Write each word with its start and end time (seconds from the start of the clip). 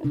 Hallo! 0.00 0.08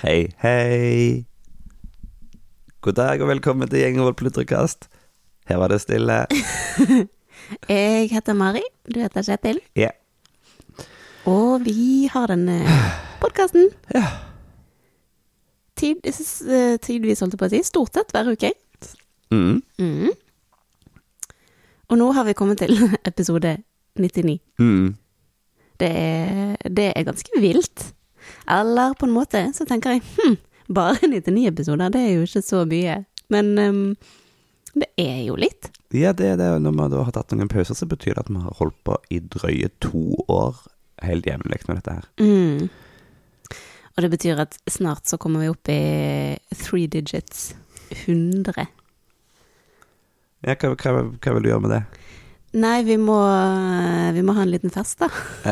Hei, 0.00 0.32
hei. 0.40 1.26
God 2.80 2.92
dag 2.96 3.20
og 3.20 3.28
velkommen 3.28 3.68
til 3.68 3.84
Gjengevold 3.84 4.16
plutrekast. 4.16 4.88
Her 5.44 5.60
var 5.60 5.68
det 5.68 5.82
stille. 5.84 6.24
Jeg 7.68 8.08
heter 8.08 8.32
Mari, 8.32 8.64
du 8.88 9.02
heter 9.04 9.20
Kjetil. 9.20 9.60
Ja. 9.76 9.99
Og 11.28 11.64
vi 11.64 12.08
har 12.12 12.30
denne 12.30 12.62
podkasten. 13.20 13.68
Ja. 13.92 14.06
Tid, 15.76 16.04
eh, 16.04 16.76
tidvis, 16.80 17.20
holdt 17.20 17.36
jeg 17.36 17.40
på 17.40 17.48
å 17.48 17.52
si. 17.52 17.62
Stort 17.64 17.96
sett 17.96 18.12
hver 18.14 18.30
uke. 18.32 18.52
Mm. 19.30 19.60
Mm. 19.80 20.12
Og 21.90 21.98
nå 21.98 22.10
har 22.16 22.24
vi 22.28 22.36
kommet 22.38 22.62
til 22.62 22.76
episode 23.10 23.58
99. 24.00 24.38
Mm. 24.60 24.94
Det 25.80 25.90
er, 25.90 26.56
det 26.68 26.92
er 26.94 27.08
ganske 27.08 27.42
vilt. 27.42 27.90
Eller 28.48 28.94
på 28.96 29.08
en 29.08 29.14
måte 29.14 29.44
så 29.56 29.64
tenker 29.68 29.96
jeg 29.96 30.04
hm, 30.16 30.36
bare 30.72 31.08
99 31.08 31.46
episoder, 31.50 31.92
det 31.92 32.00
er 32.00 32.16
jo 32.16 32.26
ikke 32.28 32.44
så 32.44 32.64
mye. 32.68 32.98
Men 33.32 33.52
um, 33.58 33.84
det 34.74 34.90
er 35.00 35.22
jo 35.28 35.36
litt. 35.40 35.70
Ja, 35.92 36.12
det 36.16 36.34
er 36.34 36.36
det. 36.40 36.50
Når 36.62 36.76
vi 36.76 36.90
da 36.92 37.06
har 37.06 37.14
tatt 37.16 37.32
noen 37.34 37.50
pauser, 37.50 37.76
så 37.76 37.88
betyr 37.88 38.14
det 38.14 38.26
at 38.26 38.32
vi 38.32 38.42
har 38.42 38.58
holdt 38.60 38.76
på 38.86 38.98
i 39.10 39.20
drøye 39.20 39.72
to 39.82 40.04
år 40.30 40.60
helt 41.06 41.26
jevnlig 41.26 41.60
med 41.68 41.80
dette 41.80 41.96
her. 41.98 42.04
Mm. 42.20 42.68
Og 43.96 44.04
det 44.04 44.10
betyr 44.12 44.42
at 44.44 44.58
snart 44.70 45.10
så 45.10 45.18
kommer 45.20 45.42
vi 45.44 45.50
opp 45.52 45.66
i 45.72 45.80
three 46.56 46.86
digits. 46.90 47.54
100. 48.06 48.66
Ja, 50.46 50.54
hva, 50.54 50.72
hva, 50.72 51.02
hva 51.20 51.32
vil 51.36 51.44
du 51.44 51.50
gjøre 51.50 51.64
med 51.66 51.74
det? 51.74 51.82
Nei, 52.60 52.78
vi 52.86 52.96
må, 52.98 53.18
vi 54.14 54.22
må 54.26 54.34
ha 54.34 54.42
en 54.42 54.50
liten 54.50 54.72
fest, 54.74 55.02
da. 55.02 55.08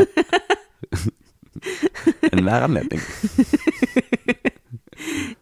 Enhver 2.33 2.63
anledning. 2.67 3.01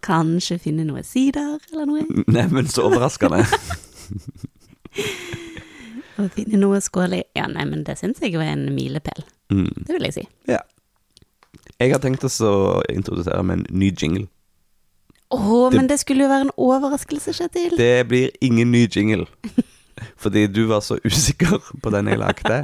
Kanskje 0.07 0.59
finne 0.61 0.85
noe 0.89 1.03
sider 1.07 1.57
eller 1.73 1.87
noe. 1.89 2.03
Neimen, 2.35 2.69
så 2.69 2.81
overraskende. 2.91 3.41
Å 6.17 6.29
finne 6.35 6.57
noe 6.61 6.81
skål 6.85 7.13
i. 7.19 7.23
Ja, 7.37 7.47
nei, 7.53 7.65
men 7.69 7.85
det 7.89 7.97
syns 8.01 8.21
jeg 8.25 8.31
jo 8.37 8.41
er 8.45 8.51
en 8.55 8.69
milepæl. 8.77 9.23
Mm. 9.53 9.71
Det 9.87 9.93
vil 9.95 10.09
jeg 10.09 10.15
si. 10.17 10.25
Jeg 11.77 11.93
har 11.93 12.01
tenkt 12.01 12.25
oss 12.25 12.41
å 12.41 12.81
introdusere 12.89 13.43
med 13.45 13.61
en 13.61 13.79
ny 13.79 13.91
jingle. 13.93 14.27
Å, 15.35 15.37
oh, 15.37 15.67
men 15.75 15.89
det 15.91 15.99
skulle 16.01 16.25
jo 16.25 16.31
være 16.31 16.47
en 16.47 16.53
overraskelse, 16.57 17.33
Kjetil. 17.35 17.75
Det 17.79 18.07
blir 18.09 18.31
ingen 18.47 18.71
ny 18.73 18.85
jingle. 18.87 19.27
Fordi 20.23 20.47
du 20.53 20.67
var 20.71 20.83
så 20.85 20.99
usikker 21.05 21.57
på 21.83 21.91
den 21.95 22.11
jeg 22.13 22.21
lagde, 22.21 22.61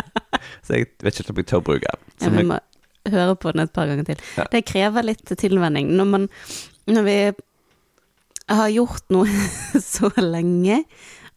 så 0.62 0.76
jeg 0.76 0.90
vet 1.02 1.20
ikke 1.20 1.32
om 1.34 1.40
jeg 1.40 1.48
tør 1.50 1.62
å 1.62 1.66
bruke 1.70 1.88
den. 1.88 2.04
Ja, 2.20 2.30
vi 2.30 2.42
jeg- 2.42 2.50
må 2.52 2.58
høre 3.12 3.34
på 3.36 3.52
den 3.52 3.64
et 3.64 3.72
par 3.74 3.88
ganger 3.90 4.06
til. 4.06 4.20
Ja. 4.38 4.44
Det 4.52 4.64
krever 4.68 5.02
litt 5.02 5.24
tilvenning. 5.38 5.90
Når 5.96 6.06
man 6.06 6.28
Når 6.86 7.02
vi 7.06 7.16
har 8.50 8.68
gjort 8.74 9.04
noe 9.14 9.26
så 9.80 10.10
lenge, 10.18 10.84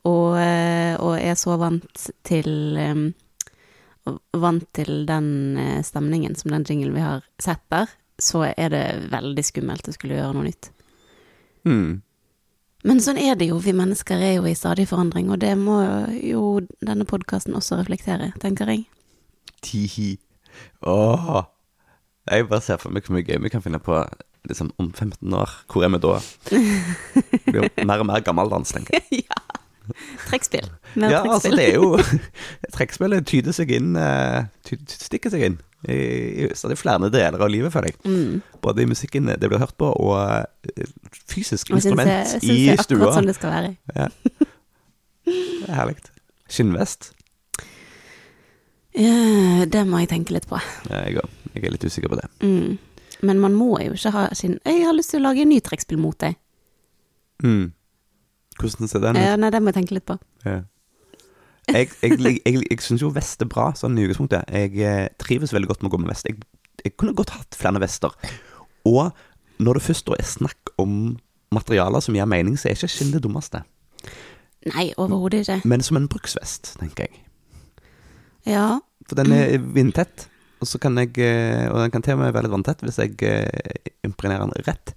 og, 0.05 0.37
eh, 0.37 0.95
og 1.01 1.17
er 1.19 1.35
så 1.37 1.57
vant 1.57 2.07
til 2.25 2.77
eh, 2.77 2.95
Vant 4.37 4.65
til 4.77 5.05
den 5.09 5.57
eh, 5.57 5.83
stemningen 5.85 6.35
som 6.37 6.53
den 6.53 6.65
jinglen 6.69 6.93
vi 6.93 7.03
har 7.03 7.23
sett 7.41 7.63
der, 7.73 7.89
så 8.21 8.45
er 8.51 8.69
det 8.71 8.83
veldig 9.11 9.43
skummelt 9.43 9.87
å 9.89 9.95
skulle 9.95 10.19
gjøre 10.19 10.35
noe 10.37 10.47
nytt. 10.47 10.69
Mm. 11.65 12.03
Men 12.85 13.01
sånn 13.01 13.17
er 13.17 13.33
det 13.39 13.47
jo, 13.49 13.57
vi 13.57 13.73
mennesker 13.73 14.21
er 14.21 14.35
jo 14.37 14.45
i 14.45 14.53
stadig 14.57 14.85
forandring, 14.91 15.31
og 15.33 15.41
det 15.41 15.55
må 15.57 15.79
jo 16.21 16.59
denne 16.85 17.07
podkasten 17.09 17.57
også 17.57 17.79
reflektere, 17.79 18.29
tenker 18.43 18.69
jeg. 18.69 18.85
Tihi. 19.65 20.11
Åh. 20.85 21.41
Jeg 22.29 22.47
bare 22.49 22.61
ser 22.61 22.77
for 22.81 22.93
meg 22.93 23.05
hvor 23.05 23.17
mye 23.17 23.25
gøy 23.25 23.41
vi 23.41 23.51
kan 23.53 23.63
finne 23.65 23.81
på 23.81 23.97
liksom, 24.49 24.69
om 24.77 24.91
15 24.93 25.33
år. 25.33 25.49
Hvor 25.71 25.85
er 25.85 25.93
vi 25.95 26.01
da? 26.05 26.15
Blir 27.49 27.63
jo 27.63 27.69
mer 27.89 28.05
og 28.05 28.09
mer 28.11 28.25
gammeldans, 28.25 28.73
tenker 28.77 28.99
jeg. 28.99 29.25
ja. 29.25 29.64
Trekkspill. 30.29 30.67
Mer 30.95 31.11
Ja, 31.11 31.21
altså 31.27 31.51
det 31.55 31.65
er 31.69 31.77
jo 31.79 31.95
Trekkspillet 32.75 33.25
tyder 33.29 33.55
seg 33.55 33.71
inn 33.75 33.95
eh, 33.99 34.45
Stikker 34.87 35.33
seg 35.33 35.43
inn 35.49 35.57
i, 35.85 35.95
i 36.41 36.47
stadig 36.57 36.77
flere 36.81 37.11
deler 37.13 37.37
av 37.45 37.51
livet, 37.51 37.69
føler 37.73 37.91
jeg. 37.91 37.97
Mm. 38.09 38.39
Både 38.63 38.81
i 38.81 38.87
musikken 38.89 39.27
det 39.29 39.49
blir 39.51 39.61
hørt 39.61 39.75
på, 39.77 39.91
og 39.93 40.15
eh, 40.17 40.87
fysisk 41.29 41.69
Og 41.69 41.75
jeg 41.77 41.83
instrument 41.83 42.09
jeg 42.09 42.31
synes 42.31 42.47
i 42.49 42.55
er 42.73 42.81
stua. 42.81 42.97
akkurat 42.97 43.19
sånn 43.19 43.29
det 43.29 43.35
skal 43.37 43.53
være. 43.53 43.75
Ja. 43.93 44.07
Det 45.27 45.67
er 45.69 45.77
herlig. 45.77 45.99
Skinnvest. 46.49 47.11
Ja, 48.95 49.65
det 49.67 49.83
må 49.89 49.99
jeg 50.01 50.09
tenke 50.13 50.33
litt 50.35 50.47
på. 50.49 50.57
Ja, 50.89 51.03
Jeg 51.09 51.19
òg. 51.21 51.29
Jeg 51.53 51.67
er 51.67 51.73
litt 51.75 51.85
usikker 51.85 52.11
på 52.11 52.17
det. 52.19 52.27
Mm. 52.41 52.77
Men 53.27 53.39
man 53.43 53.53
må 53.55 53.75
jo 53.83 53.93
ikke 53.95 54.11
ha 54.11 54.25
skinn 54.35 54.57
Jeg 54.67 54.81
har 54.85 54.95
lyst 54.95 55.13
til 55.13 55.21
å 55.21 55.27
lage 55.29 55.43
en 55.45 55.51
ny 55.53 55.59
trekkspill 55.63 55.99
mot 56.01 56.17
deg. 56.19 56.35
Mm. 57.43 57.74
Hvordan 58.59 58.89
ser 58.91 59.03
den 59.03 59.17
ut? 59.17 59.21
Ja, 59.23 59.35
nei, 59.39 59.51
det 59.53 59.61
må 59.61 59.71
jeg 59.71 59.79
tenke 59.81 59.97
litt 59.97 60.07
på. 60.07 60.17
Ja. 60.45 60.61
Jeg, 61.65 61.89
jeg, 62.03 62.19
jeg, 62.21 62.39
jeg, 62.45 62.61
jeg 62.69 62.81
syns 62.85 63.01
jo 63.01 63.09
vest 63.13 63.41
er 63.41 63.49
bra, 63.49 63.71
sånn 63.77 63.97
i 63.97 64.05
utgangspunktet. 64.05 64.51
Jeg 64.53 64.75
eh, 64.85 65.07
trives 65.21 65.53
veldig 65.55 65.71
godt 65.71 65.83
med 65.83 65.89
å 65.89 65.95
gå 65.95 66.01
med 66.03 66.11
vest. 66.13 66.29
Jeg, 66.29 66.93
kunne 66.99 67.15
godt 67.17 67.33
hatt 67.33 67.57
flere 67.57 67.81
vester. 67.81 68.13
Og 68.85 69.09
når 69.63 69.79
det 69.79 69.85
først 69.87 70.11
er 70.13 70.27
snakk 70.29 70.75
om 70.81 71.15
materialer 71.55 72.03
som 72.03 72.15
gir 72.17 72.29
mening, 72.29 72.59
så 72.59 72.69
er 72.69 72.77
ikke 72.77 72.91
skinn 72.91 73.13
det 73.15 73.23
dummeste. 73.25 73.63
Nei, 74.69 74.91
overhodet 75.01 75.43
ikke. 75.43 75.59
Men 75.69 75.83
som 75.85 75.97
en 75.97 76.07
bruksvest, 76.11 76.75
tenker 76.81 77.07
jeg. 77.07 77.23
Ja. 78.49 78.67
For 79.09 79.17
den 79.17 79.33
er 79.33 79.57
vindtett, 79.73 80.27
og 80.61 80.69
så 80.69 80.79
kan 80.81 80.97
jeg 80.97 81.17
eh, 81.21 81.67
Og 81.69 81.77
den 81.81 81.91
kan 81.93 82.01
til 82.05 82.15
og 82.15 82.23
med 82.23 82.31
være 82.33 82.47
litt 82.47 82.53
vanntett 82.53 82.81
hvis 82.85 82.97
jeg 83.01 83.17
eh, 83.27 83.89
impregnerer 84.05 84.45
den 84.45 84.65
rett. 84.69 84.93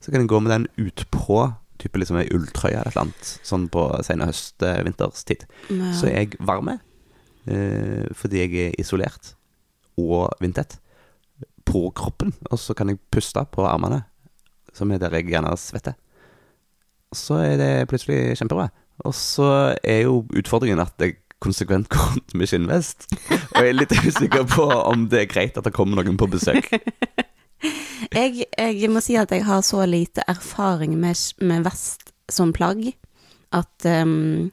Så 0.00 0.12
kan 0.12 0.22
jeg 0.22 0.30
gå 0.32 0.40
med 0.40 0.52
den 0.54 0.68
utpå 0.80 1.42
type 1.80 1.98
liksom 2.00 2.20
ei 2.20 2.28
ulltrøye 2.34 2.76
eller 2.76 2.90
et 2.90 2.94
eller 2.94 3.06
annet, 3.08 3.32
sånn 3.46 3.66
på 3.72 3.86
sene 4.06 4.28
høst-vinterstid. 4.28 5.46
ja. 5.70 5.92
Så 5.96 6.08
er 6.10 6.16
jeg 6.22 6.38
varme, 6.40 6.78
eh, 7.46 8.06
fordi 8.16 8.44
jeg 8.44 8.54
er 8.68 8.78
isolert 8.80 9.34
og 10.00 10.30
vindtett 10.40 10.78
på 11.68 11.90
kroppen. 11.96 12.34
Og 12.50 12.58
så 12.58 12.74
kan 12.76 12.88
jeg 12.88 13.00
puste 13.12 13.42
på 13.52 13.66
armene, 13.66 14.04
som 14.72 14.90
er 14.90 14.98
der 15.02 15.18
jeg 15.18 15.30
gjerne 15.32 15.56
svetter. 15.58 15.96
Så 17.14 17.40
er 17.42 17.56
det 17.58 17.88
plutselig 17.90 18.38
kjempebra. 18.38 18.70
Og 19.04 19.14
så 19.16 19.74
er 19.82 20.04
jo 20.04 20.24
utfordringen 20.36 20.80
at 20.82 20.94
jeg 21.00 21.16
konsekvent 21.40 21.88
går 21.88 22.12
rundt 22.14 22.34
med 22.36 22.50
skinnvest. 22.50 23.08
Og 23.32 23.64
jeg 23.64 23.72
er 23.72 23.78
litt 23.78 23.94
usikker 23.96 24.44
på 24.50 24.66
om 24.68 25.08
det 25.10 25.24
er 25.24 25.30
greit 25.32 25.56
at 25.58 25.66
det 25.66 25.74
kommer 25.74 26.02
noen 26.02 26.20
på 26.20 26.28
besøk. 26.30 26.68
Jeg, 28.12 28.44
jeg 28.56 28.90
må 28.90 29.00
si 29.04 29.16
at 29.20 29.30
jeg 29.34 29.44
har 29.44 29.60
så 29.66 29.84
lite 29.86 30.22
erfaring 30.28 30.96
med, 31.00 31.16
med 31.40 31.64
vest 31.66 32.12
som 32.30 32.52
plagg 32.56 32.92
at 33.52 33.86
um, 33.86 34.50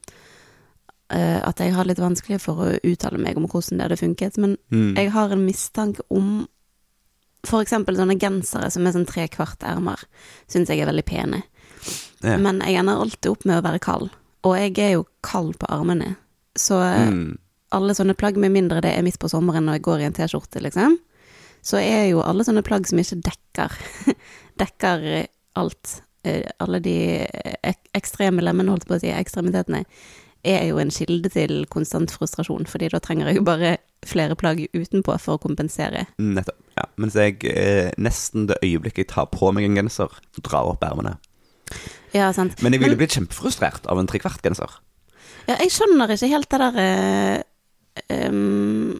at 1.08 1.56
jeg 1.62 1.72
har 1.72 1.86
litt 1.88 2.00
vanskelig 2.02 2.36
for 2.42 2.58
å 2.60 2.64
uttale 2.84 3.16
meg 3.22 3.38
om 3.40 3.46
hvordan 3.48 3.78
det 3.78 3.84
hadde 3.86 3.96
funket. 3.96 4.36
Men 4.36 4.58
Mm. 4.70 4.94
jeg 4.98 5.10
har 5.14 5.30
en 5.32 5.46
mistanke 5.46 6.02
om 6.10 6.46
eksempel 7.48 7.96
sånne 7.96 8.18
gensere 8.20 8.68
som 8.70 8.84
er 8.86 8.92
sånn 8.92 9.06
tre 9.08 9.24
kvart 9.32 9.62
ermer, 9.64 9.96
syns 10.50 10.68
jeg 10.68 10.80
er 10.82 10.90
veldig 10.90 11.04
pene. 11.08 11.42
Ja. 12.20 12.36
Men 12.36 12.60
jeg 12.60 12.76
ender 12.76 13.00
alltid 13.00 13.30
opp 13.30 13.44
med 13.46 13.56
å 13.56 13.64
være 13.64 13.80
kald, 13.80 14.10
og 14.44 14.56
jeg 14.58 14.76
er 14.78 14.92
jo 14.98 15.06
kald 15.22 15.56
på 15.58 15.70
armene. 15.72 16.16
Så 16.58 16.76
eh, 16.82 17.08
Mm. 17.08 17.38
alle 17.72 17.94
sånne 17.94 18.14
plagg, 18.18 18.36
med 18.36 18.52
mindre 18.52 18.82
det 18.82 18.92
er 18.92 19.02
midt 19.02 19.18
på 19.18 19.30
sommeren 19.30 19.64
når 19.64 19.78
jeg 19.78 19.82
går 19.82 20.00
i 20.00 20.04
en 20.04 20.12
T-skjorte, 20.12 20.60
liksom, 20.60 20.98
så 21.68 21.80
er 21.82 22.06
jo 22.10 22.22
alle 22.24 22.44
sånne 22.46 22.62
plagg 22.66 22.86
som 22.88 23.00
ikke 23.02 23.18
dekker 23.28 23.74
dekker 24.62 25.04
eh, 25.18 25.26
alt. 25.60 25.98
Eh, 26.26 26.42
Alle 26.64 26.80
de 26.82 26.94
ek 27.66 27.92
ekstreme 27.98 28.42
lemmene, 28.42 28.72
holdt 28.74 28.88
på 28.88 28.96
å 28.96 29.02
si, 29.02 29.10
ekstremitetene, 29.14 29.84
er 30.48 30.64
jo 30.68 30.78
en 30.82 30.90
kilde 30.94 31.30
til 31.34 31.64
konstant 31.70 32.10
frustrasjon, 32.14 32.66
fordi 32.70 32.88
da 32.92 33.00
trenger 33.02 33.28
jeg 33.30 33.40
jo 33.40 33.44
bare 33.46 33.72
flere 34.06 34.36
plagg 34.38 34.60
utenpå 34.74 35.16
for 35.20 35.36
å 35.36 35.42
kompensere. 35.42 36.04
Nettopp. 36.22 36.58
Ja. 36.78 36.84
Mens 37.02 37.16
jeg 37.18 37.40
eh, 37.50 37.90
nesten 37.98 38.46
det 38.50 38.58
øyeblikket 38.62 39.02
jeg 39.04 39.10
tar 39.14 39.26
på 39.34 39.50
meg 39.54 39.66
en 39.66 39.78
genser, 39.80 40.14
drar 40.46 40.70
opp 40.72 40.84
ermene. 40.86 41.16
Ja, 42.14 42.30
sant. 42.32 42.58
Men 42.62 42.72
jeg 42.74 42.80
ville 42.84 42.94
Men- 42.96 43.02
blitt 43.02 43.16
kjempefrustrert 43.18 43.86
av 43.90 43.98
en 44.00 44.06
trekvart-genser. 44.10 44.78
Ja, 45.50 45.56
jeg 45.62 45.70
skjønner 45.74 46.14
ikke 46.14 46.30
helt 46.30 46.48
det 46.54 46.60
der 46.62 46.78
eh, 46.84 47.42
em, 48.14 48.98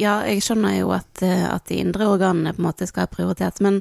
Ja, 0.00 0.22
jeg 0.26 0.42
skjønner 0.42 0.78
jo 0.80 0.90
at, 0.96 1.22
eh, 1.22 1.44
at 1.54 1.66
de 1.70 1.76
indre 1.78 2.08
organene 2.10 2.52
på 2.54 2.62
en 2.62 2.66
måte 2.68 2.86
skal 2.90 3.06
ha 3.06 3.12
prioritet, 3.12 3.60
men 3.60 3.80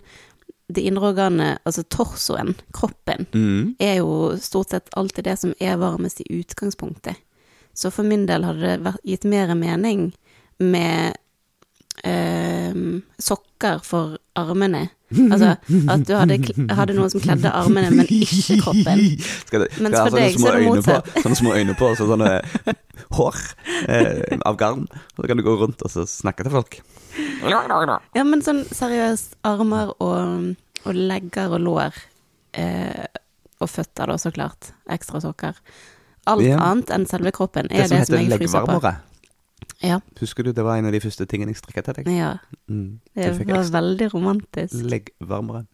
de 0.73 0.81
indre 0.87 1.09
organene, 1.11 1.57
altså 1.65 1.83
torsoen, 1.89 2.53
kroppen, 2.73 3.25
Mm. 3.33 3.75
er 3.79 3.95
jo 3.97 4.37
stort 4.37 4.69
sett 4.69 4.89
alltid 4.95 5.23
det 5.25 5.39
som 5.39 5.53
er 5.59 5.77
varmest 5.77 6.21
i 6.21 6.39
utgangspunktet. 6.39 7.15
Så 7.73 7.91
for 7.91 8.03
min 8.03 8.25
del 8.25 8.43
hadde 8.43 8.77
det 8.83 8.95
gitt 9.03 9.23
mer 9.25 9.53
mening 9.55 10.13
med 10.59 11.15
eh, 12.03 12.73
sokker 13.21 13.81
for 13.85 14.17
armene. 14.39 14.89
Altså 15.13 15.51
at 15.93 16.05
du 16.07 16.13
hadde, 16.17 16.37
hadde 16.73 16.95
noen 16.97 17.11
som 17.13 17.21
kledde 17.21 17.51
armene, 17.53 17.91
men 17.93 18.07
ikke 18.09 18.57
kroppen. 18.63 19.03
Skal 19.47 19.65
det, 19.65 19.69
Mens 19.77 19.93
skal 19.99 20.09
for 20.09 20.17
deg 20.17 20.39
så 20.41 20.49
er 20.49 20.57
det 20.57 20.67
motsatt. 20.71 21.11
På, 21.11 21.21
sånne 21.27 21.39
små 21.43 21.53
øyne 21.59 21.75
på, 21.77 21.91
og 21.91 21.99
så 21.99 22.07
sånne 22.09 22.31
hår 23.19 23.39
eh, 23.93 24.37
av 24.49 24.57
garn. 24.57 24.87
Så 25.13 25.29
kan 25.29 25.37
du 25.37 25.45
gå 25.45 25.55
rundt 25.61 25.85
og 25.85 25.93
så 25.93 26.07
snakke 26.09 26.47
til 26.47 26.55
folk. 26.55 26.79
Ja, 28.17 28.23
men 28.25 28.41
sånn 28.41 28.63
seriøst, 28.73 29.37
armer 29.45 29.93
og, 30.01 30.53
og 30.87 30.97
legger 30.97 31.53
og 31.53 31.61
lår. 31.61 31.99
Eh, 32.57 33.05
og 33.61 33.69
føtter, 33.69 34.09
da, 34.09 34.17
så 34.19 34.31
klart. 34.33 34.73
Ekstra 34.91 35.21
sokker. 35.23 35.59
Alt 36.25 36.45
Ja. 36.47 36.57
annet 36.71 36.89
enn 36.95 37.05
selve 37.05 37.33
kroppen 37.35 37.67
Det 37.67 37.83
er 37.83 37.87
som 37.91 37.99
det, 37.99 38.07
som 38.07 38.17
jeg 38.17 38.39
fryser 38.39 38.65
på. 38.67 38.93
Ja, 39.83 39.97
Husker 40.19 40.43
du, 40.47 40.51
det 40.55 40.63
var 40.63 40.77
en 40.79 40.85
av 40.87 40.93
de 40.95 40.99
første 41.03 41.25
tingene 41.27 41.51
jeg 41.51 41.57
strikket 41.59 41.85
til 41.89 41.93
deg. 41.99 42.07
ja, 42.15 42.37
Mm. 42.69 42.99
det 43.15 43.37
det 43.37 43.47
var 43.49 43.63
veldig 43.81 44.13
romantisk. 44.13 44.73
leggvarmere. 44.83 45.65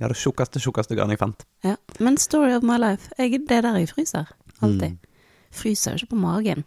Ja, 0.00 0.08
det 0.08 0.16
tjukkeste, 0.16 0.60
tjukkeste 0.60 0.96
garnet 0.96 1.16
jeg 1.18 1.18
fant. 1.22 1.44
Ja. 1.64 1.76
Men 2.00 2.16
story 2.18 2.52
of 2.52 2.62
my 2.62 2.76
life, 2.76 3.08
jeg, 3.18 3.30
det 3.48 3.50
er 3.56 3.62
der 3.62 3.78
jeg 3.78 3.88
fryser. 3.88 4.26
Alltid. 4.60 4.90
Mm. 4.90 4.98
Fryser 5.52 5.92
jo 5.92 5.96
ikke 6.02 6.10
på 6.10 6.16
magen. 6.20 6.64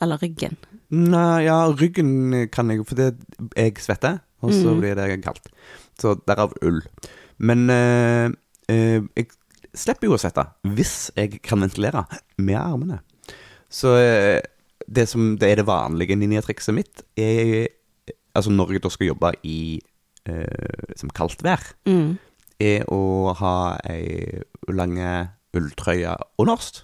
Eller 0.00 0.18
ryggen. 0.22 0.56
Nei, 0.90 1.44
ja, 1.46 1.66
ryggen 1.72 2.48
kan 2.52 2.70
jeg, 2.70 2.84
for 2.86 2.94
det, 2.94 3.16
jeg 3.56 3.76
svetter, 3.80 4.18
og 4.42 4.52
så 4.52 4.74
Mm. 4.74 4.80
blir 4.80 4.94
det 4.94 5.22
kaldt. 5.24 5.48
Så 5.98 6.14
derav 6.28 6.52
ull. 6.62 6.82
Men 7.38 7.70
øh, 7.70 8.30
øh, 8.70 9.02
jeg 9.16 9.26
slipper 9.74 10.06
jo 10.08 10.14
å 10.14 10.18
svette 10.20 10.46
hvis 10.64 11.10
jeg 11.16 11.40
kan 11.42 11.60
ventilere 11.60 12.04
med 12.38 12.54
armene. 12.56 13.00
Så 13.70 13.88
eh, 13.96 14.40
det 14.88 15.08
som 15.10 15.36
det 15.40 15.50
er 15.50 15.56
det 15.60 15.66
vanlige 15.68 16.16
ninjatrikset 16.18 16.74
mitt, 16.76 17.02
er 17.18 17.68
Altså 18.36 18.50
når 18.52 18.74
jeg 18.74 18.82
da 18.84 18.90
skal 18.92 19.06
jobbe 19.08 19.30
i 19.48 19.80
eh, 20.28 20.92
som 21.00 21.08
kaldt 21.08 21.40
vær, 21.42 21.62
Mm. 21.88 22.18
er 22.60 22.84
å 22.92 23.32
ha 23.34 23.78
ei 23.88 24.42
lange 24.68 25.30
ulltrøye 25.56 26.12
underst, 26.38 26.82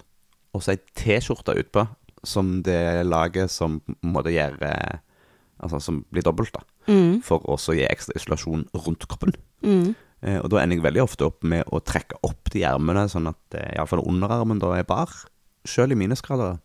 og 0.55 0.63
så 0.65 0.73
ei 0.73 0.79
T-skjorte 0.97 1.53
utpå, 1.61 1.83
som 2.25 2.63
det 2.65 3.05
laget 3.05 3.51
som 3.51 3.79
på 3.85 3.93
en 4.01 4.13
måte 4.15 4.33
gjør 4.33 4.57
eh, 4.65 4.97
Altså 5.61 5.79
som 5.79 6.01
blir 6.11 6.23
dobbelt, 6.25 6.51
da. 6.57 6.63
Mm. 6.91 7.21
For 7.23 7.39
å 7.47 7.55
gi 7.71 7.85
ekstra 7.85 8.17
isolasjon 8.17 8.65
rundt 8.73 9.05
kroppen. 9.07 9.31
Mm. 9.63 9.93
Eh, 10.23 10.39
og 10.41 10.49
da 10.49 10.57
ender 10.59 10.75
jeg 10.75 10.83
veldig 10.83 11.03
ofte 11.05 11.23
opp 11.29 11.43
med 11.47 11.63
å 11.71 11.79
trekke 11.79 12.17
opp 12.25 12.49
de 12.51 12.65
ermene, 12.67 13.05
sånn 13.07 13.29
at 13.29 13.55
eh, 13.55 13.75
iallfall 13.77 14.01
underarmen 14.03 14.59
da 14.59 14.73
er 14.75 14.83
bar. 14.83 15.07
Sjøl 15.63 15.93
i 15.93 15.95
minusgrader 16.01 16.57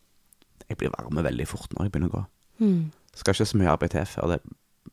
jeg 0.68 0.80
blir 0.80 0.92
varme 0.92 1.24
veldig 1.24 1.46
fort 1.48 1.72
når 1.74 1.88
jeg 1.88 1.94
begynner 1.94 2.12
å 2.12 2.18
gå. 2.18 2.24
Mm. 2.64 2.80
Skal 3.16 3.34
ikke 3.34 3.48
så 3.50 3.58
mye 3.60 3.72
arbeid 3.72 3.94
til 3.94 4.06
før 4.08 4.34
det 4.34 4.40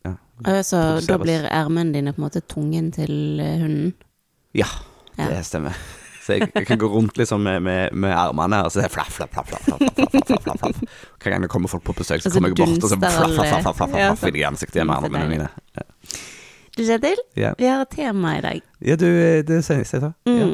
ja, 0.05 0.61
Så 0.65 0.79
da 1.07 1.17
blir 1.21 1.47
ermene 1.49 1.95
dine 1.95 2.13
på 2.13 2.21
en 2.21 2.25
måte 2.27 2.41
tungen 2.45 2.91
til 2.93 3.13
hunden? 3.41 3.93
Ja, 4.55 4.67
det 5.15 5.29
ja. 5.31 5.43
stemmer. 5.45 5.77
Så 6.25 6.39
jeg, 6.39 6.49
jeg, 6.55 6.65
kan 6.65 6.79
gå 6.81 6.87
rundt 6.89 7.17
liksom 7.19 7.43
med, 7.45 7.59
med, 7.61 7.93
med 7.93 8.09
ermene, 8.09 8.63
og 8.65 8.71
så 8.73 8.81
er 8.81 8.89
flaff, 8.89 9.11
flaff, 9.13 9.29
flaff, 9.29 9.45
flaff, 9.45 9.65
flaff, 9.67 10.15
flaff, 10.25 10.59
flaff. 10.59 10.79
Hver 11.21 11.35
gang 11.35 11.45
det 11.45 11.49
kommer 11.53 11.69
folk 11.69 11.83
på 11.85 11.93
besøk, 11.99 12.23
så 12.23 12.31
kommer 12.33 12.49
jeg 12.49 12.57
bort 12.63 12.87
og 12.87 12.89
så 12.89 12.97
flaff, 12.97 13.19
flaff, 13.19 13.35
flaff, 13.35 13.51
flaff, 13.51 13.77
flaff, 13.77 13.91
flaff 13.91 14.25
ja, 14.25 14.31
i 14.41 14.45
ansiktet 14.47 14.87
med 14.89 14.95
armene 14.95 15.27
mine. 15.29 15.49
Du, 16.75 16.81
Kjetil, 16.81 17.21
yeah. 17.37 17.53
vi 17.59 17.69
har 17.69 17.85
et 17.85 17.93
tema 17.93 18.33
i 18.39 18.41
dag. 18.43 18.65
Ja, 18.83 18.97
du, 18.99 19.05
det 19.47 19.61
sier 19.67 19.85
jeg. 19.85 20.11
Mm. 20.27 20.39
Ja. 20.39 20.49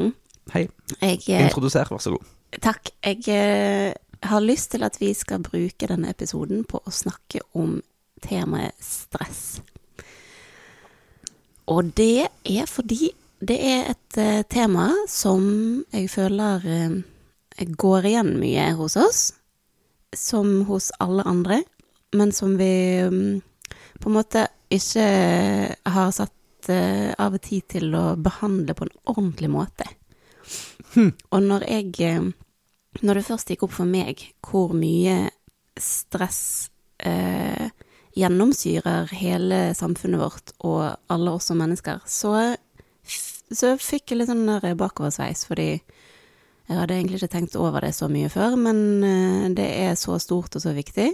Hei. 0.52 0.66
Jeg, 1.00 1.22
Introduser, 1.48 1.88
vær 1.90 2.04
så 2.04 2.12
god. 2.14 2.28
Takk. 2.62 2.92
Jeg 3.02 3.96
eh, 4.22 4.28
har 4.28 4.40
lyst 4.40 4.72
til 4.72 4.84
at 4.86 4.98
vi 5.00 5.12
skal 5.14 5.42
bruke 5.44 5.88
denne 5.88 6.10
episoden 6.10 6.64
på 6.64 6.80
å 6.84 6.94
snakke 6.94 7.42
om 7.58 7.80
temaet 8.22 8.78
stress. 8.82 9.60
Og 11.70 11.92
det 11.96 12.28
er 12.44 12.66
fordi 12.70 13.12
det 13.42 13.58
er 13.58 13.92
et 13.92 14.18
eh, 14.18 14.42
tema 14.46 14.90
som 15.10 15.44
jeg 15.92 16.10
føler 16.12 16.66
eh, 16.66 16.98
går 17.66 18.10
igjen 18.10 18.34
mye 18.40 18.70
hos 18.78 18.96
oss, 18.96 19.22
som 20.14 20.62
hos 20.68 20.90
alle 21.02 21.24
andre, 21.26 21.62
men 22.14 22.32
som 22.32 22.54
vi 22.58 22.74
mm, 23.02 23.40
på 24.00 24.10
en 24.10 24.16
måte 24.16 24.46
ikke 24.72 25.04
har 25.84 26.14
satt 26.14 26.32
av 26.32 26.38
av 27.18 27.38
tid 27.42 27.66
til 27.74 27.94
å 27.96 28.14
behandle 28.20 28.74
på 28.76 28.86
en 28.86 28.96
ordentlig 29.10 29.50
måte. 29.50 29.88
Og 31.32 31.40
når 31.42 31.66
jeg 31.68 31.92
eh, 32.06 32.30
Når 33.00 33.14
det 33.18 33.24
først 33.24 33.48
gikk 33.48 33.62
opp 33.64 33.72
for 33.72 33.88
meg 33.88 34.20
hvor 34.44 34.74
mye 34.76 35.30
stress 35.80 36.68
eh, 37.00 37.70
gjennomsyrer 38.18 39.08
hele 39.16 39.60
samfunnet 39.74 40.20
vårt 40.20 40.52
og 40.68 40.82
alle 41.08 41.32
oss 41.32 41.48
som 41.48 41.56
mennesker, 41.62 42.02
så, 42.04 42.34
så 43.48 43.72
fikk 43.80 44.12
jeg 44.12 44.20
litt 44.20 44.28
sånn 44.28 44.44
der 44.46 44.76
bakoversveis, 44.76 45.46
fordi 45.48 45.70
jeg 45.72 46.78
hadde 46.78 46.94
egentlig 46.94 47.22
ikke 47.22 47.32
tenkt 47.32 47.56
over 47.58 47.80
det 47.82 47.94
så 47.96 48.06
mye 48.12 48.28
før, 48.32 48.58
men 48.60 48.82
eh, 49.08 49.48
det 49.56 49.70
er 49.88 49.96
så 49.98 50.18
stort 50.22 50.54
og 50.60 50.62
så 50.62 50.76
viktig 50.76 51.08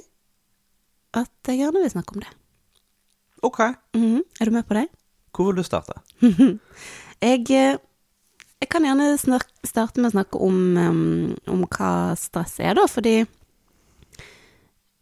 at 1.17 1.31
jeg 1.49 1.63
gjerne 1.63 1.81
vil 1.81 1.95
snakke 1.95 2.19
om 2.19 2.25
det. 2.27 2.35
Ok, 3.47 3.61
Mhm. 3.95 4.25
Er 4.41 4.45
du 4.45 4.51
med 4.59 4.67
på 4.67 4.75
det? 4.75 4.89
hvor 5.33 5.47
vil 5.53 5.61
du 5.61 5.63
starte? 5.63 5.95
Jeg, 7.23 7.45
eh, 7.55 7.77
jeg 8.61 8.69
kan 8.73 8.85
gjerne 8.87 9.13
starte 9.19 10.01
med 10.01 10.11
å 10.11 10.15
snakke 10.17 10.41
om, 10.43 10.57
um, 10.77 11.37
om 11.47 11.61
hva 11.71 11.93
stress 12.19 12.57
er, 12.61 12.75
da, 12.79 12.87
fordi 12.91 13.21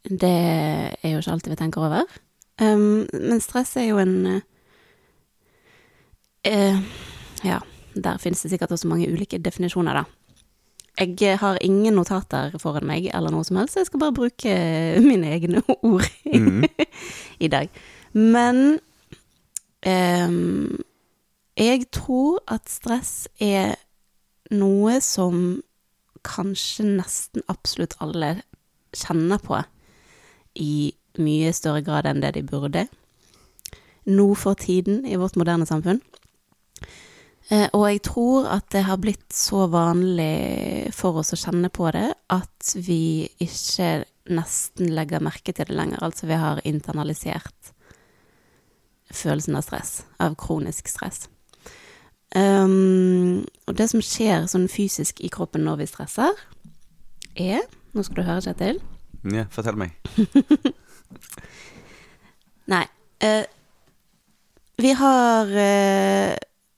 det 0.06 0.32
er 1.02 1.10
jo 1.14 1.18
ikke 1.22 1.32
alltid 1.34 1.54
vi 1.54 1.58
tenker 1.62 1.86
over. 1.88 2.04
Um, 2.60 3.06
men 3.12 3.40
stress 3.44 3.74
er 3.76 3.88
jo 3.90 3.98
en 4.00 4.14
eh, 6.46 6.76
Ja, 7.44 7.58
der 7.96 8.20
finnes 8.22 8.42
det 8.44 8.52
sikkert 8.54 8.72
også 8.76 8.88
mange 8.88 9.08
ulike 9.12 9.40
definisjoner, 9.42 10.02
da. 10.02 10.04
Jeg 10.96 11.36
har 11.42 11.58
ingen 11.60 11.92
notater 11.98 12.54
foran 12.62 12.86
meg 12.88 13.10
eller 13.12 13.28
noe 13.34 13.44
som 13.44 13.58
helst, 13.60 13.74
så 13.74 13.82
jeg 13.82 13.90
skal 13.90 14.00
bare 14.00 14.16
bruke 14.16 14.52
mine 15.04 15.28
egne 15.34 15.60
ord 15.82 16.06
Mhm. 16.32 16.64
i 17.40 17.48
dag. 17.52 17.68
Men 18.16 18.78
ehm, 19.84 20.78
jeg 21.56 21.86
tror 21.94 22.42
at 22.52 22.68
stress 22.68 23.28
er 23.40 23.76
noe 24.52 25.00
som 25.00 25.62
kanskje 26.26 26.84
nesten 26.98 27.44
absolutt 27.50 27.96
alle 28.02 28.36
kjenner 28.96 29.40
på 29.42 29.60
i 30.60 30.92
mye 31.20 31.52
større 31.56 31.82
grad 31.84 32.08
enn 32.10 32.22
det 32.22 32.34
de 32.36 32.44
burde. 32.46 32.86
Nå 34.06 34.28
for 34.38 34.58
tiden 34.58 35.04
i 35.08 35.18
vårt 35.18 35.38
moderne 35.40 35.66
samfunn. 35.68 36.00
Eh, 37.48 37.68
og 37.72 37.86
jeg 37.86 38.02
tror 38.08 38.48
at 38.50 38.66
det 38.74 38.82
har 38.88 38.98
blitt 38.98 39.30
så 39.34 39.66
vanlig 39.70 40.90
for 40.94 41.20
oss 41.22 41.32
å 41.34 41.38
kjenne 41.38 41.70
på 41.70 41.88
det 41.94 42.08
at 42.34 42.72
vi 42.74 43.28
ikke 43.42 44.02
nesten 44.34 44.90
legger 44.94 45.22
merke 45.22 45.54
til 45.54 45.70
det 45.70 45.78
lenger. 45.78 46.02
Altså 46.02 46.26
vi 46.26 46.38
har 46.40 46.62
internalisert 46.66 47.72
følelsen 49.14 49.56
av 49.58 49.66
stress, 49.66 50.00
av 50.18 50.34
kronisk 50.38 50.90
stress. 50.90 51.28
Um, 52.34 53.46
og 53.66 53.76
det 53.78 53.86
som 53.92 54.02
skjer 54.02 54.48
sånn 54.50 54.66
fysisk 54.68 55.22
i 55.24 55.30
kroppen 55.32 55.64
når 55.66 55.82
vi 55.82 55.90
stresser, 55.92 56.46
er 57.36 57.66
Nå 57.96 58.02
skal 58.04 58.18
du 58.18 58.26
høre, 58.26 58.42
Kjetil. 58.44 58.78
Ja, 59.32 59.46
fortell 59.48 59.78
meg. 59.80 59.94
Nei. 62.72 62.82
Uh, 63.24 63.46
vi 64.76 64.90
har 64.98 65.48
uh, 65.48 66.34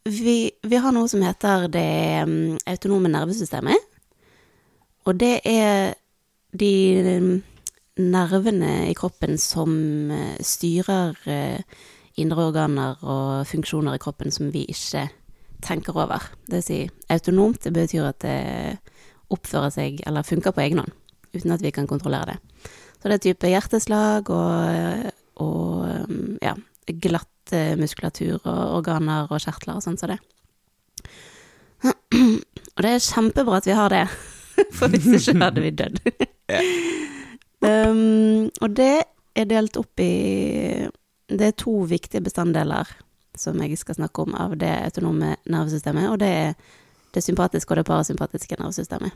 vi, 0.07 0.37
vi 0.62 0.78
har 0.78 0.95
noe 0.95 1.11
som 1.11 1.25
heter 1.26 1.67
det 1.75 2.23
um, 2.23 2.55
autonome 2.71 3.11
nervesystemet. 3.11 3.99
Og 5.11 5.19
det 5.19 5.40
er 5.49 5.99
de 6.55 6.73
mm, 7.19 7.35
nervene 8.14 8.73
i 8.93 8.95
kroppen 8.95 9.35
som 9.43 9.75
uh, 10.14 10.38
styrer 10.38 11.19
indre 12.19 12.50
organer 12.52 13.02
og 13.02 13.43
funksjoner 13.50 13.99
i 13.99 14.07
kroppen 14.07 14.31
som 14.35 14.55
vi 14.55 14.69
ikke 14.71 15.09
tenker 15.64 15.96
over. 15.96 16.24
Det 16.46 16.60
vil 16.60 16.66
si 16.66 16.78
autonomt, 17.12 17.60
det 17.64 17.74
betyr 17.74 18.08
at 18.10 18.20
det 18.24 18.78
oppfører 19.32 19.72
seg 19.74 20.02
eller 20.08 20.26
funker 20.26 20.54
på 20.56 20.62
egen 20.64 20.82
hånd, 20.82 20.94
uten 21.34 21.54
at 21.54 21.64
vi 21.64 21.72
kan 21.74 21.88
kontrollere 21.90 22.34
det. 22.34 22.38
Så 22.98 23.10
det 23.10 23.18
er 23.18 23.24
type 23.26 23.50
hjerteslag 23.50 24.30
og, 24.34 25.10
og 25.44 26.08
um, 26.08 26.38
ja, 26.42 26.54
glatt 27.04 27.52
eh, 27.54 27.76
muskulatur 27.78 28.40
og 28.40 28.62
organer 28.80 29.28
og 29.30 29.42
kjertler 29.44 29.78
og 29.78 29.84
sånn 29.84 30.00
som 30.00 30.14
det. 30.14 30.20
Og 32.78 32.84
det 32.84 32.90
er 32.94 33.02
kjempebra 33.02 33.58
at 33.58 33.66
vi 33.66 33.74
har 33.74 33.90
det, 33.90 34.04
for 34.78 34.90
hvis 34.90 35.08
ikke 35.18 35.40
hadde 35.42 35.62
vi 35.64 35.70
dødd. 35.74 35.98
Um, 37.58 38.52
og 38.62 38.76
det 38.78 39.00
er 39.34 39.46
delt 39.50 39.74
opp 39.80 39.98
i 39.98 40.86
Det 41.26 41.46
er 41.48 41.56
to 41.58 41.72
viktige 41.90 42.22
bestanddeler 42.22 42.86
som 43.38 43.59
jeg 43.62 43.78
skal 43.78 43.95
snakke 43.99 44.23
om 44.23 44.35
av 44.35 44.57
det 44.61 44.71
autonome 44.85 45.37
nervesystemet, 45.47 46.09
og 46.11 46.18
det 46.21 46.28
er 46.28 46.54
det 47.14 47.23
sympatiske 47.25 47.71
og 47.73 47.76
det 47.80 47.87
parasympatiske 47.88 48.57
nervesystemet. 48.61 49.11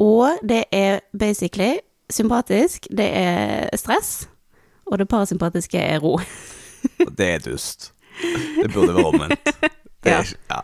Og 0.00 0.38
det 0.48 0.64
er 0.72 1.00
basically 1.18 1.78
sympatisk, 2.10 2.86
det 2.90 3.08
er 3.16 3.68
stress, 3.76 4.28
og 4.86 4.98
det 4.98 5.08
parasympatiske 5.08 5.78
er 5.78 5.98
ro. 6.02 6.18
Det 7.18 7.26
er 7.34 7.38
dust. 7.44 7.92
Det 8.62 8.70
burde 8.72 8.94
være 8.94 9.04
omvendt. 9.06 9.44
Det 10.04 10.10
Ja. 10.10 10.18
er 10.18 10.22
ikke 10.24 10.38
Ja. 10.50 10.60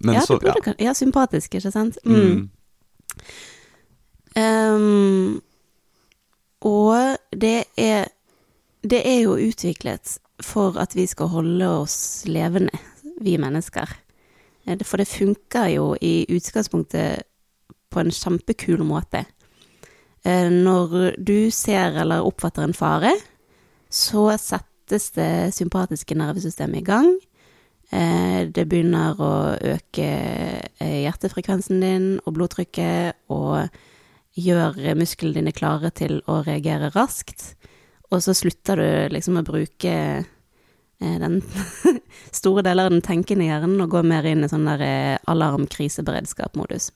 Men 0.00 0.14
ja, 0.14 0.20
så 0.20 0.38
burde, 0.38 0.54
ja. 0.66 0.72
ja, 0.88 0.92
sympatisk, 0.92 1.54
ikke 1.54 1.70
sant? 1.70 1.98
Mm. 2.04 2.50
Ehm, 4.36 5.40
og 6.60 7.16
det 7.40 7.64
er 7.78 8.04
Det 8.90 9.00
er 9.08 9.20
jo 9.22 9.32
utviklet 9.40 10.18
for 10.42 10.78
at 10.80 10.94
vi 10.96 11.06
skal 11.06 11.30
holde 11.30 11.68
oss 11.82 12.24
levende, 12.26 12.74
vi 13.20 13.36
mennesker. 13.38 13.90
Eh, 14.66 14.78
For 14.84 14.96
det 14.96 15.08
funker 15.08 15.68
jo 15.74 15.94
i 16.00 16.26
utgangspunktet 16.28 17.22
på 17.90 18.00
en 18.00 18.10
kjempekul 18.10 18.82
måte. 18.84 19.24
Eh, 20.24 20.50
Når 20.50 21.16
du 21.24 21.50
ser 21.50 22.00
eller 22.00 22.24
oppfatter 22.24 22.64
en 22.64 22.74
fare, 22.74 23.12
så 23.90 24.36
settes 24.38 25.10
det 25.14 25.54
sympatiske 25.54 26.14
nervesystemet 26.14 26.80
i 26.80 26.84
gang. 26.84 27.18
Eh, 27.92 28.46
Det 28.46 28.68
begynner 28.68 29.14
å 29.14 29.56
øke 29.60 30.08
hjertefrekvensen 30.80 31.80
din 31.80 32.20
og 32.26 32.34
blodtrykket, 32.34 33.14
og 33.28 33.68
gjør 34.34 34.94
musklene 34.98 35.34
dine 35.34 35.52
klare 35.52 35.90
til 35.90 36.20
å 36.26 36.42
reagere 36.44 36.90
raskt. 36.90 37.54
Og 38.14 38.22
så 38.22 38.34
slutter 38.36 38.78
du 38.78 39.14
liksom 39.14 39.40
å 39.40 39.46
bruke 39.46 39.94
eh, 40.22 41.16
den 41.20 41.40
store 42.38 42.64
deler 42.66 42.88
av 42.88 42.94
den 42.94 43.04
tenkende 43.04 43.48
hjernen 43.48 43.82
og 43.82 43.92
går 43.96 44.06
mer 44.06 44.26
inn 44.30 44.46
i 44.46 44.50
sånn 44.50 44.68
der 44.68 44.84
eh, 44.86 45.14
alarm-kriseberedskap-modus. 45.30 46.92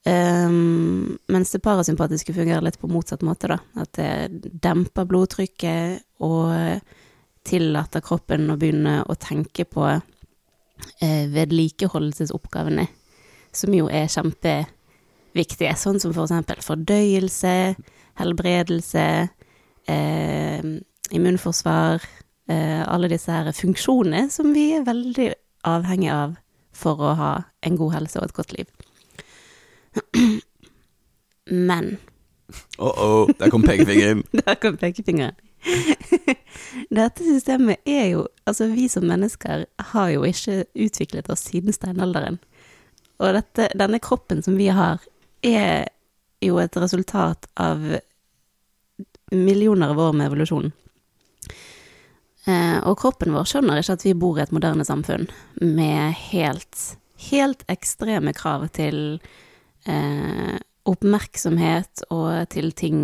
Um, 0.00 1.18
mens 1.28 1.50
det 1.52 1.60
parasympatiske 1.60 2.32
fungerer 2.32 2.64
litt 2.64 2.78
på 2.80 2.88
motsatt 2.88 3.24
måte, 3.26 3.50
da. 3.52 3.58
At 3.82 3.92
det 3.98 4.52
demper 4.64 5.08
blodtrykket 5.08 6.24
og 6.24 6.80
tillater 7.46 8.04
kroppen 8.04 8.48
å 8.52 8.56
begynne 8.60 9.00
å 9.08 9.16
tenke 9.20 9.66
på 9.68 9.86
eh, 9.90 11.24
vedlikeholdelsesoppgavene, 11.32 12.86
som 13.52 13.76
jo 13.76 13.88
er 13.92 14.10
kjempeviktige. 14.12 15.74
Sånn 15.76 16.00
som 16.02 16.14
for 16.14 16.26
eksempel 16.26 16.60
fordøyelse, 16.64 17.54
helbredelse, 18.20 19.06
immunforsvar, 19.88 22.04
eh, 22.48 22.82
alle 22.84 23.08
disse 23.08 23.32
her 23.32 23.52
funksjonene 23.52 24.30
som 24.30 24.52
vi 24.54 24.70
er 24.76 24.86
veldig 24.86 25.32
avhengig 25.68 26.12
av 26.12 26.36
for 26.72 27.00
å 27.00 27.14
ha 27.18 27.32
en 27.66 27.76
god 27.76 27.96
helse 27.98 28.20
og 28.20 28.28
et 28.28 28.36
godt 28.36 28.54
liv. 28.58 28.70
Men 31.70 31.96
Oh 32.78 32.98
oh, 32.98 33.30
der 33.38 33.50
kom 33.50 33.62
pekefingeren. 33.62 34.24
Der 34.46 34.54
kom 34.54 34.76
pekefingeren. 34.76 35.34
Dette 36.90 37.22
systemet 37.22 37.76
er 37.86 38.06
jo 38.06 38.26
Altså, 38.46 38.66
vi 38.66 38.88
som 38.88 39.06
mennesker 39.06 39.64
har 39.92 40.08
jo 40.08 40.24
ikke 40.26 40.64
utviklet 40.74 41.30
oss 41.30 41.44
siden 41.46 41.72
steinalderen. 41.72 42.40
Og 43.20 43.36
dette, 43.36 43.68
denne 43.78 44.00
kroppen 44.02 44.42
som 44.42 44.56
vi 44.58 44.66
har, 44.66 44.98
er 45.44 45.86
jo 46.42 46.58
et 46.58 46.76
resultat 46.76 47.46
av 47.54 47.84
millioner 49.30 49.92
av 49.92 50.00
år 50.00 50.16
med 50.16 50.30
evolusjon. 50.30 50.70
Eh, 52.48 52.78
og 52.88 52.96
kroppen 53.02 53.34
vår 53.36 53.48
skjønner 53.48 53.80
ikke 53.80 53.98
at 53.98 54.06
vi 54.06 54.16
bor 54.16 54.38
i 54.38 54.44
et 54.44 54.54
moderne 54.54 54.86
samfunn 54.86 55.28
med 55.60 56.16
helt, 56.30 56.84
helt 57.30 57.64
ekstreme 57.72 58.32
krav 58.36 58.66
til 58.76 59.20
eh, 59.84 60.56
oppmerksomhet 60.88 62.06
og 62.10 62.48
til 62.52 62.72
ting 62.72 63.00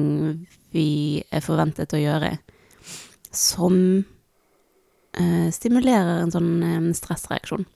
vi 0.75 1.23
er 1.30 1.45
forventet 1.45 1.95
å 1.95 2.00
gjøre, 2.00 2.33
som 3.30 3.76
eh, 5.16 5.49
stimulerer 5.52 6.23
en 6.23 6.33
sånn 6.33 6.54
eh, 6.64 6.88
stressreaksjon. 6.97 7.66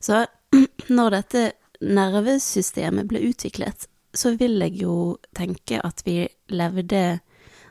Så 0.00 0.24
når 0.96 1.16
dette 1.16 1.46
nervesystemet 1.80 3.08
ble 3.08 3.24
utviklet, 3.30 3.88
så 4.12 4.34
vil 4.36 4.58
jeg 4.66 4.82
jo 4.82 5.16
tenke 5.36 5.80
at 5.86 6.02
vi 6.04 6.24
levde 6.52 7.20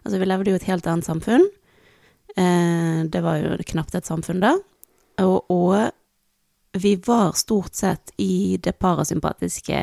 Altså, 0.04 0.18
vi 0.20 0.28
levde 0.28 0.52
jo 0.52 0.58
i 0.58 0.62
et 0.62 0.70
helt 0.70 0.88
annet 0.90 1.08
samfunn. 1.08 1.46
Eh, 2.36 3.00
det 3.12 3.24
var 3.26 3.40
jo 3.42 3.58
knapt 3.74 3.98
et 3.98 4.10
samfunn 4.10 4.44
da. 4.44 4.54
Og, 5.24 5.52
og 5.52 6.80
vi 6.80 6.96
var 7.06 7.34
stort 7.38 7.76
sett 7.76 8.14
i 8.18 8.58
det 8.62 8.78
parasympatiske 8.80 9.80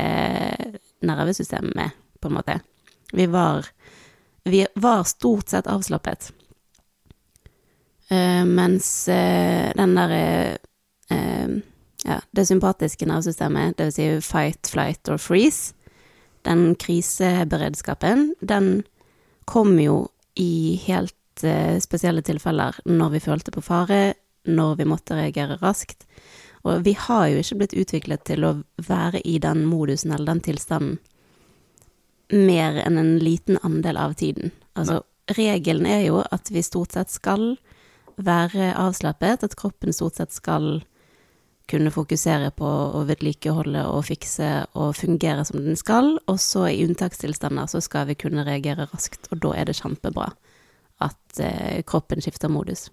nervesystemet, 1.06 1.92
på 2.20 2.28
en 2.28 2.37
måte. 2.38 2.61
Vi 3.12 3.26
var, 3.26 3.66
vi 4.44 4.66
var 4.75 5.04
stort 5.04 5.49
sett 5.49 5.66
avslappet. 5.66 6.30
Eh, 8.08 8.44
mens 8.44 9.08
eh, 9.08 9.73
den 9.75 9.96
derre 9.99 10.58
eh, 11.11 11.56
ja, 12.06 12.20
det 12.30 12.46
sympatiske 12.46 13.06
nervesystemet, 13.06 13.78
det 13.78 13.88
vil 13.88 13.96
si 13.96 14.06
fight, 14.23 14.70
flight 14.70 15.11
or 15.11 15.18
freeze, 15.18 15.75
den 16.46 16.76
kriseberedskapen, 16.78 18.35
den 18.40 18.85
kom 19.49 19.79
jo 19.81 20.09
i 20.37 20.76
helt 20.87 21.45
eh, 21.47 21.79
spesielle 21.81 22.23
tilfeller 22.26 22.81
når 22.85 23.17
vi 23.17 23.25
følte 23.25 23.55
på 23.55 23.65
fare, 23.65 24.15
når 24.47 24.76
vi 24.81 24.88
måtte 24.88 25.17
reagere 25.19 25.59
raskt. 25.62 26.07
Og 26.67 26.83
vi 26.87 26.97
har 26.99 27.29
jo 27.31 27.41
ikke 27.41 27.61
blitt 27.61 27.76
utviklet 27.79 28.25
til 28.26 28.45
å 28.47 28.57
være 28.88 29.23
i 29.25 29.38
den 29.43 29.65
modusen 29.71 30.12
eller 30.12 30.35
den 30.35 30.43
tilstanden 30.49 30.99
mer 32.33 32.81
enn 32.83 32.99
en 32.99 33.19
liten 33.23 33.59
andel 33.62 34.00
av 34.03 34.17
tiden. 34.19 34.50
Altså, 34.75 35.05
regelen 35.38 35.87
er 35.87 36.03
jo 36.09 36.25
at 36.26 36.50
vi 36.50 36.65
stort 36.67 36.97
sett 36.97 37.12
skal 37.15 37.55
være 38.17 38.73
avslappet, 38.75 39.45
at 39.47 39.55
kroppen 39.59 39.95
stort 39.95 40.19
sett 40.19 40.35
skal 40.35 40.81
kunne 41.70 41.90
fokusere 41.90 42.52
på 42.54 42.66
å 42.66 43.02
vedlikeholde 43.08 43.82
og 43.90 44.06
fikse 44.06 44.50
og 44.78 44.94
fungere 44.99 45.44
som 45.46 45.58
den 45.64 45.78
skal, 45.78 46.12
og 46.30 46.38
så 46.42 46.68
i 46.70 46.85
unntakstilstander 46.87 47.66
så 47.70 47.82
skal 47.82 48.06
vi 48.11 48.18
kunne 48.18 48.46
reagere 48.46 48.87
raskt, 48.92 49.26
og 49.32 49.42
da 49.42 49.54
er 49.58 49.68
det 49.68 49.78
kjempebra 49.80 50.30
at 51.02 51.40
eh, 51.42 51.82
kroppen 51.87 52.23
skifter 52.23 52.52
modus. 52.52 52.88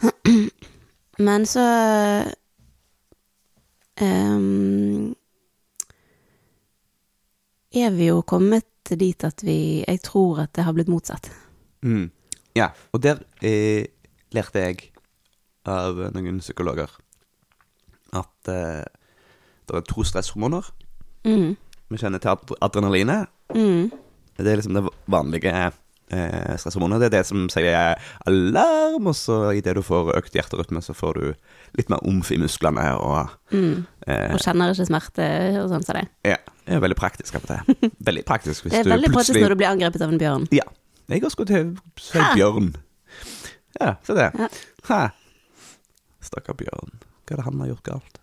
Men 1.26 1.46
så 1.46 1.64
ehm, 4.00 5.12
er 7.70 7.90
vi 7.94 8.08
jo 8.08 8.22
kommet 8.26 8.66
dit 8.90 9.22
at 9.22 9.44
vi 9.46 9.84
Jeg 9.86 10.00
tror 10.02 10.40
at 10.42 10.54
det 10.56 10.64
har 10.66 10.74
blitt 10.74 10.90
motsatt. 10.90 11.30
Mm. 11.86 12.08
Ja, 12.58 12.72
og 12.90 13.04
der 13.04 13.20
eh, 13.46 13.86
lærte 14.34 14.64
jeg 14.64 14.90
av 15.68 16.00
noen 16.16 16.40
psykologer 16.42 16.90
at 18.16 18.48
eh, 18.48 18.84
det 19.70 19.76
er 19.76 19.86
to 19.90 20.02
stresshormoner. 20.06 20.66
Mm. 21.24 21.56
Vi 21.90 21.98
kjenner 22.00 22.18
til 22.22 22.30
ad- 22.32 22.56
adrenalinet. 22.62 23.28
Mm. 23.54 23.90
Det 24.40 24.46
er 24.48 24.56
liksom 24.60 24.74
det 24.78 24.82
vanlige 25.10 25.52
eh, 26.10 26.56
stresshormonet. 26.58 27.00
Det 27.02 27.08
er 27.10 27.16
det 27.18 27.26
som 27.28 27.48
sier 27.52 27.98
alarm, 28.26 29.06
og 29.10 29.14
så 29.18 29.52
idet 29.54 29.74
du 29.76 29.82
får 29.86 30.14
økt 30.16 30.34
hjerterytme, 30.38 30.80
så 30.82 30.94
får 30.96 31.18
du 31.20 31.26
litt 31.78 31.90
mer 31.92 32.00
omf 32.08 32.30
i 32.34 32.38
musklene, 32.40 32.86
og 32.98 33.28
Mm. 33.52 33.84
eh, 34.06 34.32
Og 34.34 34.40
kjenner 34.40 34.70
ikke 34.74 34.86
smerte 34.88 35.28
og 35.62 35.68
sånn 35.70 35.84
som 35.84 35.94
det. 36.00 36.06
ja, 36.24 36.36
det 36.66 36.74
er 36.76 36.80
veldig 36.80 36.96
praktisk 36.98 37.34
av 37.34 37.42
og 37.44 37.48
til. 37.50 37.90
Veldig 38.08 38.24
praktisk 38.24 38.64
hvis 38.64 38.72
Det 38.72 38.80
er 38.86 38.90
veldig 38.96 39.12
praktisk 39.12 39.40
når 39.40 39.48
du 39.54 39.56
blir 39.60 39.68
angrepet 39.70 40.02
av 40.02 40.12
en 40.12 40.18
bjørn. 40.18 40.48
Ja. 40.54 40.64
Jeg 41.10 41.22
har 41.22 41.30
skulle 41.30 41.46
til 41.50 41.72
å 41.74 42.00
si 42.00 42.18
bjørn. 42.38 42.74
Ja, 43.80 43.96
se 44.06 44.14
det. 44.14 44.30
Ja. 44.38 44.48
Stakkar 46.20 46.54
bjørn. 46.58 46.92
Hva 47.30 47.36
er 47.36 47.38
det 47.38 47.46
han 47.46 47.60
har 47.62 47.68
gjort 47.70 47.86
galt? 47.86 48.16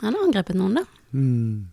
Han 0.00 0.16
har 0.16 0.24
angrepet 0.26 0.58
noen, 0.58 0.80
da. 0.80 0.82
Mm. 1.14 1.68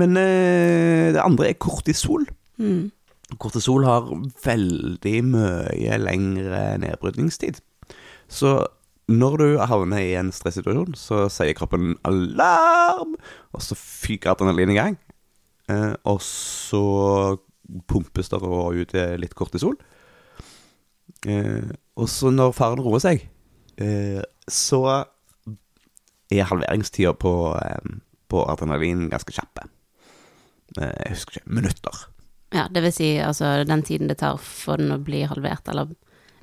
Men 0.00 0.16
eh, 0.16 1.12
det 1.12 1.20
andre 1.20 1.50
er 1.50 1.58
kortisol. 1.60 2.24
Mm. 2.56 2.88
Kortisol 3.36 3.84
har 3.84 4.08
veldig 4.44 5.18
mye 5.28 5.98
lengre 6.00 6.62
nedbrytningstid. 6.80 7.60
Så 8.32 8.54
når 9.12 9.36
du 9.36 9.46
havner 9.68 10.00
i 10.00 10.16
en 10.16 10.32
stressituasjon, 10.32 10.96
så 10.96 11.26
sier 11.28 11.52
kroppen 11.58 11.98
alarm, 12.08 13.18
og 13.52 13.64
så 13.64 13.76
fyker 13.76 14.32
adrenalin 14.32 14.72
i 14.72 14.80
gang. 14.80 14.98
Eh, 15.68 15.92
og 16.08 16.24
så 16.24 17.36
pumpes 17.92 18.32
det 18.32 18.40
ut 18.40 18.96
eh, 18.96 19.16
litt 19.20 19.36
kortisol. 19.36 19.76
Eh, 21.28 21.68
og 22.00 22.08
så 22.08 22.32
når 22.32 22.56
faren 22.56 22.80
roer 22.82 23.04
seg, 23.04 23.26
eh, 23.76 24.22
så 24.48 24.82
er 26.32 26.48
halveringstida 26.48 27.12
på, 27.20 27.32
eh, 27.58 27.92
på 28.28 28.44
adrenalin 28.50 29.08
ganske 29.12 29.34
kjappe. 29.34 29.66
Eh, 30.78 30.94
jeg 31.04 31.16
husker 31.16 31.38
ikke. 31.38 31.52
Minutter. 31.58 32.00
Ja, 32.52 32.66
det 32.68 32.82
vil 32.84 32.92
si 32.92 33.10
altså 33.20 33.64
den 33.64 33.82
tiden 33.82 34.08
det 34.08 34.18
tar 34.20 34.40
for 34.40 34.80
den 34.80 34.92
å 34.92 35.00
bli 35.00 35.22
halvert, 35.28 35.68
eller 35.68 35.92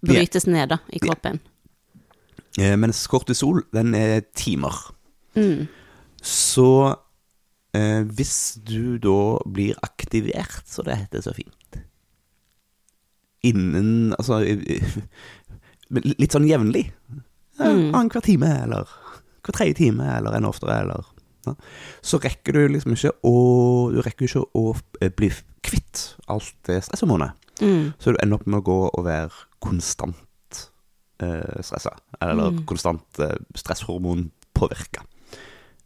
brytes 0.05 0.47
ned, 0.47 0.69
da, 0.73 0.79
i 0.89 1.01
kroppen. 1.01 1.41
Eh, 2.57 2.75
mens 2.79 3.05
kortisol, 3.07 3.63
den 3.73 3.93
er 3.95 4.23
timer. 4.33 4.73
Mm. 5.37 5.67
Så 6.21 6.95
eh, 7.77 8.01
hvis 8.03 8.57
du 8.65 8.97
da 9.01 9.37
blir 9.45 9.77
aktivert, 9.85 10.65
så 10.65 10.85
det 10.85 10.97
heter 11.03 11.23
så 11.25 11.35
fint 11.37 11.85
innen 13.45 14.15
Altså 14.17 14.41
litt 15.89 16.35
sånn 16.35 16.45
jevnlig. 16.45 16.89
Mm. 17.59 17.93
Annenhver 17.95 18.21
time, 18.25 18.49
eller 18.63 18.87
hver 19.43 19.55
tredje 19.55 19.73
time, 19.81 20.05
eller 20.17 20.35
enda 20.37 20.49
oftere, 20.49 20.79
eller 20.83 21.05
ja. 21.47 21.53
Så 22.03 22.19
rekker 22.19 22.53
du 22.53 22.67
liksom 22.67 22.91
ikke 22.93 23.11
å 23.23 23.33
Du 23.93 24.01
rekker 24.03 24.25
ikke 24.27 24.41
å 24.59 24.63
eh, 25.01 25.09
bli 25.15 25.29
kvitt 25.63 26.01
alt 26.27 26.53
det 26.67 26.81
stresshormonet. 26.83 27.31
Mm. 27.61 27.93
Så 27.99 28.11
du 28.13 28.17
ender 28.23 28.37
opp 28.39 28.45
med 28.47 28.59
å 28.59 28.65
gå 28.67 28.77
og 28.89 29.05
være 29.05 29.31
konstant 29.59 30.59
eh, 31.19 31.61
stressa. 31.63 31.95
Eller 32.21 32.51
Mm. 32.51 32.65
konstant 32.65 33.19
eh, 33.19 33.35
stresshormonpåvirka. 33.55 35.03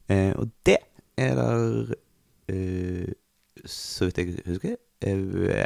Eh, 0.10 0.34
og 0.38 0.50
det 0.66 0.78
er 1.18 1.36
der, 1.36 1.96
eh, 2.50 3.14
så 3.66 4.06
vidt 4.10 4.18
jeg 4.18 4.44
husker, 4.46 4.76
eh, 5.02 5.66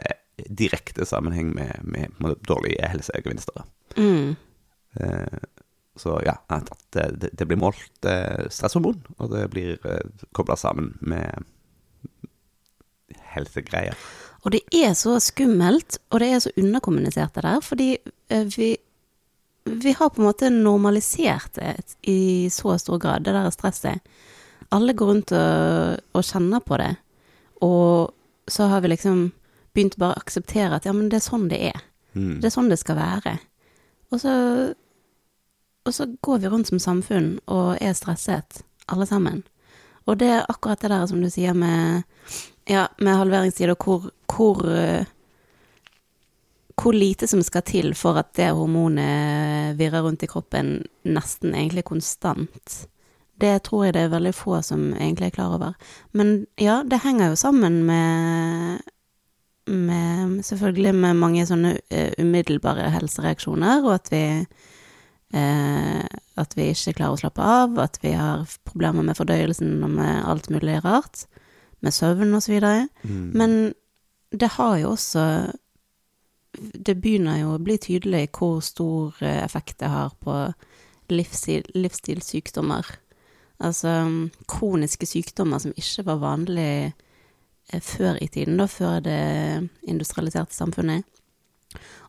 direkte 0.49 1.05
sammenheng 1.05 1.53
med, 1.55 1.79
med, 1.83 2.07
med 2.19 2.35
dårlige 2.47 2.87
helsegevinster. 2.91 3.63
Mm. 3.97 4.35
Eh, 4.99 5.39
så 6.01 6.17
ja, 6.25 6.37
at 6.53 6.69
at 6.71 6.83
det, 6.95 7.05
det, 7.21 7.29
det 7.39 7.47
blir 7.49 7.59
målt 7.61 8.07
eh, 8.07 8.47
stresshormon, 8.53 8.99
og 9.17 9.31
det 9.33 9.45
blir 9.53 9.77
eh, 9.85 10.25
kobla 10.37 10.57
sammen 10.59 10.95
med 11.01 11.45
helsegreier. 13.33 13.97
Og 14.45 14.53
det 14.53 14.61
er 14.75 14.93
så 14.95 15.17
skummelt, 15.23 15.99
og 16.11 16.21
det 16.23 16.29
er 16.31 16.43
så 16.43 16.53
underkommunisert 16.57 17.35
det 17.35 17.45
der, 17.45 17.63
fordi 17.65 17.89
eh, 18.29 18.45
vi, 18.55 18.75
vi 19.65 19.95
har 19.97 20.11
på 20.13 20.21
en 20.21 20.29
måte 20.29 20.51
normalisert 20.53 21.57
det 21.59 21.97
i 22.07 22.47
så 22.53 22.77
stor 22.79 23.01
grad, 23.01 23.25
det 23.27 23.35
der 23.35 23.49
stresset. 23.51 23.99
Alle 24.71 24.95
går 24.97 25.11
rundt 25.11 25.33
og, 25.35 25.99
og 26.13 26.27
kjenner 26.27 26.63
på 26.63 26.79
det, 26.79 26.93
og 27.63 28.13
så 28.47 28.69
har 28.71 28.83
vi 28.83 28.93
liksom 28.93 29.29
begynt 29.75 29.97
bare 29.99 30.15
å 30.15 30.23
akseptere 30.23 30.77
at 30.77 30.87
ja, 30.87 30.93
men 30.95 31.09
det 31.11 31.19
er 31.19 31.27
sånn 31.27 31.47
det 31.51 31.59
er. 31.69 31.81
Mm. 32.17 32.37
Det 32.41 32.49
er 32.49 32.53
sånn 32.53 32.71
det 32.71 32.79
skal 32.81 32.97
være. 32.97 33.37
Og 34.13 34.21
så, 34.21 34.33
og 35.87 35.95
så 35.95 36.07
går 36.21 36.41
vi 36.43 36.51
rundt 36.51 36.69
som 36.71 36.81
samfunn 36.81 37.37
og 37.45 37.77
er 37.81 37.95
stresset, 37.97 38.63
alle 38.87 39.07
sammen. 39.09 39.43
Og 40.07 40.19
det 40.19 40.29
er 40.31 40.49
akkurat 40.49 40.81
det 40.81 40.91
der 40.93 41.05
som 41.09 41.21
du 41.21 41.29
sier 41.31 41.55
med, 41.57 42.03
ja, 42.69 42.87
med 43.03 43.19
halveringstid, 43.19 43.71
og 43.73 43.83
hvor, 43.83 44.09
hvor, 44.31 44.61
eh, 44.71 45.07
hvor 46.77 46.95
lite 46.95 47.27
som 47.27 47.43
skal 47.43 47.65
til 47.67 47.95
for 47.97 48.19
at 48.19 48.31
det 48.39 48.53
hormonet 48.55 49.75
virrer 49.79 50.05
rundt 50.05 50.23
i 50.23 50.31
kroppen 50.31 50.77
nesten 51.03 51.55
egentlig 51.55 51.83
konstant. 51.87 52.77
Det 53.37 53.57
tror 53.67 53.85
jeg 53.85 53.97
det 53.97 54.05
er 54.05 54.13
veldig 54.15 54.33
få 54.33 54.61
som 54.65 54.93
egentlig 54.95 55.27
er 55.27 55.35
klar 55.35 55.57
over. 55.57 55.75
Men 56.11 56.45
ja, 56.57 56.81
det 56.87 57.03
henger 57.03 57.33
jo 57.33 57.41
sammen 57.43 57.83
med 57.85 58.85
med 59.67 60.45
selvfølgelig 60.47 60.93
med 60.95 61.17
mange 61.19 61.45
sånne 61.47 61.73
eh, 61.91 62.13
umiddelbare 62.21 62.87
helsereaksjoner, 62.93 63.83
og 63.83 63.97
at 63.97 64.11
vi 64.13 64.21
at 65.33 66.53
vi 66.55 66.69
ikke 66.71 66.93
klarer 66.99 67.17
å 67.17 67.19
slappe 67.19 67.43
av, 67.43 67.77
at 67.81 67.97
vi 68.03 68.13
har 68.15 68.45
problemer 68.67 69.03
med 69.03 69.17
fordøyelsen 69.17 69.81
og 69.83 69.95
med 69.97 70.21
alt 70.29 70.49
mulig 70.53 70.79
rart, 70.85 71.25
med 71.83 71.93
søvn 71.93 72.31
og 72.33 72.43
så 72.45 72.53
videre. 72.53 72.87
Mm. 73.03 73.25
Men 73.37 73.57
det 74.31 74.55
har 74.57 74.77
jo 74.81 74.91
også 74.95 75.53
Det 76.83 76.95
begynner 76.97 77.37
jo 77.37 77.51
å 77.53 77.61
bli 77.61 77.75
tydelig 77.77 78.31
hvor 78.33 78.63
stor 78.65 79.13
eh, 79.21 79.43
effekt 79.43 79.77
det 79.77 79.91
har 79.93 80.15
på 80.25 80.33
livsstil, 81.13 81.67
livsstilssykdommer. 81.75 82.87
Altså 83.61 83.91
kroniske 84.49 85.05
sykdommer 85.05 85.61
som 85.61 85.75
ikke 85.77 86.07
var 86.07 86.23
vanlig 86.23 86.93
eh, 87.73 87.81
før 87.81 88.17
i 88.23 88.27
tiden, 88.33 88.57
da, 88.57 88.65
før 88.65 89.03
det 89.05 89.19
industrialiserte 89.85 90.57
samfunnet. 90.57 91.05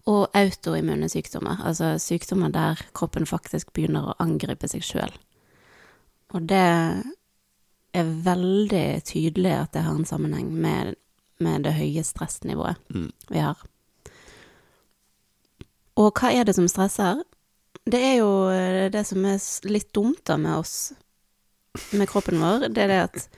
Og 0.09 0.29
autoimmune 0.37 1.09
sykdommer, 1.13 1.61
altså 1.65 1.97
sykdommer 2.01 2.53
der 2.55 2.81
kroppen 2.97 3.27
faktisk 3.29 3.73
begynner 3.77 4.11
å 4.11 4.19
angripe 4.23 4.69
seg 4.71 4.85
sjøl. 4.87 5.13
Og 6.33 6.45
det 6.49 6.65
er 7.97 8.15
veldig 8.25 8.87
tydelig 9.09 9.55
at 9.57 9.73
det 9.77 9.85
har 9.87 9.97
en 9.97 10.09
sammenheng 10.09 10.51
med, 10.53 10.95
med 11.41 11.65
det 11.65 11.77
høye 11.79 12.05
stressnivået 12.05 12.77
Mm. 12.89 13.13
vi 13.29 13.39
har. 13.39 13.59
Og 15.99 16.13
hva 16.15 16.31
er 16.33 16.45
det 16.45 16.55
som 16.55 16.69
stresser? 16.69 17.25
Det 17.89 17.99
er 17.99 18.19
jo 18.21 18.49
eh, 18.53 18.91
det 18.93 19.05
som 19.07 19.25
er 19.25 19.39
litt 19.67 19.93
dumt 19.97 20.25
da 20.29 20.37
med 20.37 20.61
oss, 20.61 20.93
med 21.93 22.09
kroppen 22.09 22.41
vår, 22.41 22.69
det 22.69 22.85
er 22.85 22.89
det 22.93 23.03
at 23.03 23.29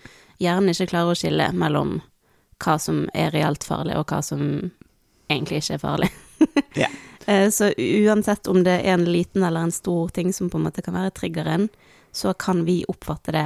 hjernen 0.41 0.73
ikke 0.73 0.91
klarer 0.93 1.15
å 1.15 1.19
skille 1.19 1.51
mellom 1.57 2.01
hva 2.61 2.77
som 2.81 3.07
er 3.17 3.33
reelt 3.33 3.65
farlig, 3.65 3.97
og 3.97 4.11
hva 4.11 4.21
som 4.25 4.43
egentlig 5.31 5.63
ikke 5.63 5.79
er 5.79 5.87
farlig. 5.87 6.11
Ja. 6.79 6.91
Eh, 7.29 7.51
Så 7.53 7.67
uansett 7.77 8.49
om 8.49 8.63
det 8.65 8.79
er 8.81 8.95
en 8.95 9.05
liten 9.05 9.43
eller 9.45 9.67
en 9.69 9.73
stor 9.75 10.09
ting 10.09 10.33
som 10.33 10.49
på 10.51 10.57
en 10.59 10.65
måte 10.65 10.83
kan 10.83 10.97
være 10.97 11.13
triggeren, 11.15 11.67
så 12.17 12.33
kan 12.33 12.65
vi 12.65 12.79
oppfatte 12.89 13.35
det 13.37 13.43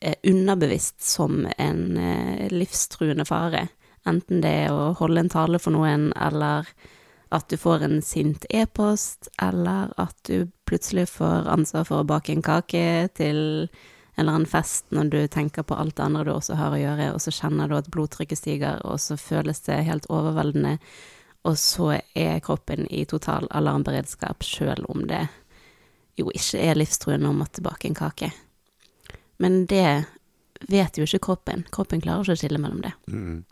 eh, 0.00 0.16
underbevisst 0.24 1.04
som 1.04 1.44
en 1.58 1.98
eh, 2.00 2.48
livstruende 2.50 3.26
fare. 3.28 3.66
Enten 4.08 4.40
det 4.40 4.54
er 4.64 4.72
å 4.72 4.94
holde 4.96 5.20
en 5.26 5.30
tale 5.30 5.60
for 5.60 5.76
noen, 5.76 6.08
eller 6.16 6.66
at 7.36 7.46
du 7.52 7.56
får 7.60 7.84
en 7.84 8.00
sint 8.02 8.48
e-post, 8.50 9.28
eller 9.42 9.92
at 10.00 10.16
du 10.26 10.48
plutselig 10.66 11.10
får 11.12 11.52
ansvar 11.52 11.84
for 11.84 12.00
å 12.00 12.08
bake 12.08 12.32
en 12.32 12.42
kake 12.42 12.86
til 13.20 13.68
eller 14.16 14.32
annen 14.32 14.48
fest 14.48 14.86
når 14.96 15.10
du 15.12 15.18
tenker 15.28 15.62
på 15.66 15.76
alt 15.76 15.96
det 15.96 16.04
andre 16.06 16.24
du 16.24 16.32
også 16.32 16.56
har 16.56 16.74
å 16.74 16.80
gjøre, 16.80 17.10
og 17.14 17.20
så 17.22 17.34
kjenner 17.34 17.68
du 17.68 17.76
at 17.76 17.90
blodtrykket 17.92 18.40
stiger, 18.40 18.80
og 18.88 19.00
så 19.02 19.18
føles 19.20 19.60
det 19.68 19.82
helt 19.88 20.08
overveldende, 20.12 20.76
og 21.46 21.58
så 21.60 21.92
er 22.16 22.40
kroppen 22.44 22.88
i 22.90 23.04
total 23.06 23.46
alarmberedskap, 23.54 24.42
sjøl 24.42 24.82
om 24.88 25.04
det 25.10 25.26
jo 26.16 26.30
ikke 26.32 26.62
er 26.64 26.78
livstruende 26.80 27.28
å 27.28 27.36
måtte 27.36 27.62
bake 27.64 27.90
en 27.90 27.98
kake. 27.98 28.32
Men 29.36 29.66
det 29.68 30.06
vet 30.64 30.96
jo 30.96 31.04
ikke 31.04 31.22
kroppen. 31.28 31.66
Kroppen 31.70 32.00
klarer 32.00 32.24
ikke 32.24 32.38
å 32.38 32.40
skille 32.40 32.60
mellom 32.62 32.80
det. 32.86 32.94
Mm. 33.12 33.44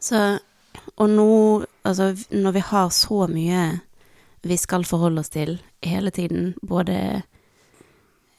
Så, 0.00 0.22
og 0.96 1.12
nå, 1.12 1.28
altså, 1.84 2.14
når 2.32 2.56
vi 2.56 2.64
har 2.72 2.88
så 2.96 3.26
mye 3.28 3.66
vi 4.46 4.56
skal 4.60 4.86
forholde 4.86 5.22
oss 5.22 5.32
til 5.34 5.56
hele 5.82 6.12
tiden, 6.14 6.54
både 6.62 7.22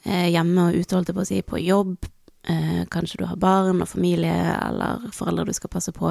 hjemme 0.08 0.68
og 0.68 0.78
ute, 0.78 0.96
holdt 0.96 1.10
jeg 1.10 1.16
på 1.16 1.24
å 1.24 1.28
si, 1.28 1.40
på 1.44 1.60
jobb, 1.60 2.08
eh, 2.48 2.84
kanskje 2.90 3.18
du 3.18 3.24
har 3.28 3.36
barn 3.36 3.82
og 3.82 3.88
familie, 3.88 4.34
eller 4.56 5.08
foreldre 5.14 5.48
du 5.48 5.52
skal 5.56 5.72
passe 5.72 5.92
på, 5.92 6.10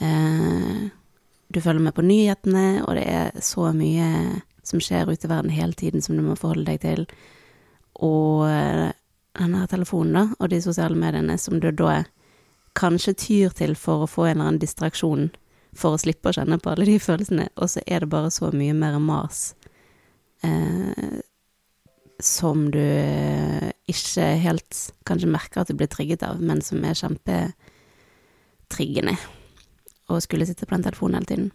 eh, 0.00 0.88
du 1.50 1.60
følger 1.60 1.82
med 1.82 1.94
på 1.94 2.06
nyhetene, 2.06 2.84
og 2.86 2.94
det 2.94 3.06
er 3.06 3.42
så 3.42 3.72
mye 3.74 4.42
som 4.62 4.80
skjer 4.80 5.10
ute 5.10 5.26
i 5.26 5.30
verden 5.30 5.50
hele 5.50 5.72
tiden 5.72 6.02
som 6.02 6.16
du 6.16 6.22
må 6.22 6.36
forholde 6.38 6.66
deg 6.70 6.80
til, 6.84 7.06
og 8.00 8.46
eh, 8.48 8.90
denne 9.38 9.66
telefonen 9.70 10.16
da, 10.16 10.24
og 10.38 10.50
de 10.50 10.60
sosiale 10.62 10.96
mediene 10.98 11.38
som 11.38 11.60
du 11.60 11.70
da 11.70 12.04
kanskje 12.78 13.16
tyr 13.18 13.54
til 13.56 13.74
for 13.78 14.04
å 14.04 14.10
få 14.10 14.28
en 14.28 14.36
eller 14.36 14.46
annen 14.46 14.62
distraksjon 14.62 15.30
for 15.76 15.94
å 15.94 16.02
slippe 16.02 16.30
å 16.30 16.34
kjenne 16.34 16.58
på 16.58 16.70
alle 16.72 16.86
de 16.86 16.98
følelsene, 17.02 17.48
og 17.56 17.70
så 17.70 17.82
er 17.86 18.02
det 18.02 18.10
bare 18.10 18.30
så 18.34 18.50
mye 18.54 18.74
mer 18.74 18.98
mas. 19.02 19.54
Eh, 20.42 21.20
som 22.26 22.70
du 22.72 22.80
ikke 23.90 24.24
helt 24.44 24.92
kanskje 25.08 25.30
merker 25.30 25.60
at 25.62 25.68
du 25.70 25.74
blir 25.78 25.90
trigget 25.90 26.22
av, 26.26 26.34
men 26.42 26.58
som 26.64 26.84
er 26.84 26.98
kjempetriggende 26.98 29.16
å 30.10 30.20
skulle 30.22 30.46
sitte 30.48 30.66
på 30.66 30.74
den 30.76 30.86
telefonen 30.86 31.16
hele 31.20 31.30
tiden. 31.30 31.48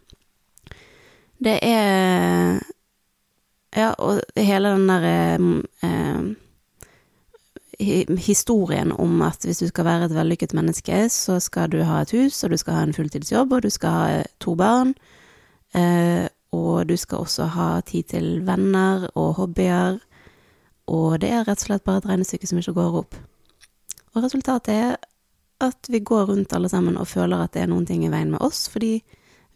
Det 1.37 1.57
er 1.61 2.59
Ja, 3.75 3.91
og 3.99 4.21
hele 4.39 4.69
den 4.71 4.87
der 4.87 5.03
eh, 5.83 6.23
historien 8.23 8.91
om 8.91 9.21
at 9.21 9.43
hvis 9.43 9.59
du 9.59 9.67
skal 9.67 9.85
være 9.85 10.05
et 10.05 10.15
vellykket 10.15 10.53
menneske, 10.55 11.09
så 11.09 11.39
skal 11.39 11.71
du 11.71 11.83
ha 11.83 12.01
et 12.01 12.11
hus, 12.15 12.43
og 12.43 12.51
du 12.51 12.57
skal 12.57 12.73
ha 12.73 12.83
en 12.83 12.93
fulltidsjobb, 12.93 13.51
og 13.51 13.63
du 13.63 13.69
skal 13.69 13.89
ha 13.89 14.23
to 14.39 14.55
barn. 14.55 14.95
Eh, 15.75 16.27
og 16.55 16.87
du 16.87 16.97
skal 16.97 17.17
også 17.17 17.43
ha 17.51 17.81
tid 17.81 18.03
til 18.03 18.47
venner 18.47 19.09
og 19.15 19.33
hobbyer. 19.41 19.99
Og 20.91 21.19
det 21.21 21.31
er 21.33 21.45
rett 21.47 21.61
og 21.61 21.67
slett 21.67 21.85
bare 21.85 22.03
et 22.03 22.09
regnestykke 22.09 22.49
som 22.49 22.59
ikke 22.61 22.75
går 22.77 22.99
opp. 23.01 23.17
Og 24.13 24.23
resultatet 24.23 24.73
er 24.73 24.97
at 25.63 25.89
vi 25.89 25.99
går 26.03 26.27
rundt 26.29 26.53
alle 26.53 26.69
sammen 26.69 26.97
og 26.99 27.07
føler 27.07 27.41
at 27.41 27.55
det 27.55 27.63
er 27.63 27.71
noen 27.71 27.87
ting 27.87 28.03
i 28.05 28.11
veien 28.11 28.33
med 28.33 28.43
oss, 28.43 28.67
fordi 28.71 28.99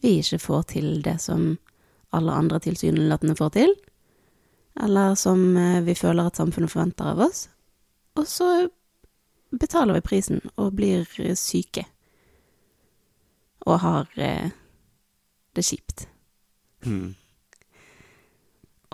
vi 0.01 0.19
ikke 0.21 0.39
får 0.39 0.63
til 0.73 0.89
det 1.05 1.17
som 1.21 1.57
alle 2.15 2.33
andre 2.33 2.59
tilsynelatende 2.63 3.35
får 3.37 3.53
til, 3.57 3.73
eller 4.79 5.15
som 5.19 5.57
eh, 5.57 5.81
vi 5.85 5.95
føler 5.95 6.29
at 6.29 6.39
samfunnet 6.39 6.71
forventer 6.71 7.11
av 7.11 7.23
oss. 7.27 7.47
Og 8.17 8.27
så 8.27 8.49
betaler 9.51 9.99
vi 9.99 10.05
prisen 10.05 10.41
og 10.55 10.73
blir 10.77 11.05
syke. 11.37 11.83
Og 13.67 13.81
har 13.83 14.07
eh, 14.17 14.51
det 15.55 15.65
kjipt. 15.67 16.07
Mm. 16.85 17.15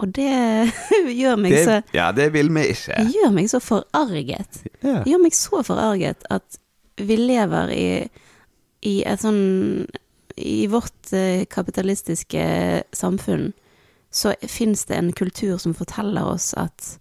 Og 0.01 0.11
det 0.15 0.71
gjør 1.21 1.39
meg 1.39 1.55
så 1.55 1.79
Det, 1.79 1.95
ja, 1.95 2.09
det 2.11 2.29
vil 2.35 2.51
vi 2.53 2.65
ikke. 2.73 2.99
gjør 3.15 3.35
meg 3.35 3.49
så 3.51 3.61
forarget. 3.63 4.63
Ja. 4.83 5.01
Gjør 5.07 5.21
meg 5.23 5.35
så 5.37 5.61
forarget 5.63 6.25
at 6.29 6.59
vi 6.97 7.15
lever 7.19 7.71
i, 7.75 7.85
i 8.87 8.95
et 9.07 9.23
sånn 9.23 9.85
i 10.35 10.65
vårt 10.67 11.13
eh, 11.15 11.45
kapitalistiske 11.47 12.43
samfunn 12.95 13.53
så 14.15 14.33
fins 14.47 14.85
det 14.87 14.95
en 14.95 15.11
kultur 15.15 15.57
som 15.59 15.73
forteller 15.75 16.27
oss 16.27 16.53
at 16.59 16.99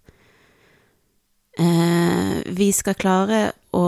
eh, 1.59 2.41
vi 2.55 2.67
skal 2.75 2.97
klare 2.99 3.39
å, 3.75 3.83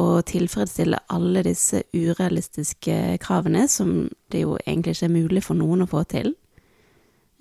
å 0.00 0.06
tilfredsstille 0.28 1.02
alle 1.12 1.42
disse 1.44 1.82
urealistiske 1.92 3.18
kravene 3.24 3.66
som 3.68 4.08
det 4.32 4.44
jo 4.44 4.56
egentlig 4.64 4.96
ikke 4.96 5.08
er 5.10 5.14
mulig 5.18 5.44
for 5.44 5.60
noen 5.60 5.84
å 5.84 5.90
få 5.90 6.04
til. 6.08 6.32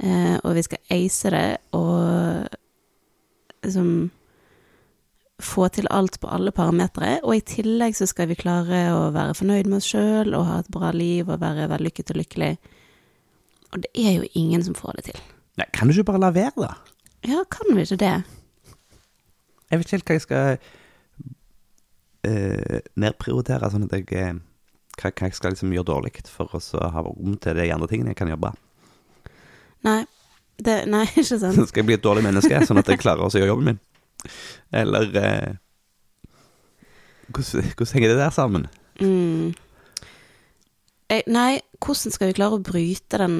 Eh, 0.01 0.35
og 0.41 0.55
vi 0.57 0.63
skal 0.65 0.81
ace 0.93 1.31
det 1.33 1.47
og 1.77 2.47
liksom 3.63 4.11
få 5.43 5.67
til 5.73 5.87
alt 5.91 6.19
på 6.19 6.29
alle 6.31 6.51
parametere. 6.55 7.19
Og 7.23 7.37
i 7.37 7.45
tillegg 7.45 7.97
så 7.97 8.07
skal 8.09 8.29
vi 8.31 8.39
klare 8.39 8.85
å 8.95 9.09
være 9.15 9.35
fornøyd 9.37 9.69
med 9.69 9.81
oss 9.81 9.89
sjøl 9.91 10.33
og 10.37 10.47
ha 10.49 10.59
et 10.61 10.71
bra 10.73 10.93
liv 10.95 11.29
og 11.29 11.41
være 11.41 11.69
vellykket 11.71 12.13
og 12.13 12.21
lykkelig. 12.21 12.53
Og 13.73 13.83
det 13.83 13.91
er 13.97 14.17
jo 14.19 14.29
ingen 14.39 14.63
som 14.63 14.77
får 14.77 14.99
det 14.99 15.07
til. 15.11 15.19
Nei, 15.59 15.67
kan 15.73 15.89
du 15.89 15.93
ikke 15.93 16.11
bare 16.13 16.23
la 16.23 16.31
være, 16.33 16.53
da? 16.57 16.71
Ja, 17.27 17.43
kan 17.51 17.75
vi 17.75 17.85
ikke 17.85 18.01
det? 18.01 18.15
Jeg 19.69 19.79
vet 19.79 19.85
ikke 19.87 19.97
helt 19.97 20.09
hva 20.09 20.17
jeg 20.17 20.25
skal 20.25 20.57
uh, 22.27 22.79
nedprioritere, 22.99 23.69
sånn 23.73 23.87
at 23.87 23.95
jeg 23.97 24.09
eh, 24.19 24.33
hva, 24.99 25.09
jeg 25.09 25.37
skal 25.37 25.55
liksom 25.55 25.73
gjøre 25.73 25.89
dårlig 25.89 26.13
for 26.29 26.53
å 26.53 26.61
ha 26.93 27.05
rom 27.05 27.37
til 27.41 27.57
de 27.57 27.71
andre 27.73 27.89
tingene 27.89 28.13
jeg 28.13 28.21
kan 28.21 28.29
jobbe. 28.33 28.53
bra. 28.53 28.62
Nei, 29.83 29.99
det, 30.63 30.77
nei 30.91 31.03
ikke 31.19 31.39
sant. 31.41 31.57
Skal 31.69 31.81
jeg 31.83 31.89
bli 31.89 31.97
et 31.97 32.05
dårlig 32.05 32.23
menneske, 32.25 32.61
sånn 32.67 32.79
at 32.81 32.89
jeg 32.91 33.01
klarer 33.03 33.25
å 33.25 33.31
gjøre 33.33 33.51
jobben 33.51 33.71
min? 33.73 33.81
Eller 34.73 35.09
eh, 35.19 35.51
hvordan, 37.33 37.67
hvordan 37.75 37.93
henger 37.97 38.13
det 38.13 38.17
der 38.21 38.33
sammen? 38.35 38.67
Mm. 39.01 39.53
Eh, 41.11 41.23
Nei, 41.33 41.59
hvordan 41.83 42.13
skal 42.15 42.29
vi 42.31 42.37
klare 42.37 42.57
å 42.59 42.63
bryte 42.63 43.19
den, 43.21 43.37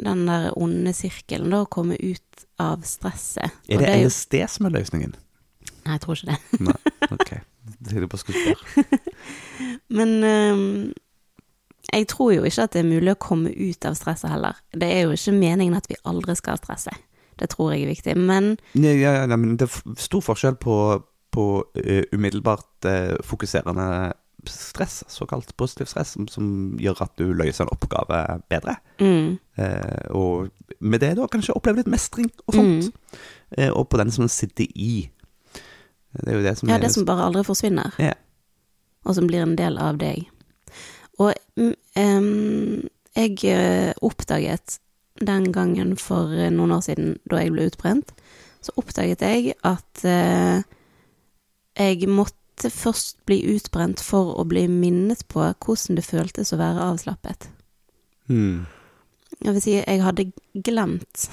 den 0.00 0.24
der 0.28 0.50
onde 0.60 0.92
sirkelen, 0.96 1.50
da, 1.52 1.64
og 1.64 1.70
komme 1.74 1.98
ut 2.00 2.46
av 2.62 2.84
stresset? 2.86 3.50
Er 3.68 3.82
det 3.82 3.90
jo- 3.96 4.08
LSD 4.08 4.38
som 4.54 4.68
er 4.70 4.76
løsningen? 4.78 5.16
Nei, 5.84 5.96
jeg 5.98 6.00
tror 6.04 6.16
ikke 6.16 6.30
det. 6.32 6.60
Nei, 6.64 6.76
ok. 7.12 7.32
Det 7.84 7.96
er 7.96 8.06
bare 8.08 8.20
skulle 8.22 8.40
spørre. 8.44 9.00
Men 9.92 10.14
øhm, 10.24 10.92
jeg 11.92 12.08
tror 12.10 12.32
jo 12.34 12.44
ikke 12.48 12.66
at 12.66 12.74
det 12.74 12.82
er 12.82 12.88
mulig 12.88 13.14
å 13.14 13.20
komme 13.20 13.52
ut 13.52 13.86
av 13.88 13.96
stresset 13.98 14.30
heller. 14.32 14.58
Det 14.72 14.88
er 14.88 15.04
jo 15.04 15.16
ikke 15.16 15.36
meningen 15.36 15.76
at 15.78 15.88
vi 15.90 15.98
aldri 16.08 16.36
skal 16.38 16.58
stresse. 16.60 16.94
Det 17.40 17.50
tror 17.50 17.74
jeg 17.74 17.84
er 17.84 17.92
viktig. 17.92 18.16
Men 18.18 18.54
Nei, 18.78 18.96
ja, 19.00 19.16
ja, 19.24 19.36
men 19.36 19.56
det 19.58 19.68
er 19.68 19.96
stor 20.00 20.22
forskjell 20.24 20.58
på, 20.62 20.76
på 21.34 21.46
uh, 21.62 22.02
umiddelbart 22.14 22.88
uh, 22.88 23.16
fokuserende 23.26 24.12
stress, 24.50 25.04
såkalt 25.08 25.56
positiv 25.56 25.88
stress, 25.88 26.14
som, 26.14 26.28
som 26.28 26.46
gjør 26.80 27.04
at 27.06 27.14
du 27.18 27.32
løser 27.32 27.64
en 27.64 27.74
oppgave 27.74 28.24
bedre. 28.52 28.78
mm, 29.00 29.38
Uh, 29.54 30.10
og 30.10 30.48
med 30.82 30.98
det 30.98 31.12
da 31.14 31.28
kanskje 31.30 31.54
oppleve 31.54 31.78
litt 31.78 31.90
mestring 31.92 32.26
og 32.48 32.56
sånt. 32.56 32.88
Eh, 33.54 33.70
og 33.70 33.86
på 33.88 34.00
den 34.00 34.10
som 34.10 34.26
sitter 34.26 34.66
i. 34.74 35.08
Det 36.18 36.32
er 36.32 36.38
jo 36.40 36.42
det 36.42 36.56
som 36.58 36.68
ja, 36.68 36.74
er 36.74 36.82
det 36.82 36.90
som 36.90 37.06
bare 37.06 37.28
aldri 37.28 37.44
forsvinner. 37.46 37.94
Yeah. 38.02 38.18
Og 39.06 39.14
som 39.14 39.28
blir 39.30 39.44
en 39.44 39.54
del 39.54 39.78
av 39.78 40.00
deg. 40.02 40.26
Og 41.22 41.34
um, 41.56 42.88
jeg 43.14 43.44
eh, 43.46 43.92
oppdaget 44.02 44.78
den 45.22 45.52
gangen 45.54 45.94
for 46.00 46.32
eh, 46.34 46.50
noen 46.50 46.74
år 46.74 46.82
siden, 46.88 47.18
da 47.30 47.42
jeg 47.42 47.54
ble 47.54 47.68
utbrent, 47.70 48.10
så 48.64 48.74
oppdaget 48.80 49.22
jeg 49.22 49.54
at 49.62 50.04
uh, 50.08 50.64
jeg 51.76 52.08
måtte 52.08 52.70
først 52.72 53.20
bli 53.28 53.42
utbrent 53.54 54.00
for 54.02 54.32
å 54.40 54.46
bli 54.48 54.64
minnet 54.70 55.26
på 55.28 55.44
hvordan 55.44 55.98
det 55.98 56.06
føltes 56.06 56.54
å 56.54 56.58
være 56.58 56.88
avslappet. 56.94 57.50
Hmm. 58.30 58.64
Jeg 59.42 59.52
vil 59.52 59.62
si, 59.62 59.74
jeg 59.76 60.00
hadde 60.00 60.30
glemt 60.64 61.26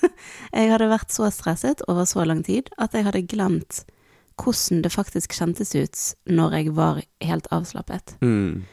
Jeg 0.54 0.70
hadde 0.72 0.90
vært 0.90 1.14
så 1.14 1.30
stresset 1.32 1.80
over 1.88 2.04
så 2.06 2.26
lang 2.26 2.42
tid 2.44 2.68
at 2.82 2.92
jeg 2.94 3.06
hadde 3.06 3.24
glemt 3.30 3.84
hvordan 4.40 4.82
det 4.84 4.92
faktisk 4.92 5.34
kjentes 5.36 5.72
ut 5.74 6.00
når 6.26 6.56
jeg 6.58 6.74
var 6.76 7.00
helt 7.22 7.48
avslappet. 7.54 8.16
Hmm. 8.20 8.64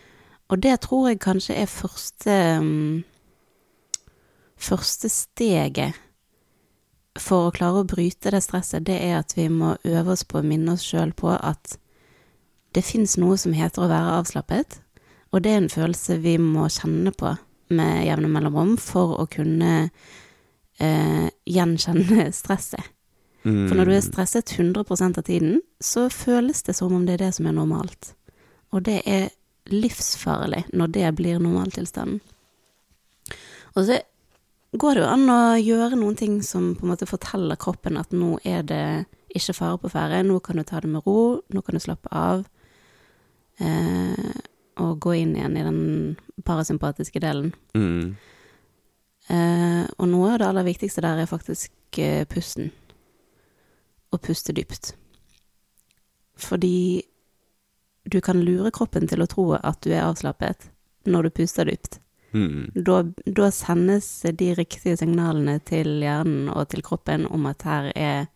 Og 0.51 0.59
det 0.59 0.81
tror 0.83 1.09
jeg 1.09 1.21
kanskje 1.23 1.55
er 1.63 1.71
første 1.71 2.37
mm, 2.61 3.03
Første 4.61 5.09
steget 5.09 5.97
for 7.19 7.47
å 7.47 7.53
klare 7.55 7.81
å 7.81 7.87
bryte 7.87 8.29
det 8.31 8.43
stresset, 8.45 8.85
det 8.85 8.99
er 9.01 9.17
at 9.17 9.33
vi 9.35 9.47
må 9.49 9.73
øve 9.83 10.13
oss 10.13 10.23
på 10.23 10.39
å 10.39 10.45
minne 10.45 10.75
oss 10.75 10.85
sjøl 10.85 11.15
på 11.17 11.31
at 11.33 11.79
det 12.75 12.83
fins 12.85 13.17
noe 13.19 13.39
som 13.41 13.55
heter 13.57 13.83
å 13.83 13.89
være 13.91 14.13
avslappet, 14.19 14.77
og 15.33 15.43
det 15.43 15.51
er 15.51 15.59
en 15.63 15.73
følelse 15.73 16.19
vi 16.23 16.37
må 16.39 16.69
kjenne 16.71 17.11
på 17.17 17.33
med 17.73 18.05
jevne 18.05 18.29
mellomrom 18.31 18.77
for 18.79 19.17
å 19.23 19.27
kunne 19.31 19.73
eh, 20.77 21.27
gjenkjenne 21.49 22.29
stresset. 22.41 22.93
Mm. 23.41 23.65
For 23.65 23.75
når 23.75 23.89
du 23.89 23.95
er 23.97 24.05
stresset 24.05 24.53
100% 24.59 25.17
av 25.17 25.25
tiden, 25.25 25.61
så 25.81 26.05
føles 26.13 26.61
det 26.67 26.77
som 26.77 26.93
om 26.93 27.07
det 27.07 27.17
er 27.17 27.25
det 27.25 27.33
som 27.39 27.49
er 27.49 27.57
normalt. 27.57 28.13
Og 28.71 28.85
det 28.85 29.01
er 29.09 29.31
livsfarlig 29.69 30.65
når 30.73 30.93
det 30.95 31.11
blir 31.17 31.41
normaltilstanden. 31.41 32.21
Og 33.75 33.85
så 33.87 33.99
går 34.71 34.95
det 34.95 35.03
jo 35.03 35.09
an 35.11 35.31
å 35.31 35.41
gjøre 35.59 35.99
noen 35.99 36.17
ting 36.19 36.39
som 36.45 36.73
på 36.75 36.85
en 36.85 36.93
måte 36.93 37.07
forteller 37.09 37.59
kroppen 37.59 37.99
at 37.99 38.13
nå 38.15 38.37
er 38.47 38.63
det 38.67 38.85
ikke 39.31 39.55
fare 39.55 39.79
på 39.79 39.91
ferde, 39.91 40.23
nå 40.27 40.39
kan 40.43 40.59
du 40.59 40.63
ta 40.67 40.81
det 40.83 40.91
med 40.91 41.05
ro, 41.07 41.41
nå 41.47 41.63
kan 41.63 41.75
du 41.75 41.83
slappe 41.83 42.11
av. 42.11 42.43
Eh, 43.61 44.31
og 44.81 44.99
gå 45.03 45.15
inn 45.19 45.35
igjen 45.35 45.57
i 45.59 45.65
den 45.65 45.81
parasympatiske 46.47 47.21
delen. 47.23 47.53
Mm. 47.75 48.15
Eh, 49.31 49.83
og 49.97 50.07
noe 50.09 50.33
av 50.33 50.41
det 50.41 50.49
aller 50.49 50.67
viktigste 50.67 51.03
der 51.05 51.21
er 51.21 51.29
faktisk 51.29 51.99
eh, 52.01 52.25
pusten. 52.27 52.71
Å 54.11 54.19
puste 54.19 54.55
dypt. 54.55 54.93
Fordi 56.41 57.03
du 58.09 58.21
kan 58.21 58.39
lure 58.41 58.71
kroppen 58.71 59.07
til 59.07 59.21
å 59.21 59.27
tro 59.29 59.51
at 59.57 59.81
du 59.81 59.91
er 59.93 60.03
avslappet 60.07 60.69
når 61.05 61.23
du 61.23 61.29
puster 61.41 61.65
dypt. 61.65 61.99
Mm. 62.33 62.71
Da, 62.75 63.01
da 63.25 63.49
sendes 63.51 64.21
de 64.23 64.53
riktige 64.55 64.95
signalene 64.97 65.59
til 65.67 65.99
hjernen 66.01 66.47
og 66.53 66.69
til 66.71 66.81
kroppen 66.81 67.25
om 67.27 67.45
at 67.49 67.61
her 67.67 67.91
er, 67.95 68.27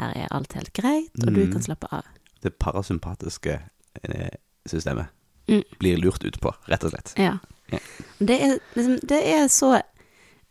her 0.00 0.16
er 0.24 0.32
alt 0.34 0.52
helt 0.58 0.72
greit, 0.74 1.12
og 1.22 1.32
du 1.34 1.44
Mm. 1.46 1.52
kan 1.52 1.62
slappe 1.62 1.86
av. 1.92 2.04
Det 2.42 2.58
parasympatiske 2.58 3.60
eh, 4.04 4.28
systemet 4.66 5.06
Mm. 5.48 5.62
blir 5.78 5.96
lurt 5.96 6.24
ut 6.24 6.40
på, 6.40 6.52
rett 6.68 6.84
og 6.84 6.90
slett. 6.92 7.14
Ja. 7.16 7.38
Ja. 7.72 7.78
Det 8.20 8.40
er 8.42 8.58
liksom 8.74 8.98
Det 9.06 9.22
er 9.26 9.46
så 9.48 9.80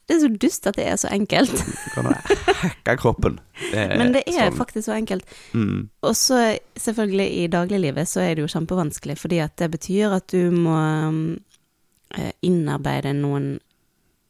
Det 0.08 0.15
er 0.15 0.22
så 0.24 0.30
dust 0.39 0.67
at 0.70 0.78
det 0.80 0.86
er 0.88 0.96
så 0.96 1.10
enkelt. 1.12 1.52
Du 1.52 1.89
kan 1.98 2.08
hacke 2.62 2.96
kroppen. 3.02 3.39
Det 3.74 3.82
Men 4.00 4.13
det 4.15 4.24
er 4.24 4.48
sånn. 4.48 4.56
faktisk 4.56 4.86
så 4.88 4.96
enkelt. 4.96 5.28
Mm. 5.52 5.89
Og 6.02 6.15
så 6.15 6.39
selvfølgelig 6.80 7.28
i 7.43 7.48
dagliglivet 7.52 8.08
så 8.08 8.24
er 8.24 8.36
det 8.36 8.46
jo 8.46 8.54
kjempevanskelig, 8.54 9.17
fordi 9.20 9.41
at 9.43 9.58
det 9.60 9.72
betyr 9.76 10.15
at 10.15 10.32
du 10.32 10.56
må 10.56 10.78
eh, 12.15 12.32
innarbeide 12.41 13.12
noen 13.20 13.58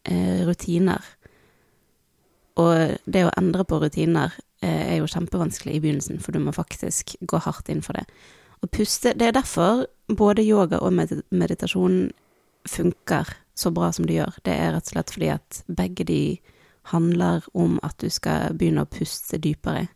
eh, 0.10 0.42
rutiner. 0.50 1.06
Og 2.58 2.98
det 3.06 3.28
å 3.28 3.34
endre 3.38 3.66
på 3.70 3.78
rutiner 3.84 4.34
eh, 4.66 4.96
er 4.96 4.98
jo 4.98 5.12
kjempevanskelig 5.14 5.78
i 5.78 5.84
begynnelsen, 5.84 6.18
for 6.24 6.34
du 6.34 6.42
må 6.42 6.56
faktisk 6.58 7.20
gå 7.22 7.38
hardt 7.46 7.70
inn 7.70 7.86
for 7.86 8.00
det. 8.00 8.08
Å 8.66 8.70
puste 8.74 9.14
Det 9.14 9.28
er 9.28 9.36
derfor 9.38 9.86
både 10.10 10.42
yoga 10.42 10.80
og 10.82 10.96
meditasjon 10.98 12.08
funker 12.66 13.30
så 13.58 13.72
bra 13.74 13.92
som 13.94 14.06
de 14.06 14.20
gjør. 14.20 14.38
Det 14.46 14.54
er 14.54 14.74
rett 14.76 14.90
og 14.90 14.94
slett 14.94 15.14
fordi 15.16 15.30
at 15.34 15.62
begge 15.68 16.06
de 16.08 16.22
handler 16.92 17.46
om 17.58 17.80
at 17.84 17.98
du 18.00 18.10
skal 18.14 18.56
begynne 18.56 18.86
å 18.86 18.90
puste 18.92 19.40
dypere 19.42 19.88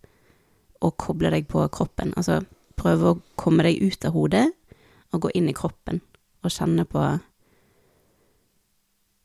og 0.81 0.97
koble 0.99 1.31
deg 1.31 1.47
på 1.51 1.63
kroppen. 1.73 2.15
Altså 2.17 2.41
prøve 2.79 3.11
å 3.11 3.19
komme 3.39 3.67
deg 3.67 3.83
ut 3.83 4.07
av 4.07 4.15
hodet 4.15 4.47
og 5.11 5.27
gå 5.27 5.33
inn 5.37 5.49
i 5.51 5.57
kroppen 5.57 6.01
og 6.41 6.53
kjenne 6.53 6.87
på 6.89 7.03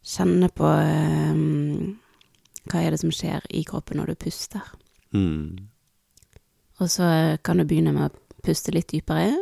Kjenne 0.06 0.46
på 0.54 0.62
um, 0.62 1.96
hva 2.70 2.78
er 2.78 2.94
det 2.94 3.00
som 3.00 3.10
skjer 3.10 3.42
i 3.50 3.64
kroppen 3.66 3.98
når 3.98 4.12
du 4.12 4.20
puster. 4.22 4.62
Mm. 5.10 5.66
Og 6.78 6.90
så 6.92 7.08
kan 7.42 7.58
du 7.58 7.64
begynne 7.66 7.90
med 7.96 8.12
å 8.14 8.42
puste 8.46 8.70
litt 8.70 8.92
dypere, 8.94 9.40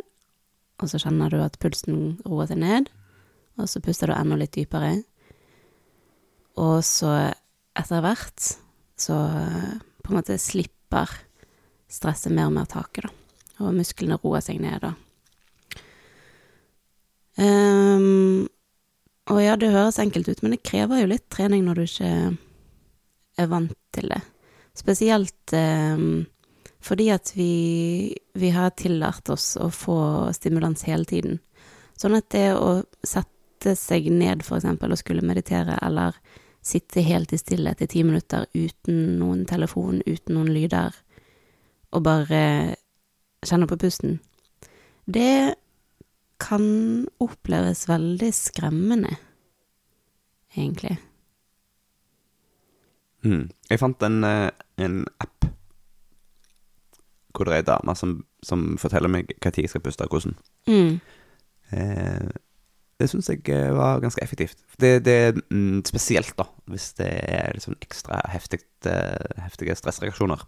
og 0.81 0.89
så 0.89 0.97
kjenner 1.03 1.29
du 1.29 1.37
at 1.43 1.59
pulsen 1.61 2.15
roer 2.25 2.49
seg 2.49 2.63
ned, 2.63 2.89
og 3.55 3.69
så 3.71 3.81
puster 3.83 4.11
du 4.11 4.15
enda 4.15 4.37
litt 4.39 4.55
dypere. 4.55 4.97
Og 6.61 6.79
så 6.85 7.11
etter 7.75 8.03
hvert 8.03 8.51
så 8.99 9.15
på 10.03 10.11
en 10.11 10.19
måte 10.19 10.37
slipper 10.39 11.11
stresset 11.91 12.33
mer 12.33 12.49
og 12.49 12.55
mer 12.55 12.69
taket, 12.69 13.07
da. 13.07 13.11
Og 13.65 13.75
musklene 13.75 14.17
roer 14.19 14.43
seg 14.43 14.59
ned, 14.59 14.83
da. 14.83 14.91
Um, 17.35 18.47
og 19.31 19.41
ja, 19.41 19.55
det 19.59 19.73
høres 19.73 19.99
enkelt 19.99 20.29
ut, 20.29 20.41
men 20.43 20.55
det 20.55 20.63
krever 20.67 21.01
jo 21.01 21.09
litt 21.11 21.25
trening 21.33 21.65
når 21.65 21.79
du 21.79 21.83
ikke 21.85 22.11
er 23.35 23.51
vant 23.51 23.75
til 23.95 24.11
det. 24.11 24.21
Spesielt 24.75 25.55
um, 25.55 26.25
fordi 26.85 27.09
at 27.15 27.31
vi, 27.35 28.13
vi 28.37 28.51
har 28.53 28.75
tillært 28.77 29.31
oss 29.33 29.55
å 29.57 29.71
få 29.73 29.97
stimulans 30.35 30.85
hele 30.85 31.07
tiden. 31.09 31.39
Sånn 31.97 32.17
at 32.19 32.27
det 32.35 32.51
å 32.59 32.83
sette 33.01 33.31
sette 33.55 33.75
seg 33.79 34.09
ned, 34.11 34.43
for 34.43 34.57
eksempel, 34.57 34.91
og 34.91 34.99
skulle 34.99 35.25
meditere, 35.25 35.77
eller 35.81 36.15
sitte 36.65 37.01
helt 37.01 37.33
i 37.33 37.37
stillhet 37.37 37.81
i 37.81 37.87
ti 37.87 38.03
minutter 38.03 38.45
uten 38.53 39.19
noen 39.19 39.45
telefon, 39.45 40.01
uten 40.05 40.35
noen 40.35 40.51
lyder, 40.53 40.93
og 41.91 42.03
bare 42.03 42.75
kjenne 43.45 43.67
på 43.69 43.77
pusten, 43.77 44.19
det 45.05 45.55
kan 46.41 47.05
oppleves 47.21 47.85
veldig 47.87 48.31
skremmende, 48.33 49.15
egentlig. 50.57 50.97
Mm. 53.23 53.49
Jeg 53.69 53.79
fant 53.79 54.01
en, 54.03 54.23
eh, 54.23 54.51
en 54.77 55.05
app 55.19 55.45
hvor 57.35 57.45
det 57.45 57.53
er 57.53 57.63
ei 57.63 57.67
dame 57.67 57.95
som, 57.97 58.19
som 58.43 58.77
forteller 58.77 59.11
meg 59.11 59.33
når 59.43 59.57
jeg 59.57 59.69
skal 59.69 59.81
puste 59.83 60.05
og 60.05 60.13
hvordan. 60.13 60.35
Mm. 60.69 60.99
Eh, 61.75 62.29
det 62.99 63.09
syns 63.11 63.27
jeg 63.27 63.43
eh, 63.51 63.73
var 63.75 63.99
ganske 64.03 64.23
effektivt. 64.23 64.61
Det, 64.79 64.99
det 65.03 65.15
er 65.27 65.39
mm, 65.49 65.81
spesielt, 65.87 66.31
da, 66.39 66.47
hvis 66.71 66.93
det 66.99 67.09
er 67.11 67.55
liksom 67.57 67.75
ekstra 67.83 68.21
heftigt, 68.31 68.69
eh, 68.87 69.41
heftige 69.43 69.75
stressreaksjoner. 69.75 70.45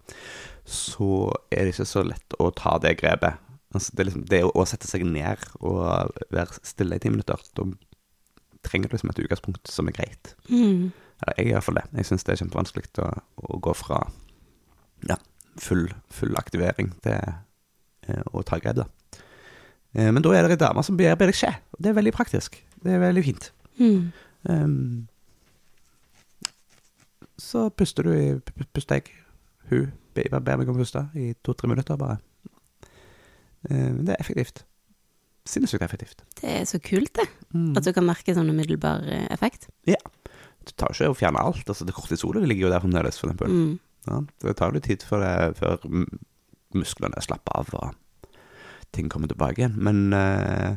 Så 0.63 1.27
er 1.51 1.65
det 1.65 1.75
ikke 1.75 1.89
så 1.89 2.05
lett 2.07 2.37
å 2.39 2.49
ta 2.55 2.77
det 2.83 2.95
grepet. 3.01 3.43
Altså, 3.75 3.91
det, 3.99 4.07
liksom, 4.07 4.23
det 4.31 4.45
å, 4.47 4.53
å 4.55 4.67
sette 4.69 4.87
seg 4.87 5.03
ned 5.07 5.43
og 5.59 6.13
være 6.31 6.61
stille 6.63 6.95
i 6.95 7.03
ti 7.03 7.11
minutter, 7.11 7.41
da 7.59 7.67
trenger 8.67 8.89
du 8.89 8.95
liksom 8.95 9.11
et 9.11 9.23
utgangspunkt 9.25 9.71
som 9.71 9.91
er 9.91 9.97
greit. 9.99 10.33
Mm. 10.47 10.93
Eller 11.23 11.39
jeg 11.39 11.49
gjør 11.49 11.57
iallfall 11.57 11.81
det. 11.81 11.87
Jeg 11.99 12.09
syns 12.09 12.25
det 12.27 12.33
er 12.33 12.41
kjempevanskelig 12.43 12.93
å, 13.03 13.09
å 13.43 13.59
gå 13.67 13.73
fra 13.75 13.99
ja, 15.09 15.19
full, 15.61 15.89
full 16.13 16.39
aktivering 16.39 16.93
til 17.03 17.19
eh, 18.07 18.23
å 18.31 18.43
ta 18.47 18.59
grep, 18.63 18.79
da. 18.79 18.87
Eh, 19.95 20.09
men 20.11 20.21
da 20.23 20.33
er 20.35 20.47
det 20.47 20.57
ei 20.57 20.61
dame 20.65 20.83
som 20.83 20.97
ber 20.99 21.15
deg 21.19 21.35
skje. 21.37 21.53
Det 21.79 21.91
er 21.91 21.97
veldig 21.97 22.13
praktisk. 22.15 22.57
Det 22.83 22.93
er 22.95 22.99
veldig 23.01 23.23
fint. 23.25 23.51
Mm. 23.79 24.11
Um, 24.47 25.07
så 27.37 27.67
puster 27.69 28.03
du 28.07 28.11
i 28.13 28.33
pu- 28.41 28.67
Puster 28.73 28.99
jeg. 28.99 29.11
Hun 29.69 29.91
ber, 30.15 30.57
meg 30.57 30.69
om 30.69 30.75
å 30.75 30.79
puste 30.79 31.03
i 31.15 31.33
to-tre 31.45 31.69
minutter, 31.69 31.97
bare. 31.99 32.17
Um, 33.69 34.03
det 34.05 34.15
er 34.15 34.21
effektivt. 34.23 34.63
Sinnssykt 35.47 35.83
effektivt. 35.85 36.23
Det 36.41 36.49
er 36.61 36.65
så 36.67 36.79
kult, 36.83 37.13
det. 37.15 37.27
Mm. 37.53 37.75
At 37.77 37.85
du 37.87 37.93
kan 37.95 38.05
merke 38.07 38.33
sånn 38.35 38.49
umiddelbar 38.51 39.05
effekt. 39.31 39.69
effekt. 39.87 40.07
Du 40.67 40.73
tar 40.75 40.91
jo 40.91 40.95
ikke 41.07 41.13
å 41.13 41.19
fjerne 41.21 41.39
alt. 41.43 41.63
Altså, 41.71 41.85
det 41.87 41.95
Kortisolet 41.95 42.43
ligger 42.47 42.67
jo 42.67 42.71
der 42.73 42.83
fremdeles, 42.83 43.19
for 43.19 43.29
eksempel. 43.29 43.53
Mm. 43.53 43.77
Ja, 44.07 44.21
det 44.43 44.55
tar 44.59 44.75
jo 44.75 44.81
tid 44.83 45.03
før, 45.07 45.23
før 45.55 45.83
musklene 46.75 47.23
slapper 47.23 47.55
av 47.61 47.71
og 47.79 47.95
ting 48.95 49.09
kommer 49.09 49.27
tilbake 49.31 49.61
igjen. 49.61 49.77
Men, 49.77 50.13
uh, 50.13 50.75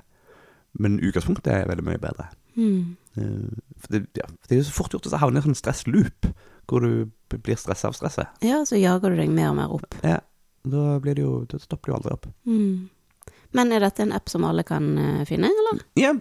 men 0.73 1.01
utgangspunktet 1.01 1.53
er 1.53 1.69
veldig 1.71 1.87
mye 1.87 2.03
bedre. 2.03 2.31
Mm. 2.59 2.97
For 3.15 3.95
det, 3.95 4.05
ja, 4.19 4.27
det 4.47 4.55
er 4.55 4.61
jo 4.61 4.69
så 4.69 4.77
fort 4.77 4.95
gjort 4.95 5.09
å 5.09 5.19
havne 5.21 5.41
i 5.41 5.43
en 5.43 5.51
sånn 5.51 5.59
stressloop, 5.59 6.29
hvor 6.71 6.85
du 6.85 7.11
blir 7.35 7.59
stressa 7.59 7.91
av 7.91 7.97
stresset. 7.99 8.31
Ja, 8.47 8.61
så 8.69 8.79
jager 8.79 9.11
du 9.11 9.19
deg 9.19 9.33
mer 9.35 9.51
og 9.51 9.59
mer 9.59 9.75
opp. 9.75 9.97
Ja, 10.07 10.21
da, 10.63 10.85
blir 11.03 11.19
det 11.19 11.25
jo, 11.25 11.35
da 11.51 11.59
stopper 11.63 11.91
du 11.91 11.97
aldri 11.99 12.15
opp. 12.15 12.29
Mm. 12.47 13.35
Men 13.57 13.75
er 13.75 13.83
dette 13.83 14.05
en 14.05 14.15
app 14.15 14.31
som 14.31 14.47
alle 14.47 14.63
kan 14.67 14.93
uh, 14.95 15.23
finne, 15.29 15.51
eller? 15.51 15.83
Ja, 15.99 16.15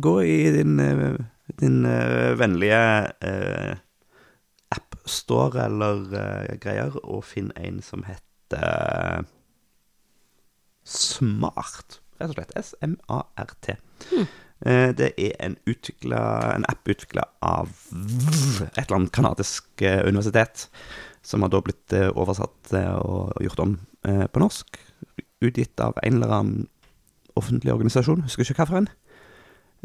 gå 0.00 0.14
i 0.24 0.38
din, 0.56 0.80
din 1.60 1.76
vennlige 2.40 2.80
app-store 4.74 5.68
eller 5.68 6.56
greier, 6.62 6.96
og 7.04 7.22
finn 7.28 7.52
en 7.60 7.78
som 7.84 8.02
heter 8.08 9.28
Smart, 10.84 12.00
rett 12.20 12.30
og 12.32 12.36
slett. 12.38 12.56
S-M-A-R-T. 12.60 13.76
Hmm. 14.10 14.26
Eh, 14.64 14.90
Det 14.96 15.12
er 15.18 15.32
en, 15.40 15.56
utviklet, 15.66 16.56
en 16.56 16.64
app 16.68 16.88
utvikla 16.88 17.24
av 17.42 17.72
et 17.92 18.78
eller 18.84 18.96
annet 18.98 19.12
kanadisk 19.12 19.82
eh, 19.82 20.02
universitet, 20.08 20.68
som 21.24 21.42
har 21.44 21.52
da 21.52 21.60
blitt 21.64 21.92
eh, 21.92 22.10
oversatt 22.12 22.72
og 23.00 23.32
gjort 23.42 23.64
om 23.64 23.78
på 24.04 24.40
norsk. 24.40 24.76
Utgitt 25.40 25.80
av 25.80 25.96
en 26.02 26.18
eller 26.18 26.32
annen 26.32 26.66
offentlig 27.40 27.72
organisasjon, 27.72 28.26
husker 28.26 28.44
ikke 28.44 28.66
hvilken. 28.68 28.90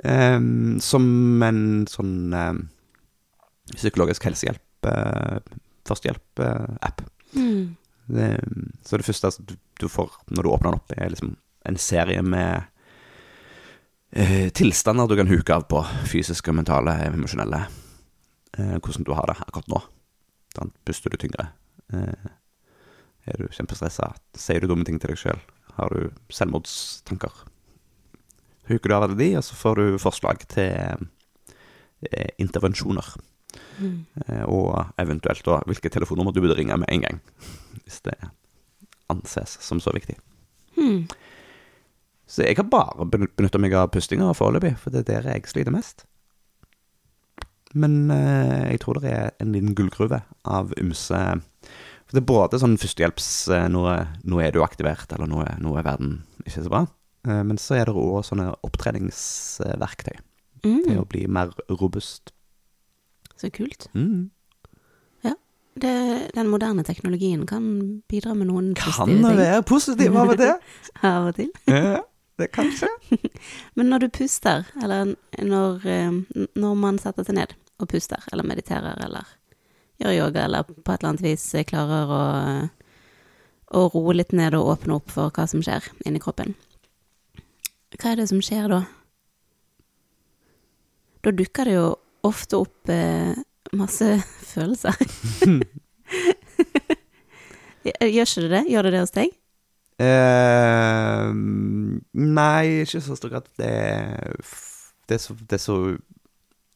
en. 0.04 0.80
som 0.84 1.44
en 1.44 1.88
sånn 1.88 2.36
psykologisk 3.72 4.28
helsehjelp, 4.28 4.90
førstehjelp-app. 5.88 7.02
Mm. 7.32 7.78
Så 8.84 9.00
det 9.00 9.08
første 9.08 9.32
du, 9.40 9.56
du 9.80 9.88
får 9.92 10.12
når 10.30 10.46
du 10.46 10.50
åpner 10.52 10.72
den 10.72 10.80
opp, 10.80 10.94
er 10.96 11.14
liksom 11.14 11.36
en 11.70 11.78
serie 11.80 12.22
med 12.26 12.64
eh, 14.12 14.50
tilstander 14.56 15.08
du 15.10 15.16
kan 15.20 15.30
huke 15.30 15.56
av 15.56 15.68
på. 15.72 15.84
Fysiske, 16.10 16.54
mentale, 16.56 16.96
emosjonelle. 17.10 17.64
Eh, 18.58 18.76
hvordan 18.80 19.08
du 19.08 19.14
har 19.18 19.30
det 19.30 19.38
akkurat 19.46 19.72
nå. 19.72 19.82
Sånn, 20.56 20.74
puster 20.88 21.14
du 21.14 21.20
tyngre? 21.22 21.52
Eh, 21.94 22.32
er 23.30 23.40
du 23.40 23.48
kjempestressa? 23.54 24.14
Sier 24.38 24.64
du 24.64 24.72
dumme 24.72 24.88
ting 24.88 25.00
til 25.02 25.14
deg 25.14 25.22
sjøl? 25.22 25.42
Har 25.78 25.94
du 25.94 26.10
selvmordstanker? 26.34 27.46
Huker 28.70 28.90
du 28.90 28.96
av 28.96 29.08
alle 29.08 29.18
de, 29.18 29.32
og 29.40 29.46
så 29.46 29.58
får 29.58 29.80
du 29.80 30.02
forslag 30.02 30.44
til 30.50 31.08
eh, 32.10 32.32
intervensjoner. 32.42 33.14
Mm. 33.80 34.06
Eh, 34.26 34.44
og 34.46 34.94
eventuelt 35.02 35.46
da 35.48 35.62
hvilket 35.66 35.96
telefonnummer 35.96 36.36
du 36.36 36.42
burde 36.44 36.58
ringe 36.60 36.78
med 36.78 36.92
en 36.94 37.06
gang. 37.06 37.22
Hvis 37.84 38.02
det 38.06 38.18
anses 39.10 39.58
som 39.64 39.80
så 39.84 39.92
viktig. 39.96 40.16
Hmm. 40.78 41.08
Så 42.30 42.44
jeg 42.46 42.58
har 42.60 42.68
bare 42.70 43.08
benytta 43.10 43.58
meg 43.62 43.74
av 43.74 43.90
pustinga 43.94 44.30
foreløpig, 44.38 44.76
for 44.78 44.94
det 44.94 45.02
er 45.10 45.24
der 45.26 45.32
jeg 45.34 45.50
sliter 45.50 45.74
mest. 45.74 46.06
Men 47.74 48.10
eh, 48.14 48.72
jeg 48.74 48.82
tror 48.84 49.00
det 49.02 49.12
er 49.14 49.32
en 49.42 49.52
liten 49.54 49.76
gullgruve 49.78 50.24
av 50.50 50.72
ymse 50.82 51.20
For 52.10 52.16
det 52.18 52.22
er 52.24 52.26
både 52.32 52.58
sånn 52.62 52.80
førstehjelps 52.82 53.28
eh, 53.54 53.68
nå, 53.70 53.84
nå 54.26 54.40
er 54.42 54.56
du 54.56 54.64
aktivert, 54.66 55.12
eller 55.14 55.30
nå 55.30 55.44
er, 55.46 55.60
nå 55.62 55.76
er 55.78 55.86
verden 55.86 56.16
ikke 56.46 56.64
så 56.66 56.72
bra. 56.74 56.82
Eh, 57.30 57.44
men 57.46 57.60
så 57.62 57.78
er 57.78 57.86
det 57.90 57.94
òg 58.02 58.24
sånne 58.26 58.52
opptreningsverktøy 58.66 60.16
til 60.18 60.26
Mm. 60.60 60.98
å 61.00 61.06
bli 61.08 61.22
mer 61.32 61.54
robust. 61.72 62.34
Så 63.40 63.48
kult. 63.56 63.86
Mm. 63.96 64.26
Det, 65.80 65.96
den 66.36 66.50
moderne 66.52 66.84
teknologien 66.84 67.46
kan 67.48 67.66
bidra 68.10 68.34
med 68.36 68.50
noen 68.50 68.74
Kan 68.76 68.92
positive 68.92 69.16
det 69.16 69.30
ting 69.30 69.38
være 69.40 69.64
positiv 69.64 70.18
av 70.18 70.32
og 70.34 70.40
til? 70.40 70.54
av 71.12 71.28
og 71.30 71.36
til. 71.38 71.52
Ja, 71.70 72.02
det 72.42 72.50
kan 72.56 72.72
skje. 72.76 72.90
Men 73.80 73.92
når 73.94 74.06
du 74.06 74.10
puster, 74.20 74.68
eller 74.82 75.14
når, 75.38 75.86
eh, 75.88 76.48
når 76.60 76.80
man 76.80 77.00
setter 77.02 77.28
seg 77.28 77.38
ned 77.40 77.56
og 77.80 77.92
puster, 77.92 78.24
eller 78.34 78.48
mediterer, 78.48 79.00
eller 79.06 79.28
gjør 80.00 80.16
yoga, 80.18 80.46
eller 80.48 80.68
på 80.68 80.92
et 80.92 80.98
eller 80.98 81.10
annet 81.14 81.26
vis 81.26 81.46
klarer 81.68 82.12
å, 82.16 82.24
å 83.80 83.86
roe 83.94 84.16
litt 84.16 84.36
ned 84.36 84.58
og 84.58 84.74
åpne 84.76 85.00
opp 85.00 85.12
for 85.16 85.32
hva 85.36 85.48
som 85.48 85.64
skjer 85.64 85.92
inni 86.08 86.22
kroppen, 86.24 86.56
hva 88.00 88.14
er 88.14 88.22
det 88.22 88.30
som 88.32 88.42
skjer 88.44 88.70
da? 88.72 88.84
Da 91.24 91.34
dukker 91.36 91.68
det 91.68 91.76
jo 91.76 91.88
ofte 92.28 92.60
opp 92.60 92.92
eh, 92.92 93.36
masse 93.74 94.24
følelser. 94.54 94.96
Gjør 97.84 98.26
ikke 98.26 98.42
det 98.44 98.52
det? 98.52 98.64
Gjør 98.70 98.88
det 98.88 98.94
det 98.94 99.02
hos 99.04 99.16
deg? 99.16 99.36
Uh, 100.00 101.34
nei, 102.16 102.86
ikke 102.86 103.02
så 103.04 103.18
stor 103.20 103.34
grad. 103.34 103.50
Det, 103.60 103.72
det, 105.10 105.18
er 105.18 105.22
så, 105.22 105.36
det 105.36 105.58
er 105.58 105.64
så 105.64 105.76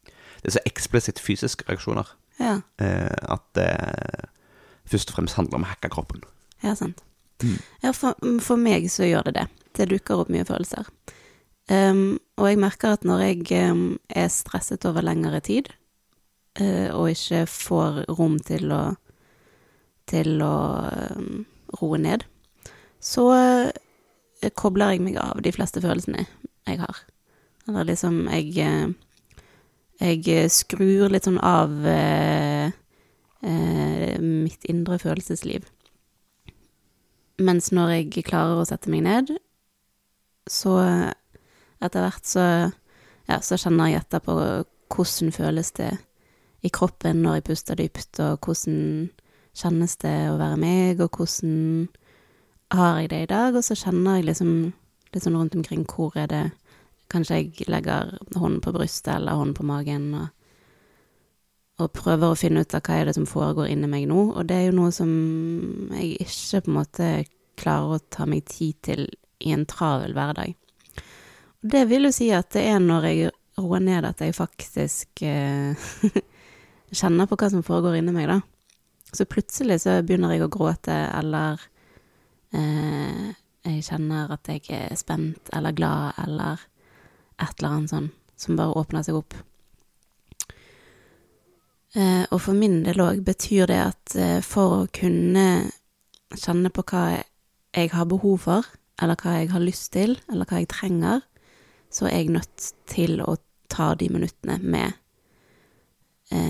Det 0.04 0.50
er 0.50 0.56
så 0.58 0.64
eksplisitt 0.68 1.22
fysiske 1.24 1.64
reaksjoner 1.68 2.10
Ja, 2.40 2.58
uh, 2.82 3.16
at 3.36 3.44
det 3.56 3.70
først 4.84 5.10
og 5.10 5.16
fremst 5.16 5.38
handler 5.38 5.56
om 5.60 5.64
å 5.64 5.70
hacke 5.72 5.88
kroppen. 5.88 6.24
ja 6.62 6.74
sant. 6.76 7.00
Mm. 7.42 7.58
Ja, 7.82 7.90
for, 7.96 8.18
for 8.44 8.60
meg 8.60 8.90
så 8.92 9.08
gjør 9.08 9.30
det 9.30 9.34
det. 9.38 9.46
Det 9.74 9.88
dukker 9.90 10.20
opp 10.22 10.30
mye 10.32 10.44
følelser. 10.46 10.86
Um, 11.72 12.20
og 12.36 12.50
jeg 12.50 12.60
merker 12.60 12.92
at 12.92 13.06
når 13.08 13.22
jeg 13.24 13.70
um, 13.72 13.96
er 14.08 14.28
stresset 14.28 14.84
over 14.84 15.04
lengre 15.04 15.40
tid, 15.40 15.70
og 16.54 17.08
ikke 17.10 17.40
får 17.50 18.04
rom 18.14 18.36
til 18.46 18.70
å 18.70 18.82
til 20.10 20.42
å 20.44 20.54
um, 21.16 21.44
roe 21.80 22.00
ned, 22.00 22.24
så 23.02 23.26
uh, 23.32 24.50
kobler 24.56 24.94
jeg 24.94 25.04
meg 25.04 25.18
av 25.20 25.40
de 25.44 25.52
fleste 25.54 25.82
følelsene 25.84 26.26
jeg 26.26 26.80
har. 26.80 27.04
Eller 27.68 27.90
liksom 27.92 28.26
jeg 28.28 28.94
Jeg 30.02 30.50
skrur 30.50 31.08
litt 31.08 31.24
sånn 31.24 31.38
av 31.38 31.70
uh, 31.70 32.66
uh, 33.46 34.14
mitt 34.20 34.64
indre 34.68 34.98
følelsesliv. 34.98 35.64
Mens 37.38 37.70
når 37.72 37.92
jeg 37.94 38.24
klarer 38.26 38.58
å 38.58 38.66
sette 38.66 38.90
meg 38.90 39.04
ned, 39.06 39.30
så 40.50 40.74
etter 41.80 42.02
hvert 42.04 42.26
så, 42.26 42.44
ja, 43.30 43.38
så 43.40 43.56
kjenner 43.56 43.92
jeg 43.92 44.02
etter 44.02 44.22
på 44.22 44.34
hvordan 44.34 45.32
føles 45.34 45.72
det 45.78 45.92
i 46.64 46.70
kroppen 46.72 47.20
når 47.22 47.38
jeg 47.38 47.46
puster 47.50 47.78
dypt, 47.78 48.20
og 48.24 48.46
hvordan 48.46 48.78
kjennes 49.54 49.96
det 50.02 50.14
å 50.30 50.38
være 50.40 50.60
meg, 50.60 51.02
og 51.04 51.18
hvordan 51.18 51.88
har 52.74 53.00
jeg 53.00 53.10
det 53.12 53.20
i 53.22 53.30
dag, 53.30 53.56
og 53.56 53.64
så 53.66 53.76
kjenner 53.78 54.18
jeg 54.18 54.28
liksom 54.30 54.54
litt 55.14 55.26
sånn 55.26 55.36
rundt 55.38 55.54
omkring 55.58 55.84
hvor 55.86 56.16
er 56.18 56.30
det 56.30 56.44
kanskje 57.12 57.36
jeg 57.38 57.68
legger 57.70 58.16
hånden 58.34 58.62
på 58.64 58.72
brystet 58.74 59.12
eller 59.14 59.38
hånden 59.38 59.54
på 59.54 59.66
magen 59.68 60.08
og, 60.18 60.32
og 61.78 61.92
prøver 61.94 62.32
å 62.32 62.38
finne 62.38 62.64
ut 62.64 62.74
av 62.74 62.82
hva 62.86 62.98
er 62.98 63.10
det 63.10 63.16
som 63.18 63.28
foregår 63.28 63.70
inni 63.70 63.90
meg 63.90 64.08
nå, 64.10 64.26
og 64.32 64.48
det 64.48 64.58
er 64.58 64.66
jo 64.70 64.78
noe 64.80 64.90
som 64.94 65.12
jeg 65.94 66.16
ikke 66.24 66.64
på 66.64 66.72
en 66.72 66.78
måte 66.80 67.12
klarer 67.60 67.96
å 67.96 68.04
ta 68.10 68.26
meg 68.26 68.48
tid 68.50 68.80
til 68.82 69.06
i 69.44 69.52
en 69.54 69.66
travel 69.68 70.14
hverdag. 70.16 70.54
Og 71.62 71.72
det 71.74 71.84
vil 71.90 72.08
jo 72.08 72.14
si 72.14 72.30
at 72.34 72.50
det 72.56 72.64
er 72.72 72.80
når 72.82 73.08
jeg 73.10 73.34
roer 73.60 73.82
ned 73.84 74.06
at 74.08 74.22
jeg 74.24 74.34
faktisk 74.34 75.22
eh, 75.22 75.86
kjenner 76.92 77.28
på 77.30 77.38
hva 77.38 77.50
som 77.52 77.64
foregår 77.66 77.98
inni 77.98 78.14
meg, 78.14 78.28
da. 78.30 78.40
Så 79.14 79.26
plutselig 79.30 79.80
så 79.84 80.00
begynner 80.02 80.34
jeg 80.34 80.44
å 80.44 80.50
gråte, 80.52 80.94
eller 81.14 81.62
eh, 82.54 83.32
jeg 83.64 83.86
kjenner 83.86 84.32
at 84.34 84.50
jeg 84.50 84.66
er 84.74 84.94
spent 84.98 85.50
eller 85.54 85.74
glad, 85.76 86.18
eller 86.24 86.62
et 87.40 87.58
eller 87.58 87.70
annet 87.70 87.92
sånn 87.94 88.08
som 88.36 88.58
bare 88.58 88.74
åpner 88.76 89.04
seg 89.06 89.18
opp. 89.20 89.36
Eh, 91.94 92.24
og 92.26 92.40
for 92.42 92.58
min 92.58 92.82
del 92.86 93.02
òg 93.04 93.22
betyr 93.26 93.70
det 93.70 93.80
at 93.84 94.16
eh, 94.18 94.40
for 94.42 94.80
å 94.80 94.90
kunne 94.94 95.70
kjenne 96.34 96.72
på 96.74 96.82
hva 96.90 97.04
jeg 97.14 97.92
har 97.94 98.10
behov 98.10 98.48
for, 98.48 98.66
eller 99.02 99.18
hva 99.22 99.38
jeg 99.38 99.52
har 99.54 99.62
lyst 99.62 99.92
til, 99.94 100.16
eller 100.30 100.50
hva 100.50 100.60
jeg 100.62 100.72
trenger, 100.74 101.22
så 101.94 102.08
er 102.10 102.24
jeg 102.24 102.34
nødt 102.34 102.68
til 102.90 103.22
å 103.22 103.36
ta 103.70 103.92
de 103.98 104.10
minuttene 104.10 104.58
med 104.62 104.98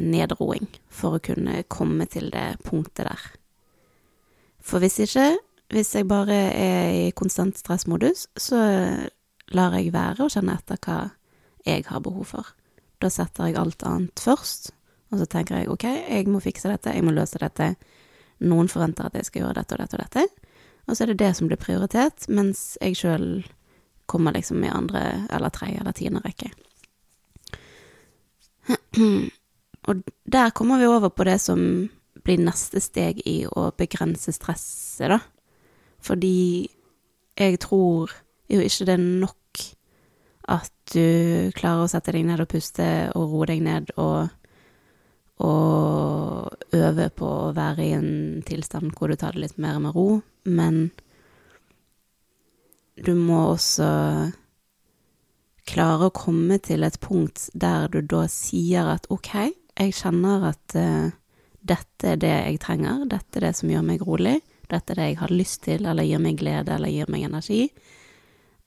nedroing 0.04 0.68
for 0.92 1.16
å 1.16 1.22
kunne 1.24 1.62
komme 1.68 2.06
til 2.10 2.30
det 2.34 2.60
punktet 2.64 3.08
der. 3.08 3.24
For 4.64 4.80
hvis 4.80 5.00
ikke, 5.04 5.34
hvis 5.72 5.94
jeg 5.96 6.08
bare 6.08 6.36
er 6.56 6.92
i 7.08 7.10
konstant 7.16 7.58
stressmodus, 7.60 8.26
så 8.36 8.60
lar 9.52 9.76
jeg 9.76 9.92
være 9.92 10.24
å 10.24 10.32
kjenne 10.32 10.56
etter 10.56 10.80
hva 10.80 10.98
jeg 11.66 11.84
har 11.88 12.04
behov 12.04 12.30
for. 12.32 12.54
Da 13.00 13.10
setter 13.12 13.50
jeg 13.50 13.58
alt 13.60 13.84
annet 13.84 14.20
først, 14.24 14.72
og 15.12 15.20
så 15.20 15.28
tenker 15.30 15.60
jeg 15.60 15.70
ok, 15.72 15.84
jeg 15.84 16.30
må 16.32 16.40
fikse 16.42 16.70
dette, 16.70 16.94
jeg 16.94 17.04
må 17.04 17.12
løse 17.14 17.40
dette. 17.40 17.74
Noen 18.44 18.70
forventer 18.72 19.08
at 19.08 19.18
jeg 19.18 19.28
skal 19.28 19.44
gjøre 19.44 19.60
dette 19.60 19.76
og 19.76 19.84
dette 19.84 19.98
og 19.98 20.04
dette, 20.06 20.50
og 20.84 20.96
så 20.96 21.04
er 21.04 21.12
det 21.12 21.20
det 21.22 21.32
som 21.36 21.48
blir 21.48 21.60
prioritet, 21.60 22.26
mens 22.28 22.74
jeg 22.80 22.98
sjøl 22.98 23.28
kommer 24.10 24.34
liksom 24.36 24.64
i 24.64 24.72
andre 24.72 25.04
eller 25.32 25.52
tredje 25.52 25.80
eller 25.80 25.96
tiende 25.96 26.24
rekke. 26.24 26.50
Og 29.88 30.00
der 30.24 30.54
kommer 30.56 30.80
vi 30.80 30.88
over 30.88 31.12
på 31.12 31.26
det 31.28 31.40
som 31.42 31.60
blir 32.24 32.40
neste 32.40 32.80
steg 32.80 33.20
i 33.28 33.42
å 33.44 33.68
begrense 33.76 34.32
stresset, 34.32 35.12
da. 35.12 35.20
Fordi 36.04 36.68
jeg 37.38 37.58
tror 37.62 38.12
jo 38.52 38.60
ikke 38.60 38.86
det 38.88 38.94
er 38.94 39.04
nok 39.04 39.62
at 40.54 40.72
du 40.92 41.50
klarer 41.56 41.86
å 41.86 41.90
sette 41.90 42.12
deg 42.12 42.26
ned 42.28 42.42
og 42.44 42.50
puste 42.52 42.86
og 43.16 43.32
roe 43.32 43.48
deg 43.48 43.62
ned 43.64 43.92
og, 44.00 44.28
og 45.40 46.76
øve 46.76 47.08
på 47.16 47.30
å 47.46 47.54
være 47.56 47.86
i 47.86 47.94
en 47.96 48.10
tilstand 48.46 48.92
hvor 48.92 49.08
du 49.08 49.16
tar 49.20 49.36
det 49.36 49.46
litt 49.46 49.58
mer 49.60 49.80
med 49.80 49.96
ro, 49.96 50.20
men 50.44 50.90
du 53.00 53.14
må 53.16 53.40
også 53.54 53.88
klare 55.64 56.10
å 56.10 56.14
komme 56.14 56.60
til 56.62 56.84
et 56.84 57.00
punkt 57.00 57.48
der 57.56 57.88
du 57.88 58.02
da 58.04 58.26
sier 58.30 58.92
at 58.92 59.08
ok, 59.12 59.32
jeg 59.78 59.94
kjenner 59.98 60.48
at 60.52 60.76
uh, 60.78 61.10
dette 61.64 62.10
er 62.14 62.20
det 62.20 62.32
jeg 62.32 62.60
trenger, 62.62 63.04
dette 63.10 63.40
er 63.40 63.48
det 63.48 63.54
som 63.58 63.70
gjør 63.72 63.86
meg 63.86 64.04
rolig, 64.04 64.38
dette 64.70 64.94
er 64.94 65.00
det 65.00 65.08
jeg 65.10 65.20
har 65.20 65.34
lyst 65.34 65.62
til, 65.66 65.86
eller 65.86 66.06
gir 66.06 66.22
meg 66.22 66.38
glede, 66.40 66.76
eller 66.76 66.92
gir 66.92 67.10
meg 67.12 67.26
energi. 67.26 67.68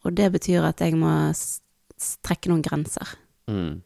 Og 0.05 0.13
det 0.17 0.31
betyr 0.33 0.65
at 0.67 0.81
jeg 0.81 0.97
må 0.97 1.11
strekke 1.33 2.51
noen 2.51 2.63
grenser. 2.65 3.15
Mm. 3.49 3.81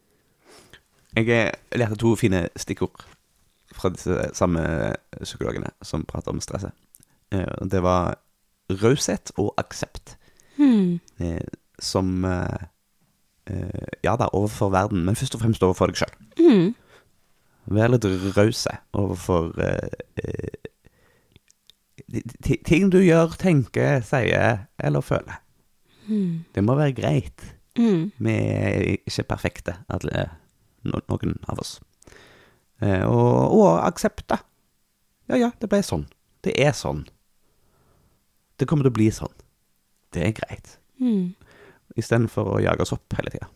Jeg 1.16 1.52
lærte 1.76 1.98
to 2.00 2.14
fine 2.16 2.46
stikkord 2.56 3.04
fra 3.72 3.90
disse 3.92 4.30
samme 4.36 4.62
psykologene 5.22 5.72
som 5.84 6.04
prater 6.08 6.32
om 6.32 6.40
stresset. 6.40 6.72
Eh, 7.32 7.64
det 7.68 7.82
var 7.84 8.16
raushet 8.82 9.32
og 9.40 9.54
aksept. 9.60 10.16
Eh, 10.60 11.40
som 11.78 12.24
eh, 12.24 12.68
Ja 14.04 14.14
da, 14.16 14.28
overfor 14.32 14.70
verden, 14.70 15.04
men 15.04 15.16
først 15.16 15.34
og 15.34 15.42
fremst 15.42 15.62
overfor 15.66 15.90
deg 15.90 15.98
sjøl. 15.98 16.12
Mm. 16.38 16.68
Vær 17.70 17.92
litt 17.92 18.06
rause 18.34 18.72
overfor 18.98 19.52
ting 22.66 22.90
du 22.92 22.98
gjør, 23.00 23.36
tenker, 23.40 24.02
sier 24.04 24.66
eller 24.82 25.04
føler. 25.04 25.38
Mm. 26.08 26.44
Det 26.54 26.64
må 26.64 26.74
være 26.76 26.96
greit. 26.96 27.44
Mm. 27.78 28.10
Vi 28.18 28.34
er 28.34 28.82
ikke 29.06 29.28
perfekte, 29.30 29.76
alle, 29.92 30.26
noen 30.84 31.38
av 31.48 31.62
oss. 31.62 31.78
Eh, 32.82 33.04
og, 33.06 33.54
og 33.54 33.68
aksepte. 33.86 34.40
Ja 35.30 35.38
ja, 35.38 35.50
det 35.60 35.70
ble 35.70 35.80
sånn. 35.86 36.08
Det 36.42 36.56
er 36.58 36.74
sånn. 36.76 37.04
Det 38.58 38.66
kommer 38.68 38.84
til 38.86 38.92
å 38.92 38.98
bli 38.98 39.08
sånn. 39.14 39.32
Det 40.12 40.26
er 40.26 40.34
greit. 40.36 40.76
Mm. 41.00 41.32
Istedenfor 41.98 42.56
å 42.56 42.62
jage 42.62 42.84
oss 42.84 42.94
opp 42.94 43.16
hele 43.16 43.32
tida. 43.32 43.48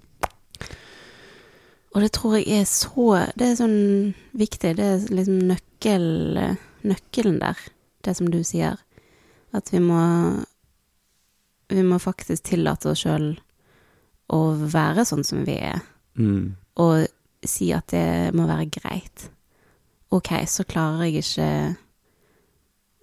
Og 1.96 2.02
det 2.04 2.10
tror 2.12 2.34
jeg 2.36 2.60
er 2.60 2.66
så 2.68 3.06
Det 3.38 3.46
er 3.46 3.54
sånn 3.56 3.78
viktig. 4.36 4.74
Det 4.76 4.84
er 4.84 5.06
liksom 5.16 5.38
nøkkel, 5.48 6.04
nøkkelen 6.84 7.38
der, 7.40 7.56
det 8.04 8.12
som 8.18 8.28
du 8.28 8.42
sier. 8.44 8.76
At 9.56 9.72
vi 9.72 9.80
må 9.80 10.02
Vi 11.72 11.82
må 11.82 11.96
faktisk 11.98 12.44
tillate 12.52 12.92
oss 12.92 13.00
sjøl 13.02 13.32
å 14.30 14.40
være 14.54 15.04
sånn 15.06 15.24
som 15.24 15.44
vi 15.46 15.56
er, 15.58 15.80
Mm. 16.18 16.54
og 16.76 17.06
si 17.44 17.72
at 17.72 17.88
det 17.92 18.32
må 18.34 18.46
være 18.48 18.70
greit. 18.70 19.28
Ok, 20.10 20.30
så 20.46 20.64
klarer 20.64 21.04
jeg 21.04 21.22
ikke 21.22 21.76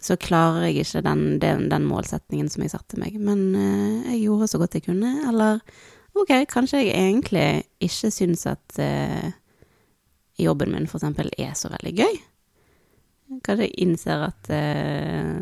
Så 0.01 0.17
klarer 0.17 0.65
jeg 0.67 0.83
ikke 0.85 1.01
den, 1.05 1.39
den, 1.39 1.69
den 1.69 1.85
målsetningen 1.87 2.49
som 2.49 2.63
jeg 2.63 2.71
satte 2.71 2.97
meg, 2.99 3.15
men 3.19 3.55
eh, 3.55 4.11
jeg 4.13 4.23
gjorde 4.25 4.47
så 4.51 4.59
godt 4.59 4.73
jeg 4.73 4.83
kunne, 4.89 5.13
eller 5.29 5.61
ok, 6.17 6.33
kanskje 6.49 6.83
jeg 6.83 6.93
egentlig 6.97 7.47
ikke 7.83 8.11
syns 8.13 8.45
at 8.49 8.79
eh, 8.81 9.31
jobben 10.39 10.73
min 10.73 10.87
for 10.89 10.99
eksempel 11.01 11.31
er 11.37 11.53
så 11.57 11.71
veldig 11.73 11.93
gøy. 11.97 12.21
Kanskje 13.43 13.67
jeg 13.67 13.77
innser 13.85 14.27
at 14.29 14.51
eh, 14.53 15.41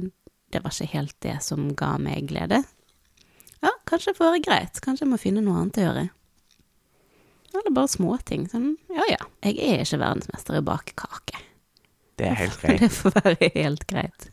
det 0.52 0.64
var 0.64 0.74
ikke 0.76 0.94
helt 0.96 1.18
det 1.24 1.38
som 1.44 1.72
ga 1.78 1.96
meg 2.02 2.30
glede. 2.32 2.62
Ja, 3.62 3.72
kanskje 3.88 4.12
det 4.12 4.18
får 4.18 4.32
være 4.32 4.44
greit, 4.48 4.82
kanskje 4.84 5.06
jeg 5.06 5.12
må 5.14 5.22
finne 5.22 5.44
noe 5.46 5.62
annet 5.62 5.80
å 5.80 5.86
gjøre. 5.86 6.08
Eller 7.52 7.76
bare 7.76 7.92
småting. 7.92 8.48
Sånn, 8.52 8.76
ja 8.96 9.06
ja, 9.12 9.24
jeg 9.44 9.60
er 9.60 9.84
ikke 9.84 10.00
verdensmester 10.02 10.58
i 10.58 10.62
å 10.62 10.68
bake 10.68 10.96
kake. 11.00 11.42
Det 12.20 12.30
er 12.30 12.40
helt 12.40 12.60
greit. 12.64 12.84
Det 12.84 12.92
får 12.96 13.18
være 13.18 13.52
helt 13.58 13.88
greit. 13.92 14.30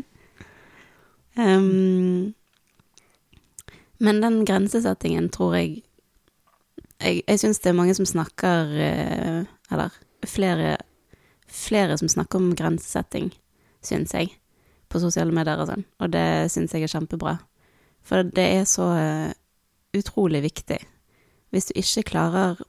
um, 1.40 2.30
men 4.00 4.20
den 4.22 4.44
grensesettingen 4.48 5.28
tror 5.32 5.56
jeg 5.58 5.82
Jeg, 7.00 7.22
jeg 7.26 7.40
syns 7.40 7.60
det 7.60 7.70
er 7.70 7.76
mange 7.76 7.94
som 7.96 8.04
snakker 8.08 8.72
eh, 8.76 9.44
Eller 9.72 9.94
flere, 10.28 10.76
flere 11.48 11.96
som 11.96 12.08
snakker 12.12 12.36
om 12.36 12.50
grensesetting, 12.56 13.30
syns 13.80 14.12
jeg, 14.12 14.34
på 14.92 15.00
sosiale 15.00 15.32
medier 15.32 15.56
og 15.62 15.70
sånn. 15.70 15.86
Og 15.96 16.10
det 16.12 16.50
syns 16.52 16.74
jeg 16.76 16.84
er 16.84 16.92
kjempebra. 16.92 17.38
For 18.04 18.26
det 18.26 18.44
er 18.58 18.66
så 18.68 18.90
eh, 18.98 19.32
utrolig 19.96 20.42
viktig. 20.44 20.76
Hvis 21.50 21.70
du 21.70 21.78
ikke 21.80 22.04
klarer 22.10 22.60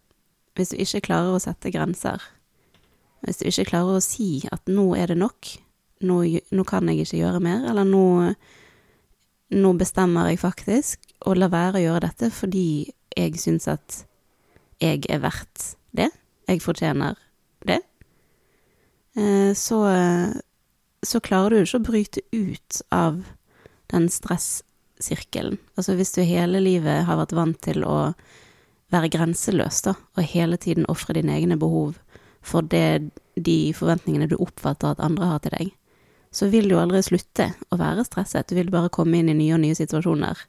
Hvis 0.56 0.72
du 0.72 0.80
ikke 0.80 1.04
klarer 1.10 1.36
å 1.36 1.40
sette 1.40 1.72
grenser, 1.72 2.20
hvis 3.24 3.38
du 3.40 3.46
ikke 3.48 3.70
klarer 3.70 4.00
å 4.00 4.04
si 4.04 4.42
at 4.52 4.68
nå 4.68 4.90
er 5.00 5.14
det 5.14 5.16
nok, 5.22 5.48
nå, 6.04 6.18
nå 6.52 6.66
kan 6.68 6.90
jeg 6.90 7.06
ikke 7.06 7.22
gjøre 7.22 7.40
mer, 7.40 7.64
eller 7.72 7.88
nå, 7.88 8.04
nå 9.56 9.72
bestemmer 9.80 10.28
jeg 10.28 10.42
faktisk 10.42 11.11
å 11.26 11.36
la 11.38 11.50
være 11.52 11.80
å 11.80 11.84
gjøre 11.86 12.08
dette 12.08 12.32
fordi 12.34 12.66
jeg 13.18 13.40
syns 13.42 13.68
at 13.72 14.02
jeg 14.82 15.06
er 15.12 15.22
verdt 15.22 15.76
det, 15.98 16.10
jeg 16.50 16.64
fortjener 16.64 17.20
det, 17.68 17.82
eh, 19.20 19.52
så, 19.58 19.80
så 21.06 21.22
klarer 21.24 21.56
du 21.56 21.66
ikke 21.66 21.82
å 21.82 21.90
bryte 21.92 22.24
ut 22.34 22.82
av 22.96 23.22
den 23.92 24.08
stressirkelen. 24.10 25.60
Altså 25.76 25.98
hvis 26.00 26.16
du 26.16 26.24
hele 26.26 26.64
livet 26.64 27.06
har 27.08 27.20
vært 27.20 27.36
vant 27.38 27.60
til 27.62 27.84
å 27.86 28.14
være 28.92 29.12
grenseløs, 29.12 29.84
da, 29.86 29.96
og 30.18 30.32
hele 30.34 30.58
tiden 30.60 30.88
ofre 30.92 31.16
dine 31.16 31.36
egne 31.38 31.60
behov 31.60 32.00
for 32.42 32.66
det, 32.66 33.12
de 33.36 33.72
forventningene 33.78 34.30
du 34.32 34.40
oppfatter 34.42 34.96
at 34.96 35.04
andre 35.04 35.30
har 35.30 35.44
til 35.44 35.56
deg, 35.56 35.70
så 36.32 36.48
vil 36.52 36.70
du 36.72 36.78
aldri 36.80 37.02
slutte 37.04 37.52
å 37.72 37.78
være 37.80 38.06
stresset. 38.08 38.48
Du 38.48 38.56
vil 38.56 38.72
bare 38.72 38.92
komme 38.94 39.20
inn 39.20 39.30
i 39.32 39.36
nye 39.36 39.56
og 39.58 39.64
nye 39.64 39.78
situasjoner 39.78 40.40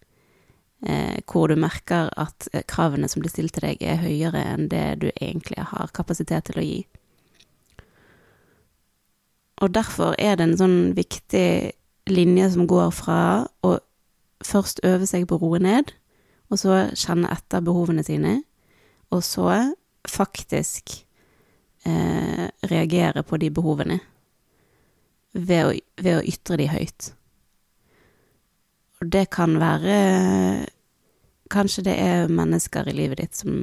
hvor 0.82 1.46
du 1.46 1.54
merker 1.54 2.08
at 2.18 2.48
kravene 2.66 3.06
som 3.08 3.22
blir 3.22 3.30
stilt 3.30 3.54
til 3.54 3.68
deg, 3.68 3.82
er 3.86 4.00
høyere 4.02 4.40
enn 4.54 4.66
det 4.72 4.86
du 5.04 5.08
egentlig 5.12 5.62
har 5.70 5.92
kapasitet 5.94 6.48
til 6.48 6.58
å 6.58 6.64
gi. 6.66 6.80
Og 9.62 9.70
derfor 9.70 10.16
er 10.18 10.36
det 10.36 10.48
en 10.48 10.58
sånn 10.58 10.78
viktig 10.98 11.72
linje 12.10 12.48
som 12.56 12.66
går 12.66 12.90
fra 12.94 13.20
å 13.62 13.76
først 14.42 14.82
øve 14.86 15.06
seg 15.06 15.28
på 15.30 15.38
å 15.38 15.42
roe 15.44 15.62
ned, 15.62 15.92
og 16.50 16.58
så 16.60 16.82
kjenne 16.98 17.30
etter 17.30 17.62
behovene 17.64 18.02
sine, 18.04 18.40
og 19.14 19.22
så 19.22 19.54
faktisk 20.08 20.96
eh, 21.86 22.48
reagere 22.66 23.22
på 23.22 23.38
de 23.38 23.52
behovene 23.54 24.00
ved 25.32 25.66
å, 25.68 25.74
ved 26.02 26.18
å 26.18 26.24
ytre 26.26 26.58
de 26.58 26.68
høyt. 26.72 27.12
Og 29.02 29.10
det 29.10 29.26
kan 29.34 29.58
være 29.58 30.66
Kanskje 31.52 31.82
det 31.84 31.94
er 32.00 32.30
mennesker 32.32 32.86
i 32.88 32.94
livet 32.96 33.18
ditt 33.20 33.36
som, 33.36 33.56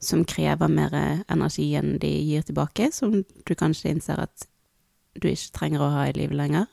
som 0.00 0.22
krever 0.24 0.70
mer 0.72 0.94
energi 1.28 1.66
enn 1.76 1.98
de 2.00 2.08
gir 2.08 2.46
tilbake, 2.48 2.86
som 2.96 3.18
du 3.20 3.52
kanskje 3.52 3.90
innser 3.92 4.22
at 4.22 4.46
du 5.20 5.26
ikke 5.28 5.52
trenger 5.58 5.84
å 5.84 5.90
ha 5.92 6.06
i 6.08 6.14
livet 6.16 6.38
lenger. 6.38 6.64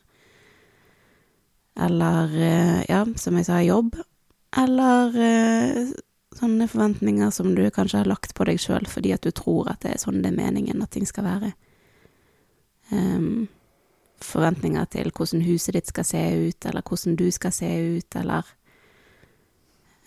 Eller, 1.75 2.31
eh, 2.31 2.79
ja, 2.87 3.01
som 3.19 3.35
jeg 3.35 3.49
sa, 3.49 3.59
jobb. 3.59 3.97
Eller 4.55 5.19
eh, 5.27 5.91
sånne 6.39 6.69
forventninger 6.71 7.35
som 7.35 7.51
du 7.55 7.65
kanskje 7.73 8.05
har 8.05 8.09
lagt 8.09 8.31
på 8.37 8.47
deg 8.47 8.61
sjøl 8.61 8.87
fordi 8.87 9.11
at 9.15 9.27
du 9.27 9.35
tror 9.35 9.73
at 9.73 9.83
det 9.83 9.97
er 9.97 10.01
sånn 10.05 10.21
det 10.23 10.31
er 10.31 10.39
meningen 10.39 10.83
at 10.83 10.95
ting 10.95 11.07
skal 11.09 11.27
være. 11.27 11.51
Um, 12.91 13.49
forventninger 14.25 14.87
til 14.93 15.11
hvordan 15.11 15.43
huset 15.45 15.75
ditt 15.77 15.91
skal 15.91 16.07
se 16.07 16.23
ut, 16.47 16.65
eller 16.65 16.85
hvordan 16.85 17.17
du 17.19 17.27
skal 17.33 17.53
se 17.55 17.69
ut, 17.97 18.17
eller 18.21 18.51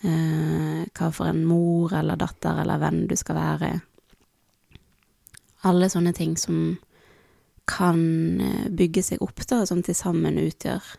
eh, 0.03 0.83
hva 0.95 1.11
for 1.11 1.29
en 1.29 1.43
mor 1.47 1.95
eller 1.97 2.19
datter 2.19 2.61
eller 2.63 2.81
venn 2.81 3.05
du 3.09 3.15
skal 3.19 3.39
være. 3.39 3.71
Alle 5.65 5.89
sånne 5.89 6.13
ting 6.13 6.35
som 6.37 6.77
kan 7.69 7.99
eh, 8.41 8.69
bygge 8.69 9.03
seg 9.03 9.25
opp, 9.25 9.41
da, 9.49 9.63
som 9.65 9.81
til 9.83 9.97
sammen 9.97 10.39
utgjør 10.41 10.95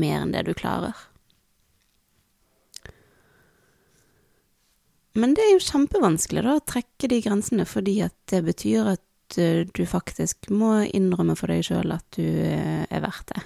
mer 0.00 0.20
enn 0.20 0.34
det 0.34 0.44
du 0.48 0.54
klarer. 0.56 0.96
Men 5.14 5.36
det 5.36 5.44
er 5.44 5.52
jo 5.54 5.62
kjempevanskelig 5.62 6.42
da, 6.42 6.56
å 6.58 6.66
trekke 6.66 7.08
de 7.10 7.20
grensene, 7.22 7.66
fordi 7.70 8.00
at 8.02 8.16
det 8.32 8.42
betyr 8.48 8.94
at 8.96 9.02
uh, 9.38 9.64
du 9.66 9.82
faktisk 9.88 10.50
må 10.50 10.84
innrømme 10.86 11.36
for 11.38 11.52
deg 11.52 11.64
sjøl 11.66 11.94
at 11.94 12.06
du 12.16 12.24
uh, 12.24 12.84
er 12.88 13.04
verdt 13.04 13.34
det. 13.34 13.42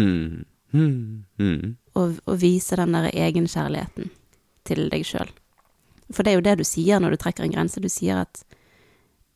Mm. 0.00 0.44
Mm. 0.74 1.24
Mm. 1.38 1.76
Og, 1.94 2.18
og, 2.26 2.36
vise 2.42 2.76
den 2.76 2.94
der 2.96 3.10
egenkjærligheten 3.12 4.10
til 4.66 4.88
deg 4.90 5.06
sjøl. 5.06 5.30
For 6.10 6.24
det 6.24 6.32
er 6.32 6.38
jo 6.38 6.46
det 6.46 6.58
du 6.60 6.66
sier 6.66 7.00
når 7.00 7.14
du 7.14 7.22
trekker 7.22 7.46
en 7.46 7.54
grense. 7.54 7.80
Du 7.80 7.88
sier 7.92 8.24
at 8.24 8.42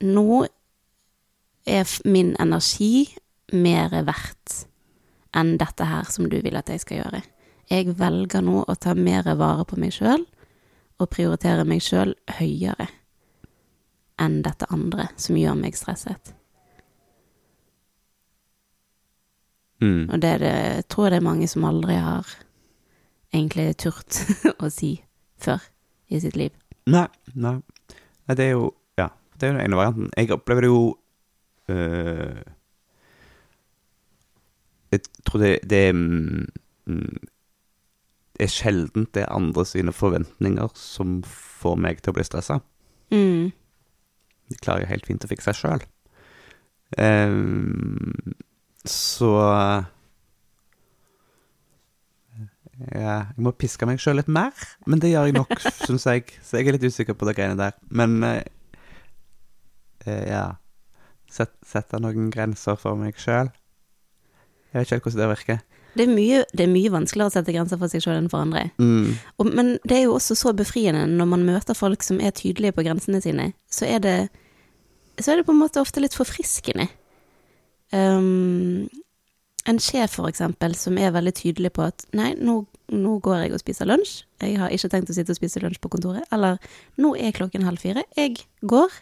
nå 0.02 0.46
er 1.68 1.98
min 2.08 2.34
energi 2.40 3.08
mer 3.52 3.92
verdt 4.04 4.64
enn 5.36 5.56
dette 5.60 5.86
her 5.86 6.08
som 6.10 6.28
du 6.28 6.38
vil 6.42 6.56
at 6.58 6.70
jeg 6.72 6.82
skal 6.82 7.02
gjøre. 7.02 7.22
Jeg 7.68 7.94
velger 7.98 8.42
nå 8.44 8.64
å 8.64 8.76
ta 8.80 8.94
mer 8.96 9.28
vare 9.36 9.66
på 9.68 9.78
meg 9.80 9.92
sjøl 9.94 10.24
og 10.98 11.10
prioritere 11.12 11.66
meg 11.68 11.84
sjøl 11.84 12.14
høyere 12.38 12.88
enn 14.20 14.42
dette 14.44 14.68
andre 14.74 15.08
som 15.16 15.38
gjør 15.38 15.56
meg 15.58 15.78
stresset. 15.78 16.34
Mm. 19.80 20.08
Og 20.10 20.20
det, 20.22 20.32
det 20.42 20.54
tror 20.90 21.06
jeg 21.06 21.14
det 21.14 21.20
er 21.20 21.28
mange 21.28 21.48
som 21.50 21.66
aldri 21.68 21.98
har 22.02 22.26
egentlig 23.34 23.70
turt 23.78 24.20
å 24.64 24.70
si 24.72 24.96
før 25.38 25.62
i 26.10 26.20
sitt 26.22 26.38
liv. 26.38 26.54
Nei, 26.88 27.06
nei. 27.34 27.58
Det 28.28 28.44
er 28.44 28.54
jo 28.56 28.72
Ja, 28.98 29.08
det 29.36 29.46
er 29.46 29.52
jo 29.52 29.56
den 29.58 29.64
ene 29.64 29.78
varianten. 29.78 30.10
Jeg 30.16 30.32
opplever 30.34 30.64
det 30.64 30.70
jo 30.72 30.82
øh, 31.68 32.42
Jeg 34.92 35.00
tror 35.24 35.40
det, 35.44 35.52
det 35.68 35.80
er 35.90 35.92
mm, 35.92 36.48
er 38.40 38.50
sjelden 38.50 39.06
det 39.14 39.24
er 39.24 39.34
andre 39.34 39.64
sine 39.66 39.92
forventninger 39.92 40.70
som 40.78 41.20
får 41.26 41.76
meg 41.76 42.02
til 42.02 42.12
å 42.12 42.18
bli 42.18 42.24
stressa. 42.26 42.60
Mm. 43.12 43.50
Det 44.48 44.60
klarer 44.64 44.84
jo 44.84 44.92
helt 44.92 45.08
fint 45.08 45.24
å 45.24 45.30
fikse 45.30 45.54
sjøl. 45.56 45.82
Um, 46.96 48.34
så 48.88 49.32
ja, 52.88 53.16
Jeg 53.34 53.42
må 53.44 53.52
piske 53.58 53.88
meg 53.88 54.00
sjøl 54.00 54.20
litt 54.20 54.30
mer, 54.32 54.54
men 54.88 55.02
det 55.02 55.10
gjør 55.12 55.28
jeg 55.28 55.36
nok, 55.36 55.52
syns 55.86 56.06
jeg. 56.08 56.30
Så 56.44 56.58
jeg 56.58 56.68
er 56.68 56.78
litt 56.78 56.88
usikker 56.88 57.18
på 57.18 57.28
de 57.28 57.36
greiene 57.36 57.58
der. 57.60 57.76
Men 57.90 58.16
uh, 58.24 58.40
ja 60.06 60.46
Sette 61.28 61.98
noen 62.00 62.30
grenser 62.32 62.78
for 62.80 62.96
meg 62.96 63.18
sjøl. 63.20 63.50
Jeg 64.72 64.78
vet 64.78 64.86
ikke 64.86 64.94
helt 64.96 65.04
hvordan 65.04 65.20
det 65.20 65.32
virker. 65.34 65.58
Det 65.98 66.04
er, 66.06 66.12
mye, 66.14 66.42
det 66.54 66.62
er 66.64 66.70
mye 66.70 66.92
vanskeligere 66.94 67.32
å 67.32 67.34
sette 67.34 67.54
grenser 67.54 67.80
for 67.80 67.90
seg 67.90 68.04
sjøl 68.04 68.20
enn 68.20 68.30
for 68.30 68.44
andre. 68.44 68.68
Mm. 68.78 69.16
Og, 69.42 69.48
men 69.50 69.72
det 69.82 69.96
er 69.96 70.04
jo 70.06 70.14
også 70.14 70.36
så 70.38 70.52
befriende 70.54 71.08
når 71.10 71.30
man 71.32 71.46
møter 71.48 71.74
folk 71.74 72.06
som 72.06 72.20
er 72.22 72.36
tydelige 72.38 72.76
på 72.76 72.84
grensene 72.86 73.18
sine. 73.24 73.50
Så 73.66 73.88
er 73.88 74.04
det, 74.04 74.16
så 75.18 75.32
er 75.32 75.40
det 75.40 75.48
på 75.48 75.56
en 75.56 75.62
måte 75.64 75.82
ofte 75.82 76.02
litt 76.04 76.14
forfriskende. 76.14 76.86
Um, 77.90 78.86
en 79.68 79.80
sjef, 79.82 80.14
for 80.16 80.30
eksempel, 80.30 80.76
som 80.78 80.96
er 81.00 81.12
veldig 81.12 81.34
tydelig 81.36 81.72
på 81.76 81.84
at 81.88 82.06
nei, 82.16 82.30
nå, 82.40 82.60
nå, 82.94 83.16
går 83.24 83.42
jeg 83.42 83.56
og 83.56 83.62
spiser 83.62 83.88
lunsj. 83.90 84.22
Jeg 84.40 84.60
har 84.60 84.72
ikke 84.72 84.92
tenkt 84.94 85.10
å 85.12 85.16
sitte 85.16 85.34
og 85.34 85.40
spise 85.40 85.60
lunsj 85.64 85.80
på 85.82 85.90
kontoret. 85.92 86.24
Eller 86.32 86.56
nå 87.00 87.12
er 87.20 87.34
klokken 87.36 87.66
halv 87.68 87.82
fire. 87.82 88.06
Jeg 88.16 88.38
går. 88.62 88.94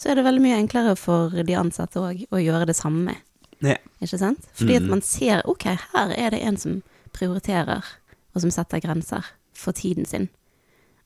Så 0.00 0.10
er 0.10 0.18
det 0.18 0.24
veldig 0.26 0.42
mye 0.42 0.58
enklere 0.58 0.96
for 0.98 1.36
de 1.46 1.58
ansatte 1.58 2.02
òg 2.02 2.24
å 2.32 2.40
gjøre 2.42 2.66
det 2.72 2.78
samme. 2.78 3.14
Ja. 3.62 3.76
Ikke 4.02 4.18
sant? 4.18 4.44
Fordi 4.58 4.76
at 4.76 4.82
Mm. 4.82 4.90
man 4.90 5.02
ser 5.02 5.42
ok, 5.46 5.64
her 5.94 6.10
er 6.18 6.30
det 6.30 6.42
en 6.42 6.56
som 6.56 6.82
prioriterer, 7.14 7.84
og 8.34 8.40
som 8.40 8.50
setter 8.50 8.80
grenser 8.80 9.24
for 9.54 9.72
tiden 9.72 10.04
sin. 10.06 10.28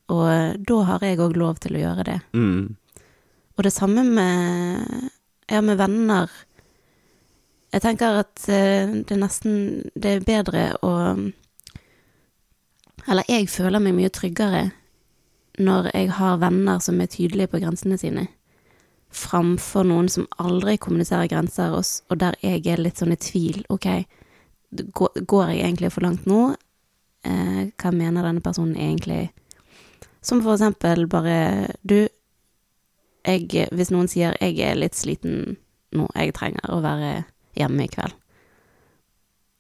Og 0.09 0.57
da 0.65 0.83
har 0.85 1.01
jeg 1.03 1.19
òg 1.19 1.37
lov 1.37 1.59
til 1.61 1.75
å 1.77 1.81
gjøre 1.83 2.05
det. 2.05 2.21
Mm. 2.33 2.77
Og 3.59 3.65
det 3.65 3.73
samme 3.73 4.05
med, 4.05 5.11
ja, 5.51 5.61
med 5.61 5.77
venner. 5.79 6.31
Jeg 7.73 7.83
tenker 7.83 8.21
at 8.23 8.49
eh, 8.49 8.87
det 9.05 9.19
nesten 9.19 9.91
Det 9.99 10.05
er 10.17 10.21
bedre 10.25 10.77
å 10.83 10.93
Eller 13.09 13.25
jeg 13.29 13.49
føler 13.49 13.79
meg 13.83 13.95
mye 13.95 14.09
tryggere 14.11 14.71
når 15.59 15.91
jeg 15.95 16.11
har 16.19 16.37
venner 16.43 16.79
som 16.85 17.01
er 17.01 17.07
tydelige 17.07 17.49
på 17.49 17.61
grensene 17.63 17.97
sine, 17.99 18.27
framfor 19.11 19.85
noen 19.89 20.09
som 20.13 20.27
aldri 20.43 20.77
kommuniserer 20.79 21.29
grenser, 21.31 21.73
og, 21.73 21.85
s- 21.85 22.03
og 22.11 22.19
der 22.19 22.35
jeg 22.43 22.67
er 22.67 22.77
litt 22.83 22.97
sånn 23.01 23.13
i 23.13 23.17
tvil. 23.17 23.63
Ok, 23.71 23.87
går 25.27 25.51
jeg 25.53 25.63
egentlig 25.65 25.93
for 25.93 26.03
langt 26.05 26.27
nå? 26.27 26.55
Eh, 27.25 27.71
hva 27.81 27.93
mener 27.95 28.23
denne 28.27 28.41
personen 28.45 28.77
egentlig? 28.77 29.31
Som 30.23 30.43
for 30.43 30.55
eksempel 30.57 31.07
bare 31.09 31.75
Du, 31.87 32.09
jeg, 33.27 33.69
hvis 33.73 33.91
noen 33.91 34.09
sier 34.09 34.37
'jeg 34.41 34.59
er 34.61 34.75
litt 34.75 34.95
sliten 34.95 35.57
nå, 35.93 36.09
jeg 36.15 36.35
trenger 36.35 36.61
å 36.71 36.81
være 36.83 37.25
hjemme 37.57 37.85
i 37.85 37.89
kveld', 37.89 38.15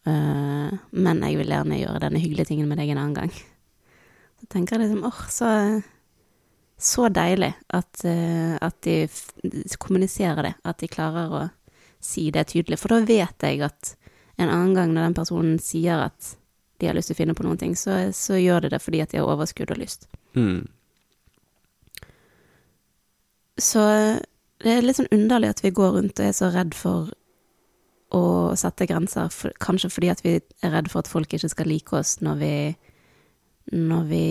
Eh, 0.06 0.70
men 0.92 1.20
jeg 1.22 1.36
vil 1.36 1.48
gjerne 1.50 1.80
gjøre 1.80 1.98
denne 2.04 2.20
hyggelige 2.22 2.46
tingen 2.46 2.68
med 2.68 2.78
deg 2.78 2.90
en 2.90 2.98
annen 2.98 3.14
gang, 3.14 3.30
så 4.38 4.46
tenker 4.48 4.78
jeg 4.78 4.86
liksom 4.86 5.04
åh, 5.08 5.22
så, 5.28 5.48
så 6.78 7.08
deilig 7.08 7.52
at, 7.72 8.04
eh, 8.04 8.56
at 8.60 8.80
de 8.84 8.96
kommuniserer 9.80 10.42
det, 10.42 10.54
at 10.64 10.78
de 10.82 10.88
klarer 10.92 11.32
å 11.32 11.44
si 12.02 12.28
det 12.30 12.48
tydelig, 12.52 12.78
for 12.78 12.92
da 12.92 13.00
vet 13.08 13.46
jeg 13.48 13.62
at 13.64 13.94
en 14.36 14.50
annen 14.50 14.74
gang 14.76 14.92
når 14.92 15.08
den 15.08 15.16
personen 15.16 15.58
sier 15.62 16.04
at 16.10 16.36
de 16.76 16.88
har 16.88 16.96
lyst 16.96 17.08
til 17.08 17.16
å 17.16 17.20
finne 17.22 17.36
på 17.36 17.46
noen 17.46 17.60
ting, 17.60 17.76
så, 17.78 18.12
så 18.12 18.36
gjør 18.36 18.66
de 18.66 18.74
det 18.74 18.82
fordi 18.84 19.00
at 19.00 19.14
de 19.14 19.22
har 19.22 19.30
overskudd 19.32 19.72
og 19.72 19.80
lyst. 19.80 20.04
Mm. 20.36 20.66
Så 23.56 23.82
det 24.60 24.72
er 24.72 24.84
litt 24.84 24.98
sånn 24.98 25.14
underlig 25.14 25.54
at 25.54 25.62
vi 25.64 25.72
går 25.72 25.96
rundt 25.96 26.20
og 26.20 26.28
er 26.28 26.36
så 26.36 26.50
redd 26.52 26.76
for 26.76 27.08
å 28.14 28.26
sette 28.60 28.86
grenser, 28.88 29.32
for, 29.32 29.56
kanskje 29.62 29.90
fordi 29.90 30.12
at 30.12 30.20
vi 30.24 30.36
er 30.36 30.74
redd 30.76 30.92
for 30.92 31.00
at 31.02 31.10
folk 31.10 31.32
ikke 31.32 31.50
skal 31.50 31.72
like 31.72 31.96
oss 31.96 32.18
når 32.20 32.36
vi, 32.42 32.52
når 33.72 34.04
vi 34.12 34.26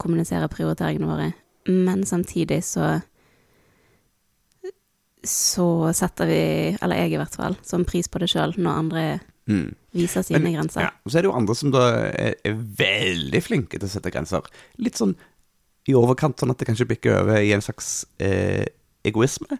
kommuniserer 0.00 0.50
prioriteringene 0.52 1.10
våre, 1.12 1.28
men 1.68 2.04
samtidig 2.08 2.62
så 2.66 3.00
så 5.22 5.92
setter 5.94 6.26
vi, 6.26 6.38
eller 6.82 6.98
jeg 6.98 7.12
i 7.14 7.18
hvert 7.20 7.36
fall, 7.38 7.54
som 7.62 7.84
pris 7.86 8.08
på 8.10 8.18
det 8.22 8.30
sjøl 8.32 8.56
når 8.58 8.80
andre 8.80 9.04
Mm. 9.48 9.74
viser 9.94 10.22
sine 10.22 10.38
Men, 10.38 10.52
grenser. 10.54 10.80
Ja. 10.86 10.90
Så 11.10 11.18
er 11.18 11.22
det 11.22 11.30
jo 11.30 11.34
andre 11.36 11.54
som 11.58 11.72
da 11.74 11.80
er, 12.14 12.34
er 12.46 12.54
veldig 12.54 13.40
flinke 13.42 13.78
til 13.78 13.88
å 13.88 13.90
sette 13.90 14.12
grenser. 14.14 14.46
Litt 14.78 14.94
sånn 15.00 15.16
i 15.90 15.96
overkant, 15.98 16.38
sånn 16.38 16.52
at 16.54 16.58
det 16.58 16.68
kanskje 16.68 16.86
bikker 16.86 17.16
over 17.24 17.40
i 17.42 17.50
en 17.54 17.64
slags 17.64 18.04
eh, 18.22 18.66
egoisme. 19.04 19.58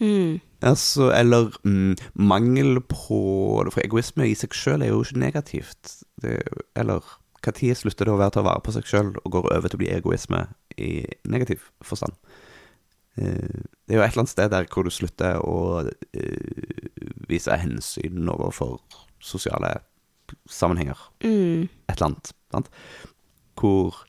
Mm. 0.00 0.42
Altså, 0.60 1.08
eller 1.16 1.54
mm, 1.64 1.96
mangel 2.20 2.82
på 2.84 3.16
For 3.72 3.80
egoisme 3.80 4.26
i 4.28 4.34
seg 4.36 4.52
sjøl 4.52 4.84
er 4.84 4.92
jo 4.92 5.00
ikke 5.00 5.22
negativt. 5.24 5.94
Det, 6.20 6.42
eller 6.76 7.00
når 7.46 7.78
slutter 7.78 8.08
det 8.08 8.14
å 8.14 8.20
være 8.20 8.34
til 8.34 8.42
å 8.42 8.48
vare 8.48 8.64
på 8.64 8.74
seg 8.74 8.88
sjøl 8.88 9.14
og 9.22 9.30
går 9.32 9.48
over 9.54 9.70
til 9.70 9.78
å 9.78 9.82
bli 9.82 9.92
egoisme 9.94 10.42
i 10.76 10.90
negativ 11.28 11.68
forstand? 11.84 12.16
Eh, 13.16 13.62
det 13.86 13.94
er 13.94 14.00
jo 14.00 14.04
et 14.04 14.12
eller 14.12 14.24
annet 14.24 14.32
sted 14.34 14.52
der 14.52 14.68
hvor 14.72 14.86
du 14.86 14.92
slutter 14.92 15.40
å 15.40 15.86
eh, 15.86 16.88
vise 17.30 17.56
hensyn 17.56 18.28
overfor 18.28 18.80
sosiale 19.22 19.78
sammenhenger. 20.50 20.98
Mm. 21.24 21.68
Et 21.88 21.96
eller 21.96 22.08
annet. 22.10 22.32
Sant? 22.52 22.70
Hvor 23.56 24.02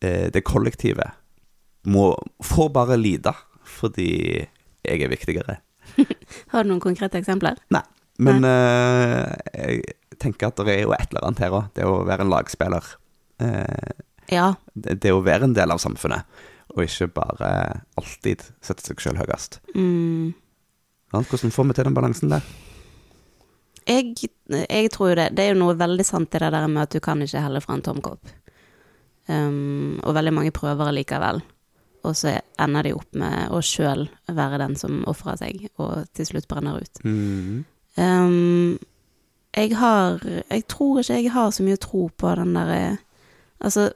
eh, 0.00 0.28
det 0.32 0.44
kollektive 0.46 1.12
må 1.86 2.10
får 2.42 2.72
bare 2.74 2.98
lide 2.98 3.32
fordi 3.66 4.10
jeg 4.86 5.02
er 5.02 5.10
viktigere. 5.10 5.60
Har 6.52 6.64
du 6.64 6.70
noen 6.70 6.82
konkrete 6.82 7.18
eksempler? 7.20 7.58
Nei. 7.74 7.84
Men 8.22 8.46
eh, 8.48 9.32
jeg 9.52 9.82
tenker 10.22 10.48
at 10.50 10.56
det 10.62 10.74
er 10.74 10.82
jo 10.84 10.92
et 10.96 11.08
eller 11.10 11.26
annet 11.28 11.42
her 11.44 11.54
òg. 11.56 11.70
Det 11.76 11.84
å 11.88 12.00
være 12.06 12.26
en 12.26 12.32
lagspiller. 12.32 12.84
Eh, 13.40 14.02
Ja. 14.32 14.54
det, 14.74 14.96
det 15.04 15.12
å 15.14 15.20
være 15.22 15.44
en 15.46 15.54
del 15.54 15.70
av 15.70 15.78
samfunnet, 15.78 16.24
og 16.74 16.82
ikke 16.82 17.06
bare 17.14 17.50
alltid 18.00 18.42
sette 18.64 18.82
seg 18.82 18.98
sjøl 19.00 19.20
høyest. 19.20 19.60
Mm. 19.76 20.32
Hvordan 21.14 21.52
får 21.54 21.68
vi 21.68 21.76
til 21.78 21.86
den 21.86 21.94
balansen 21.96 22.32
der? 22.32 22.42
Jeg, 23.86 24.16
jeg 24.50 24.90
tror 24.90 25.12
jo 25.12 25.18
det. 25.20 25.28
Det 25.38 25.44
er 25.44 25.52
jo 25.54 25.60
noe 25.60 25.76
veldig 25.78 26.04
sant 26.04 26.34
i 26.34 26.40
det 26.42 26.48
der 26.50 26.66
med 26.66 26.82
at 26.88 26.96
du 26.96 26.98
kan 27.00 27.22
ikke 27.22 27.40
helle 27.44 27.60
fra 27.62 27.76
en 27.78 27.84
tom 27.86 28.00
kopp. 28.02 28.26
Um, 29.28 30.00
og 30.02 30.14
veldig 30.18 30.32
mange 30.34 30.52
prøver 30.54 30.90
allikevel. 30.90 31.40
Og 32.06 32.14
så 32.18 32.36
ender 32.62 32.86
de 32.86 32.92
opp 32.98 33.14
med 33.18 33.48
å 33.54 33.60
sjøl 33.66 34.04
være 34.30 34.58
den 34.62 34.74
som 34.78 35.00
ofrer 35.10 35.38
seg, 35.40 35.68
og 35.82 36.04
til 36.14 36.28
slutt 36.28 36.46
brenner 36.50 36.82
ut. 36.82 37.00
Mm. 37.06 37.64
Um, 37.96 38.76
jeg 39.56 39.76
har 39.76 40.20
Jeg 40.50 40.66
tror 40.68 41.00
ikke 41.00 41.14
jeg 41.22 41.32
har 41.32 41.50
så 41.50 41.62
mye 41.62 41.76
tro 41.76 42.08
på 42.16 42.34
den 42.36 42.54
derre 42.54 42.98
Altså, 43.60 43.92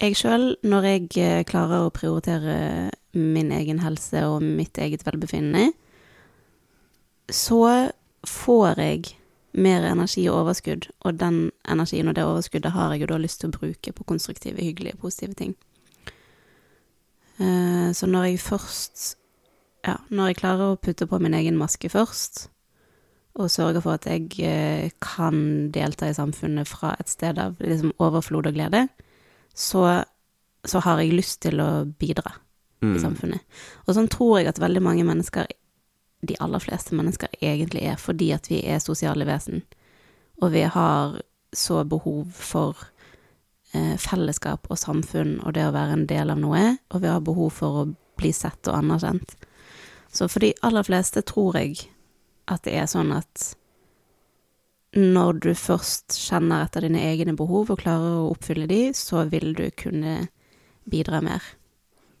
jeg 0.00 0.16
sjøl, 0.16 0.56
når 0.62 0.82
jeg 0.84 1.06
eh, 1.16 1.44
klarer 1.44 1.86
å 1.86 1.92
prioritere 1.92 2.90
min 3.16 3.50
egen 3.52 3.80
helse 3.80 4.20
og 4.28 4.42
mitt 4.44 4.78
eget 4.78 5.06
velbefinnende, 5.06 5.72
så 7.32 7.90
får 8.26 8.80
jeg 8.80 9.16
mer 9.52 9.88
energi 9.88 10.28
og 10.28 10.44
overskudd, 10.44 10.90
og 11.00 11.18
den 11.18 11.50
energien 11.68 12.08
og 12.08 12.14
det 12.14 12.24
overskuddet 12.28 12.72
har 12.76 12.92
jeg 12.92 13.00
jo 13.02 13.10
da 13.10 13.18
lyst 13.18 13.40
til 13.40 13.50
å 13.50 13.56
bruke 13.56 13.92
på 13.96 14.04
konstruktive, 14.04 14.62
hyggelige, 14.62 15.00
positive 15.00 15.34
ting. 15.34 15.56
Eh, 17.40 17.92
Så 17.92 18.06
når 18.06 18.24
jeg 18.24 18.40
først 18.40 19.16
Ja, 19.86 19.96
når 20.10 20.26
jeg 20.26 20.36
klarer 20.36 20.72
å 20.74 20.76
putte 20.76 21.06
på 21.08 21.18
min 21.18 21.34
egen 21.34 21.56
maske 21.56 21.88
først, 21.88 22.50
og 23.38 23.50
sørger 23.50 23.80
for 23.84 23.94
at 23.94 24.06
jeg 24.10 24.26
eh, 24.42 24.90
kan 25.00 25.70
delta 25.74 26.08
i 26.10 26.16
samfunnet 26.16 26.68
fra 26.68 26.96
et 27.00 27.08
sted 27.08 27.38
av 27.38 27.60
liksom 27.62 27.92
overflod 28.02 28.50
og 28.50 28.56
glede, 28.56 28.88
så, 29.54 30.02
så 30.66 30.82
har 30.82 31.00
jeg 31.00 31.14
lyst 31.14 31.42
til 31.46 31.62
å 31.62 31.70
bidra 31.98 32.34
Mm. 32.82 32.96
i 32.96 33.00
samfunnet. 33.00 33.40
Og 33.86 33.92
sånn 33.96 34.08
tror 34.08 34.38
jeg 34.38 34.48
at 34.48 34.60
veldig 34.60 34.80
mange 34.80 35.04
mennesker, 35.04 35.48
de 36.24 36.36
aller 36.40 36.62
fleste 36.64 36.96
mennesker, 36.96 37.28
egentlig 37.40 37.82
er, 37.84 37.98
fordi 38.00 38.30
at 38.32 38.48
vi 38.48 38.62
er 38.64 38.80
sosiale 38.80 39.26
vesen. 39.28 39.62
Og 40.40 40.52
vi 40.54 40.62
har 40.64 41.20
så 41.52 41.82
behov 41.84 42.32
for 42.32 42.80
eh, 43.74 43.96
fellesskap 44.00 44.70
og 44.70 44.80
samfunn 44.80 45.40
og 45.44 45.54
det 45.56 45.66
å 45.68 45.74
være 45.76 45.98
en 45.98 46.06
del 46.08 46.32
av 46.32 46.40
noe, 46.40 46.78
og 46.88 47.02
vi 47.02 47.12
har 47.12 47.20
behov 47.20 47.52
for 47.60 47.82
å 47.82 47.86
bli 48.20 48.32
sett 48.32 48.68
og 48.68 48.78
anerkjent. 48.78 49.36
Så 50.12 50.28
for 50.28 50.40
de 50.40 50.54
aller 50.64 50.84
fleste 50.86 51.22
tror 51.22 51.60
jeg 51.60 51.84
at 52.54 52.62
det 52.66 52.74
er 52.80 52.86
sånn 52.90 53.12
at 53.16 53.46
når 54.96 55.36
du 55.44 55.50
først 55.54 56.16
kjenner 56.18 56.64
etter 56.66 56.82
dine 56.88 57.02
egne 57.12 57.36
behov 57.38 57.70
og 57.70 57.78
klarer 57.82 58.16
å 58.24 58.30
oppfylle 58.32 58.66
de, 58.70 58.80
så 58.96 59.22
vil 59.30 59.52
du 59.54 59.68
kunne 59.78 60.16
bidra 60.90 61.20
mer. 61.22 61.44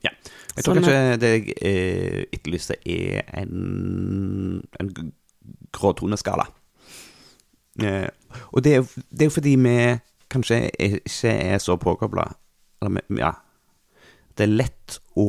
Ja. 0.06 0.12
Jeg 0.54 0.64
tror 0.64 0.78
Sånn 0.78 0.84
kanskje 0.86 1.18
det 1.22 1.30
jeg 1.32 1.56
eh, 1.66 2.20
etterlyser, 2.36 2.78
er 2.86 3.26
en, 3.42 4.62
en 4.80 4.92
gråtoneskala. 5.74 6.46
Eh, 7.82 8.06
og 8.52 8.62
det 8.62 8.76
er, 8.76 8.80
jo- 8.84 9.04
det 9.10 9.30
fordi 9.34 9.56
vi 9.58 9.74
kanskje 10.30 10.62
ikke 10.70 11.34
er 11.34 11.58
så 11.62 11.74
påkobla. 11.80 12.28
Eller 12.86 13.02
ja. 13.18 13.32
Det 14.38 14.46
er 14.46 14.54
lett 14.62 15.00
å 15.18 15.26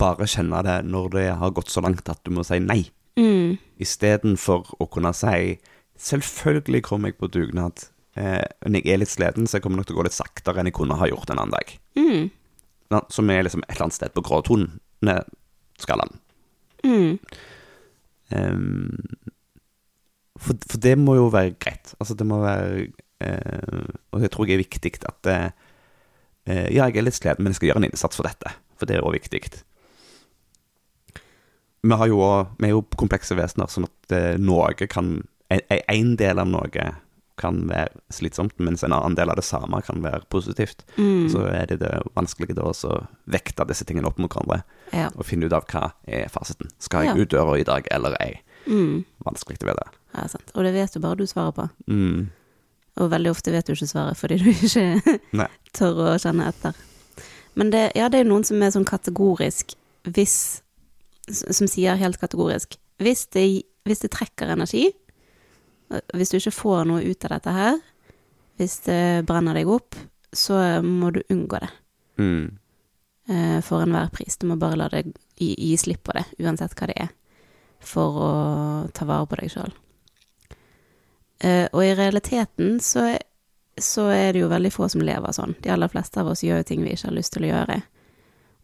bare 0.00 0.26
kjenne 0.26 0.64
det 0.66 0.80
når 0.88 1.10
det 1.14 1.26
har 1.38 1.52
gått 1.54 1.68
så 1.70 1.84
langt 1.84 2.08
at 2.10 2.24
du 2.26 2.32
må 2.34 2.42
si 2.48 2.58
nei, 2.64 2.80
Mm. 3.16 3.56
istedenfor 3.80 4.74
å 4.76 4.86
kunne 4.92 5.14
si 5.16 5.56
Selvfølgelig 5.96 6.82
kommer 6.84 7.08
jeg 7.08 7.16
på 7.16 7.30
dugnad. 7.32 7.86
Eh, 8.20 8.42
men 8.66 8.74
jeg 8.76 8.92
er 8.92 8.98
litt 9.00 9.08
sliten, 9.08 9.46
så 9.48 9.56
jeg 9.56 9.64
kommer 9.64 9.80
nok 9.80 9.86
til 9.88 9.96
å 9.96 10.00
gå 10.02 10.04
litt 10.04 10.16
saktere 10.16 10.60
enn 10.60 10.68
jeg 10.68 10.76
kunne 10.76 10.98
ha 11.00 11.08
gjort 11.08 11.30
en 11.32 11.40
annen 11.40 11.54
dag. 11.54 11.72
Mm. 11.96 12.26
Som 13.08 13.32
er 13.32 13.46
liksom 13.46 13.64
et 13.64 13.72
eller 13.72 13.86
annet 13.86 13.96
sted 13.96 14.12
på 14.12 14.24
gråtoneskalaen. 14.28 16.18
Mm. 16.84 17.16
Um, 18.36 18.92
for, 20.36 20.58
for 20.68 20.82
det 20.84 20.96
må 21.00 21.16
jo 21.16 21.30
være 21.32 21.54
greit. 21.60 21.94
Altså, 22.00 22.16
det 22.18 22.26
må 22.28 22.42
være 22.42 22.88
eh, 23.24 23.86
Og 24.12 24.24
jeg 24.24 24.32
tror 24.34 24.48
jeg 24.48 24.58
er 24.58 24.64
viktig 24.64 24.92
at 25.08 25.18
det, 25.24 25.38
eh, 26.50 26.66
Ja, 26.74 26.88
jeg 26.88 26.98
er 27.00 27.06
litt 27.06 27.16
sliten, 27.18 27.44
men 27.44 27.54
jeg 27.54 27.60
skal 27.60 27.70
gjøre 27.70 27.84
en 27.84 27.88
innsats 27.90 28.20
for 28.20 28.28
dette. 28.28 28.52
For 28.76 28.88
det 28.88 28.98
er 28.98 29.06
òg 29.06 29.16
viktig. 29.16 29.44
Vi, 31.86 31.96
har 32.00 32.08
jo, 32.10 32.20
vi 32.58 32.68
er 32.68 32.72
jo 32.74 32.82
komplekse 32.98 33.36
vesener, 33.38 33.70
sånn 33.70 33.86
at 33.86 34.14
eh, 34.16 34.36
noe 34.42 34.72
kan 34.90 35.20
en, 35.52 35.60
en 35.70 36.14
del 36.18 36.40
av 36.42 36.48
noe 36.50 36.86
kan 37.36 37.58
være 37.68 37.92
slitsomt, 38.16 38.54
mens 38.64 38.80
en 38.86 38.94
annen 38.96 39.14
del 39.18 39.28
av 39.28 39.36
det 39.36 39.44
samme 39.44 39.82
kan 39.84 40.00
være 40.02 40.24
positivt. 40.32 40.86
Mm. 40.96 41.26
Så 41.28 41.42
er 41.52 41.66
det 41.68 41.76
det 41.82 41.90
vanskelige 42.16 42.56
da 42.56 42.64
å 42.72 42.94
vekte 43.28 43.66
disse 43.68 43.84
tingene 43.84 44.08
opp 44.08 44.16
mot 44.18 44.32
hverandre 44.32 44.62
Ja. 44.94 45.10
og 45.14 45.26
finne 45.28 45.44
ut 45.46 45.52
av 45.52 45.66
hva 45.68 45.90
er 46.08 46.30
fasiten. 46.32 46.70
Skal 46.80 47.04
jeg 47.04 47.12
Ja. 47.16 47.22
ut 47.22 47.28
døra 47.34 47.58
i 47.60 47.66
dag 47.68 47.86
eller 47.92 48.16
ei? 48.24 48.40
Mm. 48.66 49.04
Vanskelig 49.24 49.58
å 49.62 49.68
vite. 49.68 49.84
ja, 50.16 50.26
sant. 50.32 50.50
Og 50.54 50.64
det 50.64 50.72
vet 50.72 50.94
jo 50.96 51.00
bare 51.04 51.16
du 51.20 51.26
svaret 51.26 51.54
på. 51.54 51.68
Mm. 51.92 52.30
Og 52.96 53.10
veldig 53.12 53.30
ofte 53.30 53.52
vet 53.52 53.66
du 53.66 53.72
ikke 53.76 53.86
svaret 53.92 54.16
fordi 54.16 54.38
du 54.40 54.48
ikke 54.50 55.48
tør 55.76 56.00
å 56.08 56.18
kjenne 56.18 56.48
etter. 56.48 56.72
Men 57.54 57.70
det, 57.70 57.92
ja, 57.94 58.08
det 58.08 58.18
er 58.20 58.24
jo 58.24 58.30
noen 58.32 58.44
som 58.48 58.62
er 58.62 58.72
sånn 58.72 58.88
kategorisk 58.88 59.76
hvis 60.08 60.62
Som 61.26 61.66
sier 61.66 61.98
helt 61.98 62.20
kategorisk 62.20 62.76
Hvis 63.02 63.26
det, 63.34 63.46
hvis 63.84 64.02
det 64.04 64.12
trekker 64.14 64.52
energi, 64.54 64.86
hvis 66.14 66.30
du 66.32 66.38
ikke 66.38 66.54
får 66.54 66.86
noe 66.88 67.02
ut 67.04 67.24
av 67.26 67.34
dette 67.36 67.52
her, 67.54 67.80
hvis 68.56 68.78
det 68.86 69.26
brenner 69.28 69.54
deg 69.54 69.68
opp, 69.70 69.94
så 70.32 70.80
må 70.82 71.12
du 71.14 71.20
unngå 71.28 71.60
det. 71.62 71.68
Mm. 72.16 72.58
eh, 73.28 73.58
for 73.60 73.84
enhver 73.84 74.08
pris. 74.08 74.38
Du 74.40 74.46
må 74.48 74.56
bare 74.56 74.78
la 74.80 74.88
det 74.88 75.04
gi, 75.36 75.52
gi 75.52 75.76
slipp 75.76 76.06
på 76.08 76.16
det, 76.16 76.24
uansett 76.40 76.74
hva 76.78 76.88
det 76.90 76.96
er, 77.04 77.12
for 77.84 78.16
å 78.16 78.30
ta 78.96 79.06
vare 79.08 79.28
på 79.28 79.38
deg 79.42 79.52
sjøl. 79.52 79.76
og 81.72 81.82
i 81.84 81.94
realiteten 81.94 82.80
så, 82.80 83.10
så 83.76 84.06
er 84.08 84.32
det 84.32 84.40
jo 84.40 84.48
veldig 84.48 84.72
få 84.72 84.88
som 84.88 85.04
lever 85.04 85.36
sånn. 85.36 85.54
De 85.62 85.70
aller 85.70 85.92
fleste 85.92 86.20
av 86.20 86.32
oss 86.32 86.42
gjør 86.42 86.62
jo 86.62 86.68
ting 86.70 86.82
vi 86.82 86.94
ikke 86.96 87.10
har 87.10 87.18
lyst 87.18 87.34
til 87.36 87.44
å 87.44 87.52
gjøre. 87.52 87.82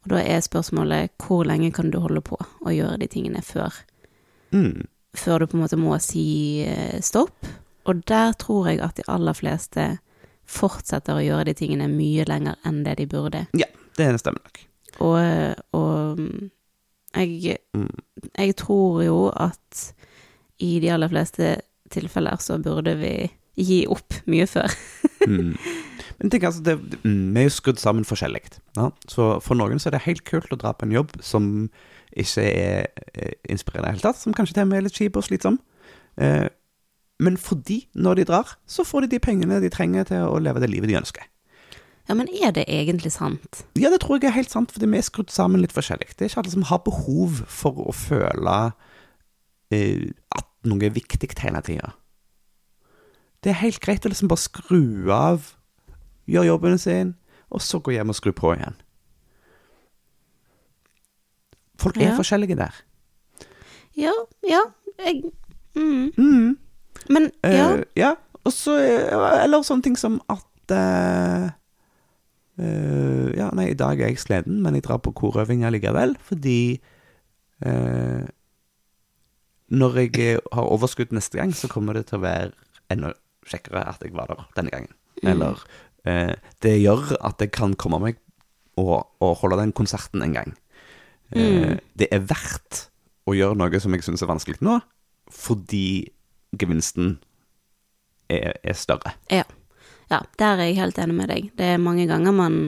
Og 0.05 0.09
da 0.15 0.23
er 0.23 0.41
spørsmålet 0.43 1.11
hvor 1.23 1.45
lenge 1.47 1.71
kan 1.75 1.91
du 1.93 1.99
holde 2.03 2.21
på 2.27 2.37
å 2.41 2.73
gjøre 2.75 2.99
de 2.99 3.09
tingene 3.13 3.43
før, 3.47 3.73
Mm. 4.53 4.87
før 5.17 5.39
du 5.39 5.47
på 5.47 5.57
en 5.57 5.63
måte 5.63 5.79
må 5.81 5.95
si 6.03 6.61
eh, 6.67 6.99
stopp. 7.01 7.47
Og 7.87 8.03
der 8.07 8.33
tror 8.39 8.67
jeg 8.69 8.81
at 8.85 8.97
de 8.97 9.03
aller 9.09 9.33
fleste 9.35 9.99
fortsetter 10.47 11.15
å 11.17 11.23
gjøre 11.25 11.45
de 11.49 11.55
tingene 11.55 11.89
mye 11.89 12.25
lenger 12.29 12.57
enn 12.69 12.83
det 12.85 12.97
de 12.99 13.07
burde. 13.07 13.47
Ja, 13.57 13.67
det 13.97 14.11
stemmer 14.21 14.43
nok. 14.45 14.61
Og, 15.01 15.55
og 15.73 16.21
jeg, 17.15 17.59
Mm. 17.75 17.89
jeg 18.39 18.57
tror 18.57 19.03
jo 19.05 19.31
at 19.35 19.93
i 20.61 20.79
de 20.81 20.91
aller 20.91 21.09
fleste 21.09 21.61
tilfeller 21.91 22.37
så 22.41 22.59
burde 22.63 22.95
vi 23.01 23.31
gi 23.57 23.87
opp 23.87 24.15
mye 24.27 24.47
før. 24.47 24.73
Mm. 25.29 25.57
Men 26.19 26.33
tenk, 26.33 26.47
altså, 26.49 26.63
det, 26.67 26.77
mm, 27.05 27.35
vi 27.35 27.43
er 27.43 27.49
jo 27.49 27.55
skrudd 27.57 27.81
sammen 27.83 28.07
forskjellig. 28.09 28.45
Ja? 28.79 28.91
Så 29.11 29.35
for 29.45 29.59
noen 29.59 29.83
så 29.83 29.91
er 29.91 29.97
det 29.97 30.07
helt 30.07 30.25
kult 30.29 30.53
å 30.55 30.61
dra 30.61 30.75
på 30.77 30.89
en 30.89 30.95
jobb 30.95 31.15
som 31.25 31.53
ikke 32.13 32.45
er 32.45 32.89
eh, 33.15 33.37
inspirerende 33.51 33.89
i 33.89 33.93
det 33.93 33.95
hele 33.97 34.09
tatt, 34.11 34.21
som 34.21 34.35
kanskje 34.37 34.59
til 34.59 34.67
og 34.67 34.73
med 34.73 34.83
er 34.83 34.89
litt 34.89 34.99
kjip 34.99 35.17
og 35.17 35.27
slitsom. 35.27 35.61
Eh, 36.21 36.49
men 37.23 37.39
fordi, 37.39 37.85
når 37.95 38.21
de 38.21 38.29
drar, 38.33 38.57
så 38.67 38.85
får 38.85 39.07
de 39.07 39.15
de 39.15 39.23
pengene 39.23 39.61
de 39.63 39.71
trenger 39.73 40.09
til 40.11 40.27
å 40.27 40.41
leve 40.43 40.63
det 40.63 40.71
livet 40.73 40.91
de 40.91 40.99
ønsker. 41.01 41.29
Ja, 42.09 42.17
men 42.19 42.27
er 42.35 42.51
det 42.55 42.65
egentlig 42.67 43.13
sant? 43.15 43.63
Ja, 43.79 43.91
det 43.93 44.03
tror 44.03 44.19
jeg 44.19 44.33
er 44.33 44.37
helt 44.41 44.51
sant, 44.51 44.73
fordi 44.75 44.89
vi 44.91 44.99
er 44.99 45.07
skrudd 45.07 45.31
sammen 45.31 45.63
litt 45.63 45.75
forskjellig. 45.75 46.11
Det 46.17 46.27
er 46.27 46.33
ikke 46.33 46.43
alle 46.43 46.55
som 46.55 46.67
har 46.67 46.83
behov 46.83 47.45
for 47.47 47.79
å 47.87 47.95
føle 47.95 48.57
eh, 49.73 50.11
at 50.35 50.49
noe 50.67 50.89
er 50.89 50.95
viktig 50.95 51.31
hele 51.45 51.63
tida. 51.65 51.93
Det 53.43 53.53
er 53.53 53.63
helt 53.63 53.83
greit 53.83 54.05
å 54.07 54.11
liksom 54.11 54.31
bare 54.31 54.43
skru 54.43 55.11
av, 55.15 55.53
gjøre 56.33 56.49
jobben 56.49 56.79
sin, 56.81 57.15
og 57.53 57.63
så 57.63 57.81
gå 57.85 57.95
hjem 57.97 58.13
og 58.13 58.17
skru 58.19 58.33
på 58.37 58.55
igjen. 58.57 58.77
Folk 61.83 61.97
er 61.99 62.13
Ja. 62.13 62.17
forskjellige 62.17 62.57
der. 62.57 62.83
Ja, 63.97 64.13
ja, 64.49 64.61
jeg 65.05 65.23
mm. 65.75 66.13
Mm. 66.17 66.59
Men 67.11 67.31
ja. 67.45 67.51
ja. 67.51 67.83
ja. 67.97 68.15
Og 68.45 68.53
så 68.53 68.77
eh, 68.79 69.43
Eller 69.45 69.63
sånne 69.63 69.83
ting 69.83 69.99
som 69.99 70.21
at 70.31 70.73
uh, 70.73 71.51
uh, 72.59 73.29
Ja, 73.37 73.51
nei, 73.53 73.71
i 73.71 73.79
dag 73.79 74.01
er 74.01 74.13
jeg 74.13 74.19
sliten, 74.19 74.63
men 74.63 74.75
jeg 74.75 74.85
drar 74.85 75.03
på 75.03 75.13
korøving 75.13 75.65
allikevel, 75.65 76.17
fordi 76.21 76.81
eh, 77.65 78.25
Når 79.69 79.99
jeg 79.99 80.19
eh, 80.21 80.39
har 80.53 80.63
overskudd 80.69 81.13
neste 81.13 81.39
gang, 81.39 81.55
så 81.55 81.69
kommer 81.69 81.93
det 81.93 82.07
til 82.07 82.21
å 82.21 82.27
være 82.27 82.51
enda 82.93 83.15
kjekkere 83.49 83.89
at 83.89 84.03
jeg 84.05 84.13
var 84.15 84.27
der 84.29 84.45
denne 84.57 84.71
gangen. 84.71 84.93
Mm. 85.23 85.29
Eller 85.31 85.53
Eh, 85.53 85.61
det 86.05 86.73
gjør 86.83 87.13
at 87.23 87.39
jeg 87.41 87.53
kan 87.55 87.75
komme 87.79 88.01
meg 88.03 88.17
og, 88.81 89.07
og 89.23 89.37
holde 89.43 89.59
den 89.61 89.73
konserten 89.73 90.23
en 90.25 90.33
gang. 90.35 90.55
Eh, 91.33 91.43
Mm. 91.43 91.79
Det 91.97 92.09
er 92.13 92.21
verdt 92.29 92.89
å 93.27 93.33
gjøre 93.33 93.57
noe 93.57 93.79
som 93.81 93.95
jeg 93.95 94.03
syns 94.05 94.21
er 94.23 94.29
vanskelig 94.29 94.59
nå, 94.61 94.81
fordi 95.31 96.11
gevinsten 96.59 97.15
er, 98.29 98.59
er 98.63 98.75
større. 98.77 99.15
Ja. 99.31 99.45
ja, 100.11 100.19
der 100.39 100.59
er 100.59 100.67
jeg 100.69 100.77
helt 100.81 100.99
enig 100.99 101.15
med 101.17 101.29
deg. 101.33 101.51
Det 101.57 101.65
er 101.73 101.79
mange 101.81 102.05
ganger 102.11 102.35
man 102.37 102.59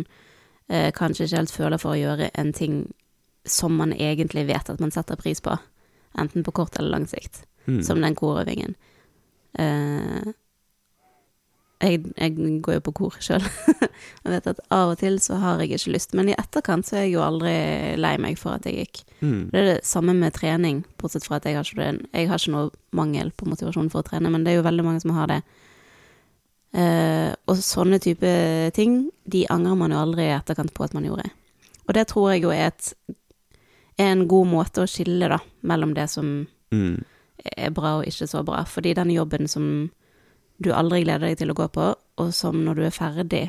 eh, 0.71 0.89
kanskje 0.97 1.27
ikke 1.27 1.37
helt 1.43 1.53
føler 1.53 1.83
for 1.83 1.93
å 1.93 2.01
gjøre 2.01 2.31
en 2.41 2.53
ting 2.57 2.79
som 3.45 3.75
man 3.77 3.93
egentlig 3.93 4.47
vet 4.49 4.71
at 4.73 4.81
man 4.81 4.95
setter 4.95 5.19
pris 5.21 5.43
på, 5.45 5.59
enten 6.17 6.45
på 6.47 6.55
kort 6.57 6.79
eller 6.79 6.95
lang 7.01 7.09
sikt, 7.11 7.45
Mm. 7.67 7.83
som 7.83 7.97
den 8.01 8.15
korøvingen. 8.15 8.75
Eh, 9.59 10.33
jeg, 11.85 12.01
jeg 12.17 12.61
går 12.65 12.79
jo 12.79 12.83
på 12.87 12.93
kor 12.99 13.19
sjøl, 13.23 13.45
og 14.25 14.31
vet 14.33 14.49
at 14.51 14.63
av 14.75 14.95
og 14.95 14.99
til 15.01 15.19
så 15.23 15.37
har 15.43 15.61
jeg 15.63 15.77
ikke 15.77 15.95
lyst, 15.95 16.15
men 16.19 16.31
i 16.33 16.37
etterkant 16.39 16.89
så 16.89 16.97
er 16.99 17.05
jeg 17.07 17.15
jo 17.17 17.25
aldri 17.25 17.53
lei 18.01 18.15
meg 18.23 18.39
for 18.41 18.57
at 18.57 18.67
jeg 18.69 18.85
gikk. 18.85 19.03
Mm. 19.21 19.43
Det 19.53 19.61
er 19.61 19.69
det 19.69 19.77
samme 19.89 20.15
med 20.19 20.35
trening, 20.37 20.83
bortsett 21.01 21.27
fra 21.29 21.39
at 21.39 21.49
jeg 21.49 21.59
har 21.59 21.69
ikke, 21.69 21.81
det, 21.83 22.09
jeg 22.17 22.31
har 22.31 22.43
ikke 22.43 22.55
noe 22.57 22.73
mangel 22.97 23.31
på 23.37 23.49
motivasjon 23.51 23.93
for 23.93 24.03
å 24.03 24.09
trene, 24.09 24.33
men 24.33 24.47
det 24.47 24.55
er 24.55 24.61
jo 24.61 24.67
veldig 24.67 24.87
mange 24.87 25.05
som 25.05 25.15
har 25.17 25.31
det. 25.31 25.43
Uh, 26.75 27.31
og 27.47 27.61
sånne 27.63 28.01
type 28.03 28.31
ting, 28.75 29.05
de 29.31 29.45
angrer 29.53 29.79
man 29.79 29.93
jo 29.95 30.01
aldri 30.03 30.25
i 30.27 30.35
etterkant 30.35 30.73
på 30.75 30.89
at 30.89 30.97
man 30.97 31.07
gjorde. 31.07 31.29
Og 31.87 31.95
det 31.95 32.09
tror 32.11 32.33
jeg 32.33 32.43
jo 32.43 32.51
er, 32.51 32.73
et, 32.73 33.15
er 34.01 34.11
en 34.11 34.25
god 34.27 34.49
måte 34.51 34.83
å 34.83 34.91
skille 34.91 35.29
da, 35.31 35.39
mellom 35.63 35.95
det 35.95 36.09
som 36.11 36.35
Mm. 36.75 37.05
er 37.57 37.71
bra 37.71 37.99
og 38.01 38.07
ikke 38.09 38.27
så 38.27 38.43
bra. 38.43 38.65
Fordi 38.67 38.95
den 38.97 39.11
jobben 39.15 39.49
som 39.49 39.91
du 40.63 40.71
aldri 40.75 41.03
gleder 41.05 41.31
deg 41.31 41.39
til 41.41 41.53
å 41.53 41.59
gå 41.59 41.67
på, 41.75 41.91
og 41.95 42.33
som 42.35 42.61
når 42.67 42.79
du 42.79 42.85
er 42.87 42.95
ferdig, 42.95 43.45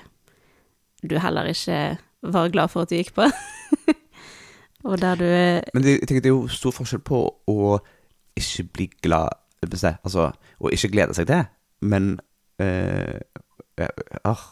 du 1.06 1.18
heller 1.22 1.51
ikke 1.51 1.97
var 2.26 2.49
glad 2.53 2.72
for 2.74 2.86
at 2.86 2.91
du 2.91 2.97
gikk 2.97 3.14
på. 3.18 3.28
og 4.88 4.97
der 5.01 5.20
du 5.20 5.28
Men 5.74 5.84
det, 5.86 5.99
jeg 5.99 6.10
tenker 6.10 6.24
det 6.26 6.32
er 6.32 6.36
jo 6.36 6.47
stor 6.51 6.74
forskjell 6.76 7.03
på 7.06 7.22
å 7.51 7.78
ikke 8.36 8.70
bli 8.76 8.89
glad 9.06 9.41
Altså, 9.66 10.28
å 10.62 10.70
ikke 10.70 10.91
glede 10.93 11.16
seg 11.18 11.26
til, 11.26 11.47
men 11.82 12.20
eh, 12.62 13.18
eh, 13.82 14.20
ah, 14.28 14.43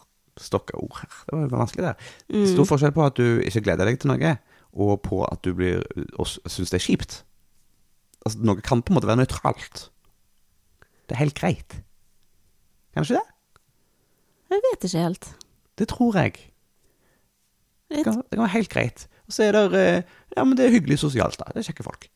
Stokka 0.42 0.80
ord 0.82 0.96
her. 1.04 1.12
Det 1.28 1.36
var 1.38 1.52
vanskelig, 1.52 1.84
det. 1.86 2.08
mm, 2.34 2.48
Stor 2.50 2.66
forskjell 2.66 2.96
på 2.96 3.04
at 3.06 3.20
du 3.20 3.44
ikke 3.46 3.62
gleder 3.68 3.86
deg 3.86 4.00
til 4.02 4.10
noe, 4.10 4.32
og 4.74 4.96
på 5.06 5.20
at 5.28 5.44
du 5.46 5.52
blir 5.54 5.84
og 6.18 6.26
syns 6.26 6.74
det 6.74 6.80
er 6.80 6.86
kjipt. 6.88 7.20
Altså, 8.26 8.42
noe 8.42 8.64
kan 8.66 8.82
på 8.82 8.90
en 8.90 8.98
måte 8.98 9.12
være 9.12 9.22
nøytralt. 9.22 9.84
Det 11.06 11.14
er 11.14 11.22
helt 11.22 11.38
greit. 11.38 11.78
Kanskje 12.94 13.18
det? 13.18 13.24
Jeg 14.54 14.62
vet 14.68 14.86
ikke 14.88 15.04
helt. 15.08 15.30
Det 15.80 15.88
tror 15.90 16.18
jeg. 16.20 16.34
Det 17.94 18.04
kan, 18.06 18.20
det 18.22 18.36
kan 18.38 18.44
være 18.46 18.54
helt 18.58 18.70
greit. 18.74 19.08
Og 19.28 19.34
så 19.34 19.44
er 19.48 19.56
det 19.58 19.80
eh, 19.80 20.04
Ja, 20.38 20.44
men 20.44 20.58
det 20.58 20.66
er 20.68 20.74
hyggelig 20.76 21.00
sosialt, 21.02 21.38
da. 21.40 21.46
Det 21.54 21.62
er 21.62 21.68
kjekke 21.72 21.86
folk. 21.86 22.08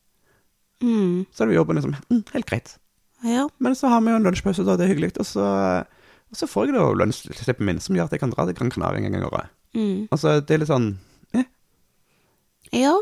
mm, 0.82 1.25
Så 1.34 1.43
er 1.43 1.47
det 1.51 1.55
jobben 1.57 1.78
liksom 1.78 1.95
mm, 2.09 2.23
Helt 2.34 2.45
greit. 2.49 2.75
ja. 3.23 3.47
Men 3.59 3.75
så 3.75 3.88
har 3.89 4.01
vi 4.01 4.09
jo 4.11 4.15
en 4.19 4.23
lunsjpause, 4.25 4.65
da. 4.65 4.75
Det 4.78 4.86
er 4.88 4.93
hyggelig. 4.93 5.11
Og 5.19 5.25
så, 5.25 5.43
og 6.30 6.36
så 6.38 6.47
får 6.49 6.65
jeg 6.69 6.78
da 6.78 6.86
lønnsslippen 7.01 7.65
min, 7.65 7.80
som 7.80 7.95
gjør 7.97 8.05
at 8.09 8.11
jeg 8.17 8.19
kan 8.25 8.34
dra 8.34 8.45
til 8.45 8.55
Gran 8.57 8.71
Canaria 8.73 9.01
en 9.01 9.11
gang 9.11 9.21
i 9.23 9.28
året. 9.28 9.53
Mm. 9.78 10.07
Altså, 10.11 10.39
det 10.41 10.55
er 10.57 10.63
litt 10.63 10.71
sånn 10.73 10.89
Ja. 12.73 12.95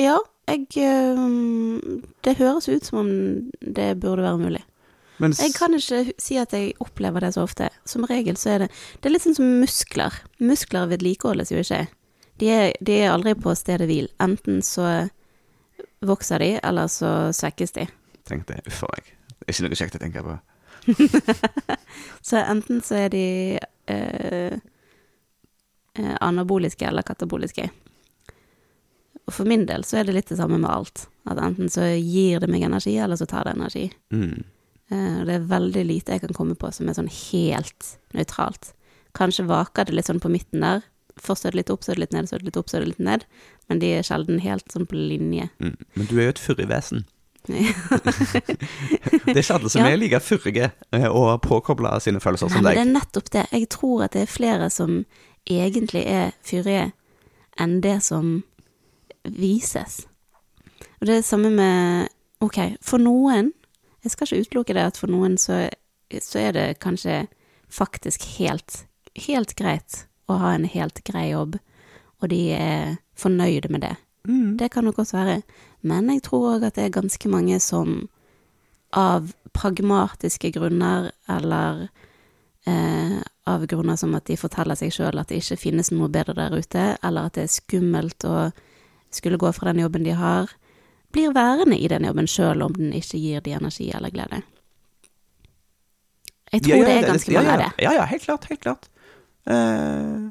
Ja, 0.00 0.18
jeg 0.48 0.66
øhm, 0.80 2.02
Det 2.24 2.36
høres 2.38 2.68
ut 2.68 2.84
som 2.86 2.98
om 2.98 3.10
det 3.60 4.00
burde 4.00 4.22
være 4.24 4.38
mulig. 4.38 4.62
Mens 5.22 5.38
Jeg 5.38 5.54
kan 5.54 5.74
ikke 5.76 6.14
si 6.18 6.36
at 6.42 6.52
jeg 6.56 6.72
opplever 6.82 7.22
det 7.22 7.34
så 7.36 7.44
ofte. 7.46 7.68
Som 7.86 8.06
regel 8.10 8.36
så 8.40 8.54
er 8.54 8.64
det 8.64 8.70
Det 9.00 9.08
er 9.08 9.14
litt 9.14 9.26
sånn 9.26 9.36
som 9.38 9.52
muskler. 9.60 10.16
Muskler 10.42 10.88
vedlikeholdes 10.90 11.52
jo 11.54 11.60
ikke. 11.62 11.84
De 12.42 12.48
er, 12.50 12.72
de 12.82 12.96
er 13.04 13.12
aldri 13.12 13.36
på 13.38 13.54
stedet 13.54 13.86
hvil. 13.86 14.08
Enten 14.22 14.58
så 14.66 15.08
vokser 16.04 16.42
de, 16.42 16.50
eller 16.66 16.90
så 16.90 17.30
svekkes 17.32 17.76
de. 17.78 17.86
tenkte 18.26 18.58
uff 18.66 18.82
a 18.82 18.90
meg. 18.90 19.14
Det 19.38 19.46
er 19.46 19.54
ikke 19.54 19.68
noe 19.68 19.78
kjekt 19.78 19.96
å 19.96 20.02
tenke 20.02 20.24
på. 20.24 20.34
Så 22.28 22.40
enten 22.40 22.80
så 22.84 22.96
er 23.04 23.08
de 23.12 23.24
eh, 23.92 24.56
anaboliske 26.20 26.86
eller 26.88 27.02
kataboliske. 27.06 27.68
Og 29.24 29.32
for 29.32 29.48
min 29.48 29.66
del 29.68 29.84
så 29.84 30.00
er 30.00 30.08
det 30.08 30.16
litt 30.16 30.32
det 30.32 30.38
samme 30.40 30.58
med 30.60 30.70
alt. 30.70 31.06
At 31.28 31.40
enten 31.40 31.70
så 31.72 31.86
gir 31.94 32.40
det 32.40 32.50
meg 32.52 32.64
energi, 32.66 32.96
eller 33.00 33.16
så 33.16 33.28
tar 33.28 33.44
det 33.48 33.54
energi. 33.56 33.86
Mm. 34.12 34.44
Eh, 34.94 35.20
det 35.26 35.34
er 35.40 35.46
veldig 35.50 35.84
lite 35.88 36.14
jeg 36.16 36.22
kan 36.24 36.36
komme 36.36 36.54
på 36.58 36.70
som 36.74 36.88
er 36.88 36.96
sånn 36.98 37.10
helt 37.10 37.94
nøytralt. 38.14 38.72
Kanskje 39.18 39.46
vaker 39.50 39.88
det 39.88 39.94
litt 39.98 40.08
sånn 40.10 40.22
på 40.22 40.30
midten 40.32 40.62
der. 40.64 40.84
Først 41.22 41.46
er 41.46 41.54
det 41.54 41.60
litt 41.62 41.70
opp, 41.74 41.84
så 41.86 41.92
er 41.92 41.98
det 41.98 42.04
litt 42.08 42.14
ned, 42.16 42.26
så 42.30 42.34
er 42.36 42.42
det 42.42 42.48
litt 42.48 42.56
opp, 42.58 42.70
så 42.70 42.78
er 42.78 42.82
det 42.84 42.92
litt 42.94 43.04
ned. 43.06 43.26
Men 43.70 43.78
de 43.82 43.92
er 43.98 44.06
sjelden 44.06 44.40
helt 44.42 44.66
sånn 44.74 44.86
på 44.90 44.96
linje. 44.98 45.46
Mm. 45.62 45.76
Men 45.94 46.08
du 46.10 46.16
er 46.18 46.24
jo 46.28 46.32
et 46.34 46.42
furrig 46.42 46.66
vesen. 46.70 47.04
Det 47.44 49.34
er 49.34 49.40
ikke 49.42 49.54
alle 49.58 49.70
som 49.70 49.82
Ja. 49.84 49.90
er 49.92 49.98
like 50.00 50.20
furrige 50.24 50.70
eh, 50.96 51.04
og 51.10 51.42
påkobla 51.44 51.98
sine 52.00 52.20
følelser 52.24 52.48
Nei, 52.48 52.54
som 52.56 52.64
men 52.64 52.72
det 52.74 52.80
er 52.80 52.92
nettopp 52.92 53.30
det. 53.34 53.42
Jeg 53.52 53.68
tror 53.68 54.04
at 54.06 54.12
det 54.16 54.22
er 54.24 54.32
flere 54.32 54.70
som 54.72 55.04
egentlig 55.44 56.06
er 56.08 56.32
fyrige 56.42 56.86
enn 57.60 57.80
det 57.84 57.98
som 58.02 58.42
vises. 59.28 60.06
Og 61.00 61.06
det 61.06 61.10
er 61.10 61.20
det 61.20 61.24
samme 61.28 61.50
med 61.52 62.08
Ok, 62.44 62.58
for 62.84 62.98
noen 63.00 63.52
Jeg 64.04 64.12
skal 64.12 64.28
ikke 64.28 64.46
utelukke 64.48 64.76
det 64.76 64.86
at 64.92 65.00
for 65.00 65.10
noen 65.12 65.38
så, 65.40 65.64
så 66.12 66.42
er 66.42 66.56
det 66.56 66.66
kanskje 66.84 67.24
faktisk 67.72 68.26
helt, 68.36 68.84
helt 69.26 69.54
greit 69.56 70.04
å 70.28 70.38
ha 70.40 70.54
en 70.54 70.66
helt 70.68 71.00
grei 71.08 71.30
jobb, 71.32 71.56
og 72.22 72.30
de 72.32 72.40
er 72.56 72.96
fornøyde 73.18 73.70
med 73.72 73.84
det. 73.84 73.94
Mm. 74.28 74.56
Det 74.60 74.70
kan 74.72 74.84
nok 74.84 75.00
også 75.02 75.18
være. 75.18 75.40
Men 75.84 76.08
jeg 76.12 76.24
tror 76.28 76.54
òg 76.54 76.68
at 76.68 76.78
det 76.78 76.86
er 76.86 76.98
ganske 77.00 77.28
mange 77.28 77.58
som 77.60 78.06
av 78.94 79.32
pragmatiske 79.56 80.52
grunner, 80.54 81.10
eller 81.28 81.88
eh, 82.66 83.18
av 83.44 83.66
grunner 83.68 83.96
som 84.00 84.14
at 84.16 84.26
de 84.30 84.36
forteller 84.40 84.78
seg 84.78 84.92
sjøl 84.94 85.20
at 85.20 85.30
det 85.30 85.42
ikke 85.42 85.60
finnes 85.60 85.90
noe 85.92 86.08
bedre 86.12 86.36
der 86.38 86.54
ute, 86.56 86.84
eller 87.04 87.28
at 87.28 87.36
det 87.36 87.46
er 87.48 87.56
skummelt 87.56 88.28
å 88.28 88.50
skulle 89.14 89.38
gå 89.40 89.50
fra 89.54 89.70
den 89.70 89.82
jobben 89.84 90.06
de 90.06 90.14
har, 90.18 90.50
blir 91.14 91.34
værende 91.34 91.78
i 91.78 91.88
den 91.90 92.04
jobben 92.04 92.28
sjøl 92.30 92.62
om 92.66 92.74
den 92.76 92.92
ikke 92.96 93.20
gir 93.20 93.44
de 93.44 93.54
energi 93.56 93.88
eller 93.94 94.12
glede. 94.14 94.42
Jeg 96.52 96.62
tror 96.62 96.74
Ja, 96.74 96.80
ja, 96.80 96.86
det 96.86 96.96
er 96.96 97.06
ganske 97.10 97.32
ja, 97.32 97.38
mange 97.38 97.50
ja. 97.50 97.54
av 97.54 97.62
det. 97.62 97.84
Ja, 97.84 97.92
ja, 97.92 98.04
helt 98.04 98.22
klart. 98.22 98.44
Helt 98.50 98.60
klart. 98.60 98.90
Uh, 99.50 100.30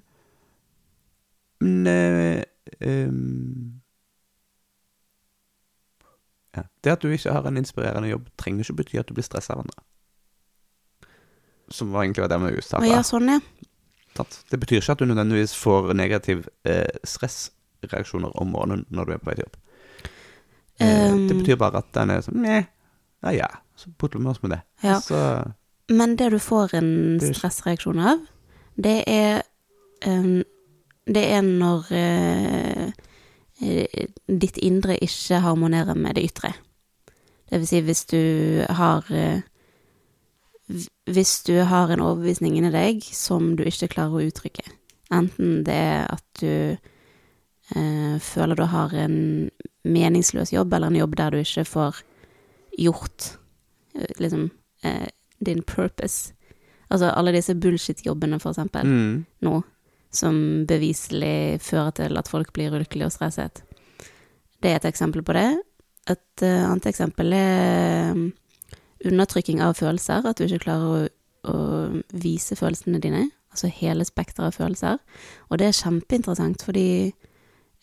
men 1.64 1.88
uh, 1.88 2.44
um, 2.88 3.82
ja. 6.56 6.64
Det 6.84 6.92
at 6.92 7.02
du 7.02 7.10
ikke 7.12 7.32
har 7.32 7.48
en 7.48 7.58
inspirerende 7.58 8.10
jobb, 8.10 8.30
trenger 8.38 8.64
ikke 8.64 8.78
bety 8.80 9.02
at 9.02 9.10
du 9.10 9.14
blir 9.18 9.26
stressa 9.26 9.54
av 9.54 9.66
andre. 9.66 9.84
Som 11.72 11.92
var 11.92 12.04
egentlig 12.04 12.22
var 12.22 12.30
det 12.30 12.40
med 12.40 12.64
starta. 12.64 12.88
ja, 12.88 13.02
sånn, 13.04 13.30
ja. 13.30 13.40
Det 14.52 14.60
betyr 14.60 14.78
ikke 14.78 14.92
at 14.92 15.00
du 15.00 15.06
nødvendigvis 15.10 15.56
får 15.58 15.94
negativ 15.98 16.48
eh, 16.70 17.00
stressreaksjoner 17.04 18.36
om 18.38 18.52
morgenen 18.54 18.86
når 18.90 19.06
du 19.06 19.14
er 19.14 19.22
på 19.22 19.32
vei 19.32 19.38
til 19.40 19.48
jobb. 19.48 19.62
Eh, 20.82 21.03
Um, 21.13 21.28
det 21.28 21.36
betyr 21.38 21.55
bare 21.55 21.84
at 21.84 21.91
den 21.93 22.13
er 22.13 22.24
sånn 22.26 22.41
Nei, 22.43 22.63
ja 23.24 23.34
ja, 23.38 23.49
så 23.80 23.91
putter 23.97 24.19
vi 24.19 24.30
oss 24.32 24.41
med 24.43 24.55
det. 24.55 24.61
Ja. 24.84 24.99
Så 25.01 25.19
Men 25.89 26.15
det 26.17 26.32
du 26.34 26.39
får 26.39 26.76
en 26.80 27.19
stressreaksjon 27.21 27.99
av, 27.99 28.26
det 28.76 29.03
er 29.07 29.43
um, 30.07 30.43
Det 31.05 31.24
er 31.36 31.41
når 31.43 31.89
eh, 31.91 32.91
eh, 33.59 34.05
ditt 34.28 34.57
indre 34.57 34.95
ikke 35.03 35.41
harmonerer 35.43 35.95
med 35.99 36.15
det 36.15 36.24
ytre. 36.30 36.53
Det 37.49 37.59
vil 37.59 37.67
si 37.67 37.82
hvis 37.84 38.05
du 38.05 38.63
har 38.69 39.03
uh, 39.11 39.41
Hvis 41.05 41.43
du 41.43 41.59
har 41.67 41.91
en 41.91 41.99
overbevisning 41.99 42.55
inni 42.57 42.71
deg 42.71 43.03
som 43.03 43.57
du 43.57 43.65
ikke 43.67 43.91
klarer 43.97 44.15
å 44.15 44.32
uttrykke. 44.32 44.63
Enten 45.11 45.65
det 45.67 45.76
er 45.76 46.07
at 46.07 46.24
du 46.39 46.47
eh, 46.47 46.78
føler 47.72 48.59
du 48.59 48.66
har 48.68 48.91
en 48.97 49.16
meningsløs 49.84 50.53
jobb, 50.53 50.74
eller 50.74 50.91
en 50.91 50.99
jobb 50.99 51.16
der 51.20 51.32
du 51.32 51.39
ikke 51.39 51.66
får 51.68 52.01
gjort 52.78 53.38
eh, 53.95 54.14
liksom 54.20 54.49
eh, 54.84 55.07
din 55.39 55.64
purpose. 55.64 56.34
Altså 56.89 57.11
alle 57.11 57.34
disse 57.36 57.55
bullshit-jobbene, 57.55 58.39
for 58.39 58.53
eksempel, 58.53 58.88
mm, 58.88 59.26
nå, 59.47 59.61
som 60.14 60.66
beviselig 60.70 61.61
fører 61.61 61.95
til 61.97 62.18
at 62.18 62.30
folk 62.30 62.53
blir 62.53 62.74
ulykkelige 62.74 63.09
og 63.09 63.16
stresset. 63.16 63.64
Det 64.61 64.72
er 64.72 64.80
et 64.80 64.86
eksempel 64.91 65.24
på 65.26 65.34
det. 65.36 65.47
Et 66.09 66.43
uh, 66.43 66.70
annet 66.70 66.86
eksempel 66.91 67.34
er 67.34 68.14
undertrykking 69.03 69.64
av 69.64 69.74
følelser, 69.80 70.28
at 70.28 70.38
du 70.38 70.45
ikke 70.45 70.68
klarer 70.68 70.93
å, 70.93 70.99
å 71.49 71.57
vise 72.14 72.55
følelsene 72.59 73.01
dine, 73.03 73.26
altså 73.51 73.72
hele 73.74 74.05
spekteret 74.05 74.51
av 74.51 74.59
følelser. 74.59 75.01
Og 75.49 75.59
det 75.59 75.72
er 75.72 75.80
kjempeinteressant, 75.82 76.64
fordi 76.64 76.86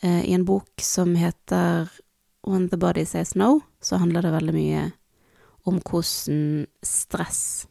eh, 0.03 0.23
i 0.29 0.35
en 0.37 0.47
bok 0.49 0.83
som 0.83 1.15
heter 1.19 1.91
When 2.47 2.69
the 2.69 2.79
Body 2.81 3.05
Says 3.05 3.35
No, 3.35 3.61
så 3.81 4.01
handler 4.01 4.23
det 4.25 4.33
veldig 4.33 4.55
mye 4.57 4.85
om 5.69 5.81
hvordan 5.85 6.67
stress 6.83 7.67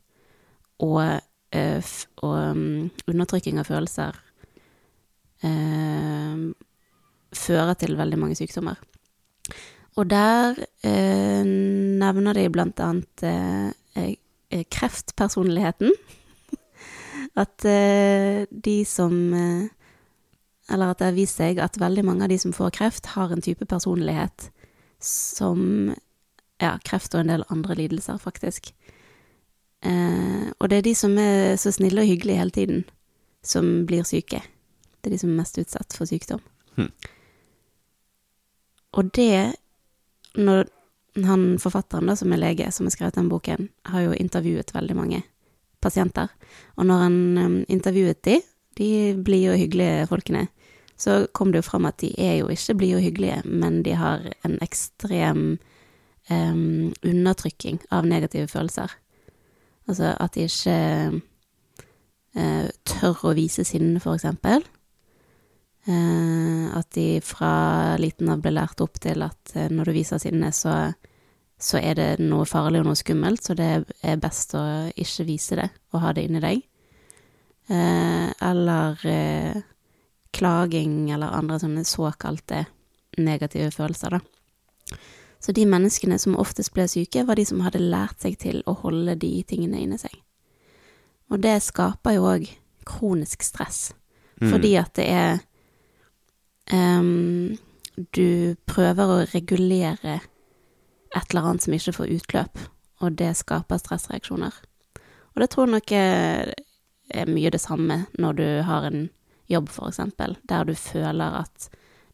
og 0.79 1.01
eh, 1.01 1.93
og 2.21 2.35
um, 2.53 2.89
undertrykking 3.09 3.57
av 3.57 3.65
følelser 3.69 4.17
eh, 5.41 6.43
fører 7.33 7.77
til 7.79 7.97
veldig 7.97 8.19
mange 8.21 8.37
sykdommer. 8.37 8.77
Og 9.97 10.07
der 10.09 10.59
eh, 10.85 11.43
nevner 11.43 12.37
de 12.37 12.45
blant 12.53 12.79
annet 12.83 13.23
eh, 13.25 13.71
eh, 13.97 14.63
kreftpersonligheten. 14.71 15.91
At 17.43 17.63
de 17.63 18.77
som 18.87 19.13
Eller 20.69 20.91
at 20.91 21.01
det 21.01 21.09
har 21.09 21.17
vist 21.17 21.39
seg 21.39 21.59
at 21.63 21.79
veldig 21.81 22.05
mange 22.05 22.25
av 22.25 22.31
de 22.31 22.37
som 22.41 22.53
får 22.55 22.75
kreft, 22.77 23.11
har 23.15 23.33
en 23.33 23.43
type 23.45 23.65
personlighet 23.65 24.51
som 25.03 25.95
Ja, 26.59 26.73
kreft 26.83 27.13
og 27.15 27.21
en 27.21 27.29
del 27.31 27.45
andre 27.47 27.75
lidelser, 27.79 28.17
faktisk. 28.19 28.73
Eh, 29.79 30.49
og 30.59 30.65
det 30.67 30.77
er 30.77 30.83
de 30.89 30.91
som 30.91 31.13
er 31.15 31.53
så 31.55 31.71
snille 31.71 32.03
og 32.03 32.09
hyggelige 32.09 32.35
hele 32.41 32.51
tiden, 32.51 32.81
som 33.39 33.85
blir 33.87 34.03
syke. 34.03 34.41
Det 34.99 35.07
er 35.07 35.15
de 35.15 35.19
som 35.21 35.31
er 35.31 35.37
mest 35.39 35.55
utsatt 35.61 35.95
for 35.95 36.09
sykdom. 36.09 36.41
Hm. 36.75 36.91
Og 38.99 39.11
det, 39.15 39.55
når 40.35 40.67
han 41.25 41.45
forfatteren 41.63 42.11
da, 42.11 42.15
som 42.19 42.33
er 42.33 42.41
lege, 42.43 42.67
som 42.75 42.87
har 42.87 42.95
skrevet 42.95 43.15
den 43.15 43.31
boken, 43.31 43.69
har 43.87 44.05
jo 44.05 44.19
intervjuet 44.19 44.73
veldig 44.75 44.95
mange 44.97 45.23
pasienter. 45.81 46.27
Og 46.77 46.87
når 46.89 47.03
han 47.05 47.19
um, 47.37 47.57
intervjuet 47.71 48.19
de, 48.27 48.39
de 48.79 48.89
blide 49.23 49.53
og 49.53 49.61
hyggelige 49.61 50.07
folkene, 50.11 50.47
så 50.99 51.27
kom 51.31 51.51
det 51.51 51.61
jo 51.61 51.69
fram 51.69 51.87
at 51.87 52.01
de 52.03 52.11
er 52.19 52.41
jo 52.41 52.49
ikke 52.51 52.75
blide 52.75 52.97
og 52.99 53.05
hyggelige, 53.05 53.41
men 53.47 53.83
de 53.85 53.95
har 53.95 54.25
en 54.43 54.57
ekstrem 54.61 55.43
um, 56.29 56.91
undertrykking 57.03 57.79
av 57.95 58.07
negative 58.07 58.49
følelser. 58.51 58.91
Altså 59.87 60.11
at 60.19 60.35
de 60.35 60.49
ikke 60.49 60.75
uh, 62.35 62.67
tør 62.83 63.23
å 63.31 63.35
vise 63.37 63.63
sinne, 63.63 64.01
for 64.03 64.19
eksempel. 64.19 64.67
Uh, 65.87 66.67
at 66.75 66.91
de 66.99 67.21
fra 67.23 67.95
liten 67.97 68.29
av 68.29 68.43
ble 68.43 68.53
lært 68.59 68.83
opp 68.83 68.99
til 69.01 69.23
at 69.23 69.55
uh, 69.55 69.69
når 69.71 69.89
du 69.89 69.95
viser 70.01 70.19
sinne, 70.21 70.51
så, 70.51 70.75
så 71.55 71.79
er 71.79 71.95
det 71.95 72.11
noe 72.19 72.43
farlig 72.49 72.83
og 72.83 72.91
noe 72.91 72.99
skummelt, 72.99 73.47
så 73.47 73.55
det 73.55 73.71
er 74.03 74.21
best 74.21 74.51
å 74.59 74.67
ikke 74.99 75.29
vise 75.31 75.63
det 75.63 75.71
og 75.93 76.03
ha 76.03 76.13
det 76.13 76.27
inni 76.27 76.43
deg. 76.43 76.65
Eller 77.69 79.03
klaging 80.35 81.09
eller 81.11 81.33
andre 81.35 81.59
sånne 81.59 81.85
såkalte 81.87 82.65
negative 83.17 83.71
følelser, 83.71 84.17
da. 84.17 84.97
Så 85.39 85.53
de 85.55 85.63
menneskene 85.65 86.17
som 86.19 86.35
oftest 86.35 86.73
ble 86.75 86.87
syke, 86.91 87.23
var 87.23 87.39
de 87.39 87.45
som 87.47 87.61
hadde 87.63 87.79
lært 87.79 88.19
seg 88.21 88.35
til 88.41 88.63
å 88.67 88.73
holde 88.81 89.15
de 89.21 89.31
tingene 89.47 89.79
inni 89.79 89.97
seg. 89.97 90.11
Og 91.31 91.39
det 91.41 91.61
skaper 91.63 92.17
jo 92.17 92.27
òg 92.33 92.49
kronisk 92.85 93.43
stress, 93.43 93.93
Mm. 94.39 94.51
fordi 94.51 94.75
at 94.79 94.93
det 94.95 95.05
er 95.11 95.39
um, 96.71 97.57
Du 98.13 98.55
prøver 98.65 99.03
å 99.11 99.25
regulere 99.33 100.21
et 101.15 101.25
eller 101.29 101.41
annet 101.41 101.61
som 101.65 101.73
ikke 101.73 101.91
får 101.91 102.13
utløp, 102.15 102.59
og 103.01 103.17
det 103.17 103.35
skaper 103.35 103.77
stressreaksjoner. 103.77 104.53
Og 105.35 105.41
det 105.41 105.49
tror 105.49 105.67
jeg 105.67 105.73
nok 105.73 105.91
er, 105.91 106.53
mye 107.27 107.49
det 107.51 107.59
samme 107.59 108.05
når 108.17 108.33
du 108.37 108.61
har 108.63 108.87
en 108.87 109.09
jobb, 109.49 109.69
eksempel, 109.87 110.37
der 110.49 110.67
du 110.67 110.75
føler 110.77 111.41
at 111.41 111.69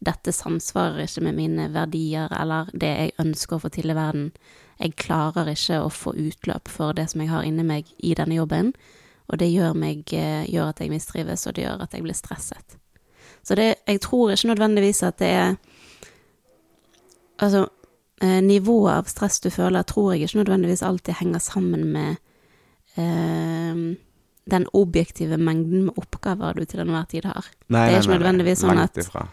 dette 0.06 0.32
samsvarer 0.36 1.06
ikke 1.06 1.24
med 1.28 1.38
mine 1.38 1.70
verdier 1.74 2.32
eller 2.36 2.70
det 2.74 2.92
jeg 2.92 3.16
ønsker 3.22 3.58
å 3.58 3.64
få 3.64 3.72
til 3.74 3.92
i 3.92 3.98
verden. 3.98 4.32
Jeg 4.80 4.98
klarer 5.00 5.50
ikke 5.52 5.82
å 5.86 5.92
få 5.94 6.14
utløp 6.20 6.70
for 6.72 6.96
det 6.96 7.08
som 7.12 7.24
jeg 7.24 7.32
har 7.32 7.48
inni 7.48 7.64
meg 7.66 7.90
i 8.04 8.14
denne 8.18 8.38
jobben, 8.38 8.74
og 9.26 9.40
det 9.42 9.50
gjør, 9.50 9.74
meg, 9.74 10.04
eh, 10.14 10.46
gjør 10.52 10.70
at 10.70 10.82
jeg 10.84 10.92
mistrives, 10.92 11.48
og 11.48 11.56
det 11.56 11.66
gjør 11.66 11.86
at 11.86 11.96
jeg 11.96 12.04
blir 12.06 12.18
stresset. 12.18 12.78
Så 13.46 13.56
det, 13.58 13.76
jeg 13.88 14.02
tror 14.02 14.34
ikke 14.34 14.52
nødvendigvis 14.54 15.04
at 15.04 15.20
det 15.20 15.32
er 15.32 15.56
Altså, 17.36 17.68
eh, 18.24 18.42
nivået 18.42 18.94
av 18.94 19.10
stress 19.12 19.42
du 19.44 19.50
føler, 19.50 19.84
tror 19.84 20.14
jeg 20.14 20.22
ikke 20.24 20.38
nødvendigvis 20.38 20.84
alltid 20.88 21.18
henger 21.20 21.40
sammen 21.40 21.84
med 21.92 22.16
eh, 22.96 23.98
den 24.50 24.68
objektive 24.74 25.38
mengden 25.42 25.86
med 25.88 25.98
oppgaver 25.98 26.54
du 26.60 26.66
til 26.66 26.80
enhver 26.84 27.08
tid 27.10 27.26
har. 27.26 27.46
Nei, 27.70 27.88
det 27.90 27.96
er 27.96 27.98
nei, 27.98 28.00
ikke 28.00 28.08
nei, 28.08 28.18
nei. 28.18 28.20
nødvendigvis 28.20 28.62
sånn 28.62 28.84
at- 28.84 29.30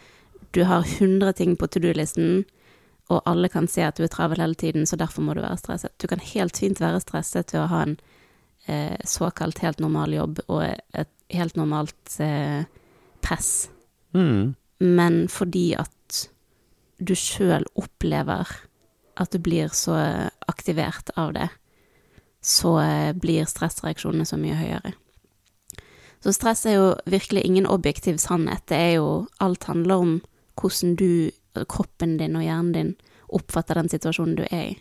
du 0.53 0.65
har 0.65 0.83
100 0.83 1.33
ting 1.37 1.57
på 1.57 1.67
to 1.71 1.81
do-listen, 1.81 2.45
og 3.11 3.23
alle 3.27 3.49
kan 3.49 3.67
se 3.69 3.83
at 3.83 3.97
du 3.97 4.05
er 4.05 4.09
travel 4.09 4.39
hele 4.41 4.55
tiden, 4.55 4.85
så 4.87 4.97
derfor 4.97 5.23
må 5.23 5.35
du 5.35 5.41
være 5.41 5.59
stresset. 5.59 5.91
Du 5.99 6.07
kan 6.07 6.19
helt 6.19 6.57
fint 6.57 6.79
være 6.81 7.01
stresset 7.01 7.53
ved 7.53 7.61
å 7.63 7.69
ha 7.69 7.83
en 7.83 7.97
eh, 8.69 8.97
såkalt 9.05 9.59
helt 9.59 9.81
normal 9.81 10.13
jobb 10.13 10.39
og 10.49 10.63
et 10.95 11.09
helt 11.31 11.57
normalt 11.57 12.21
eh, 12.21 12.65
press, 13.21 13.69
Mm. 14.15 14.55
men 14.81 15.27
fordi 15.29 15.75
at 15.79 16.29
du 17.03 17.15
sjøl 17.15 17.65
opplever 17.77 18.47
at 19.17 19.31
du 19.31 19.39
blir 19.39 19.69
så 19.69 20.31
aktivert 20.49 21.11
av 21.17 21.33
det, 21.33 21.49
så 22.43 22.81
eh, 22.83 23.13
blir 23.15 23.47
stressreaksjonene 23.47 24.27
så 24.27 24.37
mye 24.41 24.59
høyere. 24.59 24.93
Så 26.23 26.33
stress 26.35 26.67
er 26.67 26.77
jo 26.77 26.95
virkelig 27.11 27.43
ingen 27.47 27.67
objektiv 27.67 28.17
sannhet. 28.23 28.63
Det 28.71 28.77
er 28.79 28.93
jo 28.99 29.27
Alt 29.43 29.65
handler 29.71 29.95
om 29.95 30.23
hvordan 30.61 30.95
du, 30.97 31.31
kroppen 31.69 32.19
din 32.19 32.37
og 32.39 32.43
hjernen 32.45 32.73
din, 32.75 32.97
oppfatter 33.33 33.75
den 33.81 33.89
situasjonen 33.91 34.37
du 34.39 34.45
er 34.51 34.63
i. 34.69 34.79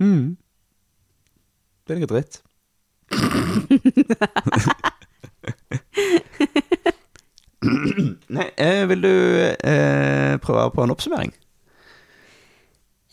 Mm. 0.00 0.36
Det 1.86 1.94
er 1.94 2.00
noe 2.00 2.10
dritt. 2.10 2.42
Nei, 8.30 8.46
eh, 8.56 8.88
vil 8.88 9.02
du 9.02 9.10
eh, 9.10 10.38
prøve 10.40 10.70
på 10.74 10.82
en 10.84 10.90
oppsummering? 10.94 11.32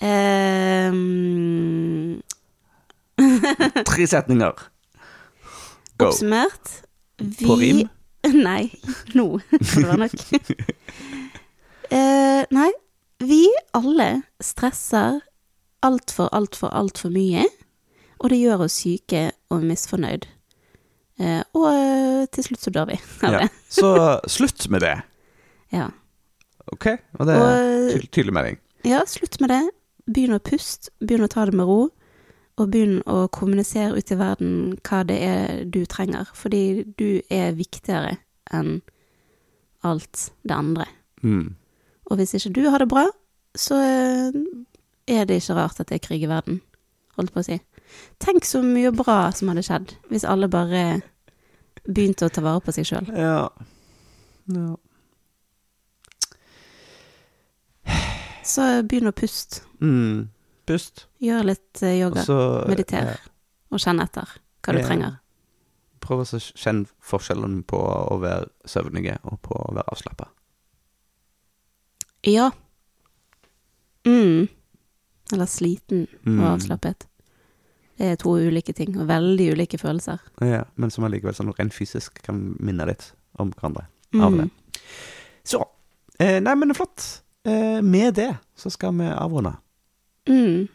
Ehm, 0.02 0.98
Tre 3.86 4.08
setninger. 4.08 4.54
Go. 5.98 6.06
oppsummert 6.12 6.84
vi, 7.18 7.46
På 7.46 7.56
rim? 7.58 7.88
Nei, 8.48 8.70
nå 9.16 9.26
No. 9.28 9.40
det 9.58 9.88
var 9.88 9.98
nok. 9.98 10.14
uh, 11.92 12.44
nei, 12.60 12.72
vi 13.24 13.48
alle 13.74 14.10
stresser 14.44 15.22
altfor, 15.86 16.30
altfor, 16.36 16.70
altfor 16.76 17.10
mye, 17.14 17.46
og 18.20 18.30
det 18.34 18.42
gjør 18.42 18.66
oss 18.68 18.78
syke 18.84 19.32
og 19.54 19.64
misfornøyd. 19.66 20.28
Uh, 21.18 21.42
og 21.58 21.70
uh, 21.72 22.26
til 22.34 22.44
slutt 22.50 22.62
så 22.68 22.74
dør 22.76 22.92
vi 22.92 23.00
av 23.26 23.40
Ja. 23.40 23.48
Så 23.70 23.90
slutt 24.30 24.70
med 24.70 24.86
det. 24.86 24.98
Ja. 25.74 25.88
OK? 26.74 26.86
Og 27.18 27.26
det 27.30 27.36
er 27.42 28.06
tydelig 28.12 28.34
melding. 28.36 28.60
ja, 28.86 29.02
slutt 29.10 29.40
med 29.42 29.50
det. 29.56 29.64
Begynn 30.08 30.38
å 30.38 30.44
puste, 30.44 30.92
begynn 31.04 31.26
å 31.26 31.32
ta 31.32 31.46
det 31.48 31.58
med 31.58 31.68
ro, 31.68 31.82
og 32.58 32.72
begynn 32.74 33.02
å 33.06 33.28
kommunisere 33.34 34.00
ut 34.00 34.12
i 34.12 34.18
verden 34.18 34.78
hva 34.88 35.04
det 35.06 35.18
er 35.22 35.66
du 35.70 35.84
trenger, 35.90 36.30
fordi 36.34 36.84
du 36.98 37.22
er 37.30 37.58
viktigere 37.58 38.18
enn 38.54 38.80
alt 39.86 40.30
det 40.48 40.56
andre. 40.56 40.88
Mm. 41.22 41.54
Og 42.10 42.18
hvis 42.18 42.34
ikke 42.38 42.56
du 42.56 42.64
har 42.72 42.82
det 42.82 42.90
bra, 42.90 43.06
så 43.58 43.78
eh, 43.84 44.40
er 45.08 45.28
det 45.28 45.42
ikke 45.42 45.58
rart 45.58 45.82
at 45.82 45.92
det 45.92 46.00
er 46.00 46.06
krig 46.08 46.26
i 46.26 46.32
verden, 46.32 46.62
holdt 47.18 47.34
på 47.36 47.44
å 47.44 47.48
si. 47.48 47.60
Tenk 48.24 48.46
så 48.46 48.64
mye 48.66 48.92
bra 48.96 49.28
som 49.36 49.52
hadde 49.52 49.64
skjedd 49.66 49.94
hvis 50.12 50.26
alle 50.28 50.50
bare 50.52 51.02
begynte 51.88 52.28
å 52.28 52.34
ta 52.34 52.44
vare 52.44 52.64
på 52.64 52.74
seg 52.76 52.90
sjøl. 52.90 53.12
Ja. 53.16 53.48
ja. 54.54 54.74
Så 58.48 58.64
begynn 58.88 59.10
å 59.10 59.16
puste. 59.16 59.62
Mm. 59.84 60.30
Pust. 60.68 61.06
Gjør 61.24 61.46
litt 61.50 61.82
eh, 61.84 61.98
yoga. 62.02 62.22
Også, 62.24 62.38
Mediter. 62.72 63.10
Ja. 63.12 63.16
Og 63.72 63.80
kjenn 63.84 64.00
etter 64.04 64.28
hva 64.64 64.74
du 64.76 64.80
Ja. 64.82 64.88
trenger. 64.88 65.18
prøv 66.08 66.22
å 66.24 66.40
kjenne 66.56 66.88
forskjellen 67.04 67.64
på 67.68 67.76
å 67.84 68.16
være 68.22 68.48
søvnige 68.70 69.18
og 69.28 69.42
på 69.44 69.52
å 69.60 69.74
være 69.76 69.84
avslappa. 69.92 70.28
Ja. 72.24 72.52
Mm. 74.06 74.48
Eller 75.34 75.46
sliten 75.46 76.08
Mm. 76.26 76.40
og 76.40 76.54
avslappet. 76.62 77.06
Det 77.98 78.06
er 78.12 78.16
to 78.16 78.30
ulike 78.38 78.74
ting, 78.74 78.96
og 79.00 79.08
veldig 79.08 79.52
ulike 79.54 79.78
følelser. 79.78 80.20
Ja, 80.42 80.64
men 80.76 80.90
som 80.92 81.04
allikevel 81.04 81.34
sånn 81.34 81.52
rent 81.58 81.74
fysisk 81.74 82.22
kan 82.24 82.56
minne 82.60 82.86
litt 82.86 83.12
om 83.40 83.52
hverandre. 83.52 83.88
Av 84.16 84.32
Mm. 84.32 84.38
det. 84.38 84.80
Så 85.44 85.64
eh, 86.20 86.40
Nei, 86.40 86.56
men 86.56 86.74
flott. 86.74 87.22
Eh, 87.48 87.82
med 87.82 88.18
det 88.20 88.32
så 88.60 88.70
skal 88.74 88.96
vi 88.98 89.08
avrunde. 89.08 89.54
Mm. 90.30 90.68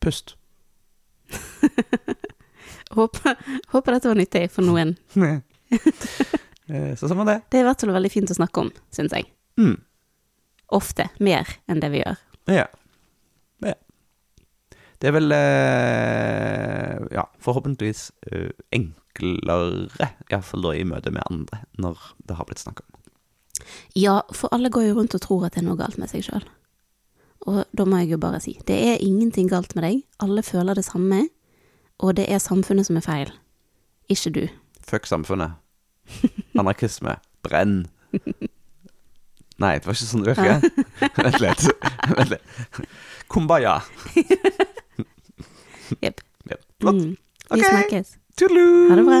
Pust. 0.00 0.36
Håper, 2.90 3.36
håper 3.70 3.92
dette 3.92 4.08
var 4.10 4.18
nyttig 4.18 4.48
for 4.50 4.66
noen. 4.66 4.96
eh, 6.66 6.94
så 6.98 7.06
sånn 7.06 7.20
var 7.20 7.28
det. 7.28 7.36
Det 7.46 7.60
er 7.60 7.62
i 7.62 7.68
hvert 7.68 7.84
fall 7.84 7.94
veldig 7.94 8.10
fint 8.10 8.32
å 8.32 8.34
snakke 8.34 8.64
om, 8.64 8.70
syns 8.90 9.14
jeg. 9.14 9.28
Mm. 9.62 9.76
Ofte. 10.74 11.06
Mer 11.22 11.46
enn 11.70 11.82
det 11.82 11.92
vi 11.92 12.00
gjør. 12.02 12.18
Ja. 12.50 12.66
ja. 13.62 13.76
Det 14.98 15.10
er 15.10 15.14
vel 15.14 15.36
eh, 15.36 16.96
Ja, 17.14 17.28
forhåpentligvis 17.46 18.08
eh, 18.30 18.50
enklere, 18.74 20.10
iallfall 20.26 20.66
da 20.66 20.74
i 20.74 20.82
møte 20.90 21.14
med 21.14 21.22
andre, 21.30 21.62
når 21.78 22.02
det 22.26 22.38
har 22.40 22.50
blitt 22.50 22.64
snakka 22.64 22.86
om. 22.88 22.99
Ja, 23.96 24.20
for 24.32 24.52
alle 24.54 24.70
går 24.72 24.88
jo 24.88 24.96
rundt 24.98 25.14
og 25.14 25.22
tror 25.24 25.46
at 25.46 25.54
det 25.56 25.62
er 25.62 25.68
noe 25.68 25.78
galt 25.80 25.98
med 26.00 26.10
seg 26.12 26.26
sjøl. 26.26 26.46
Og 27.48 27.64
da 27.76 27.86
må 27.88 28.02
jeg 28.02 28.12
jo 28.12 28.20
bare 28.20 28.40
si, 28.44 28.58
det 28.68 28.76
er 28.76 29.04
ingenting 29.04 29.48
galt 29.48 29.74
med 29.76 29.86
deg, 29.86 30.02
alle 30.20 30.42
føler 30.44 30.76
det 30.76 30.84
samme, 30.84 31.24
og 32.00 32.16
det 32.18 32.26
er 32.28 32.40
samfunnet 32.42 32.88
som 32.88 32.98
er 33.00 33.04
feil, 33.06 33.32
ikke 34.12 34.34
du. 34.36 34.44
Fuck 34.84 35.08
samfunnet. 35.08 35.56
Anarkisme. 36.58 37.16
Brenn. 37.42 37.86
Nei, 39.60 39.74
det 39.76 39.86
var 39.86 39.96
ikke 39.96 40.08
sånn 40.08 40.24
det 40.24 40.34
virker. 40.34 40.60
Vent 41.20 41.40
litt. 41.44 41.62
Vent 42.16 42.30
litt. 42.32 42.44
Kumbaya. 43.30 43.74
Jepp. 46.00 46.20
yep. 46.48 46.62
Flott. 46.80 46.96
Mm. 46.96 47.16
Vi 47.50 47.60
snakkes. 47.60 48.16
Tudelu! 48.40 48.88
Ha 48.88 48.94
det 48.96 49.04
bra. 49.10 49.20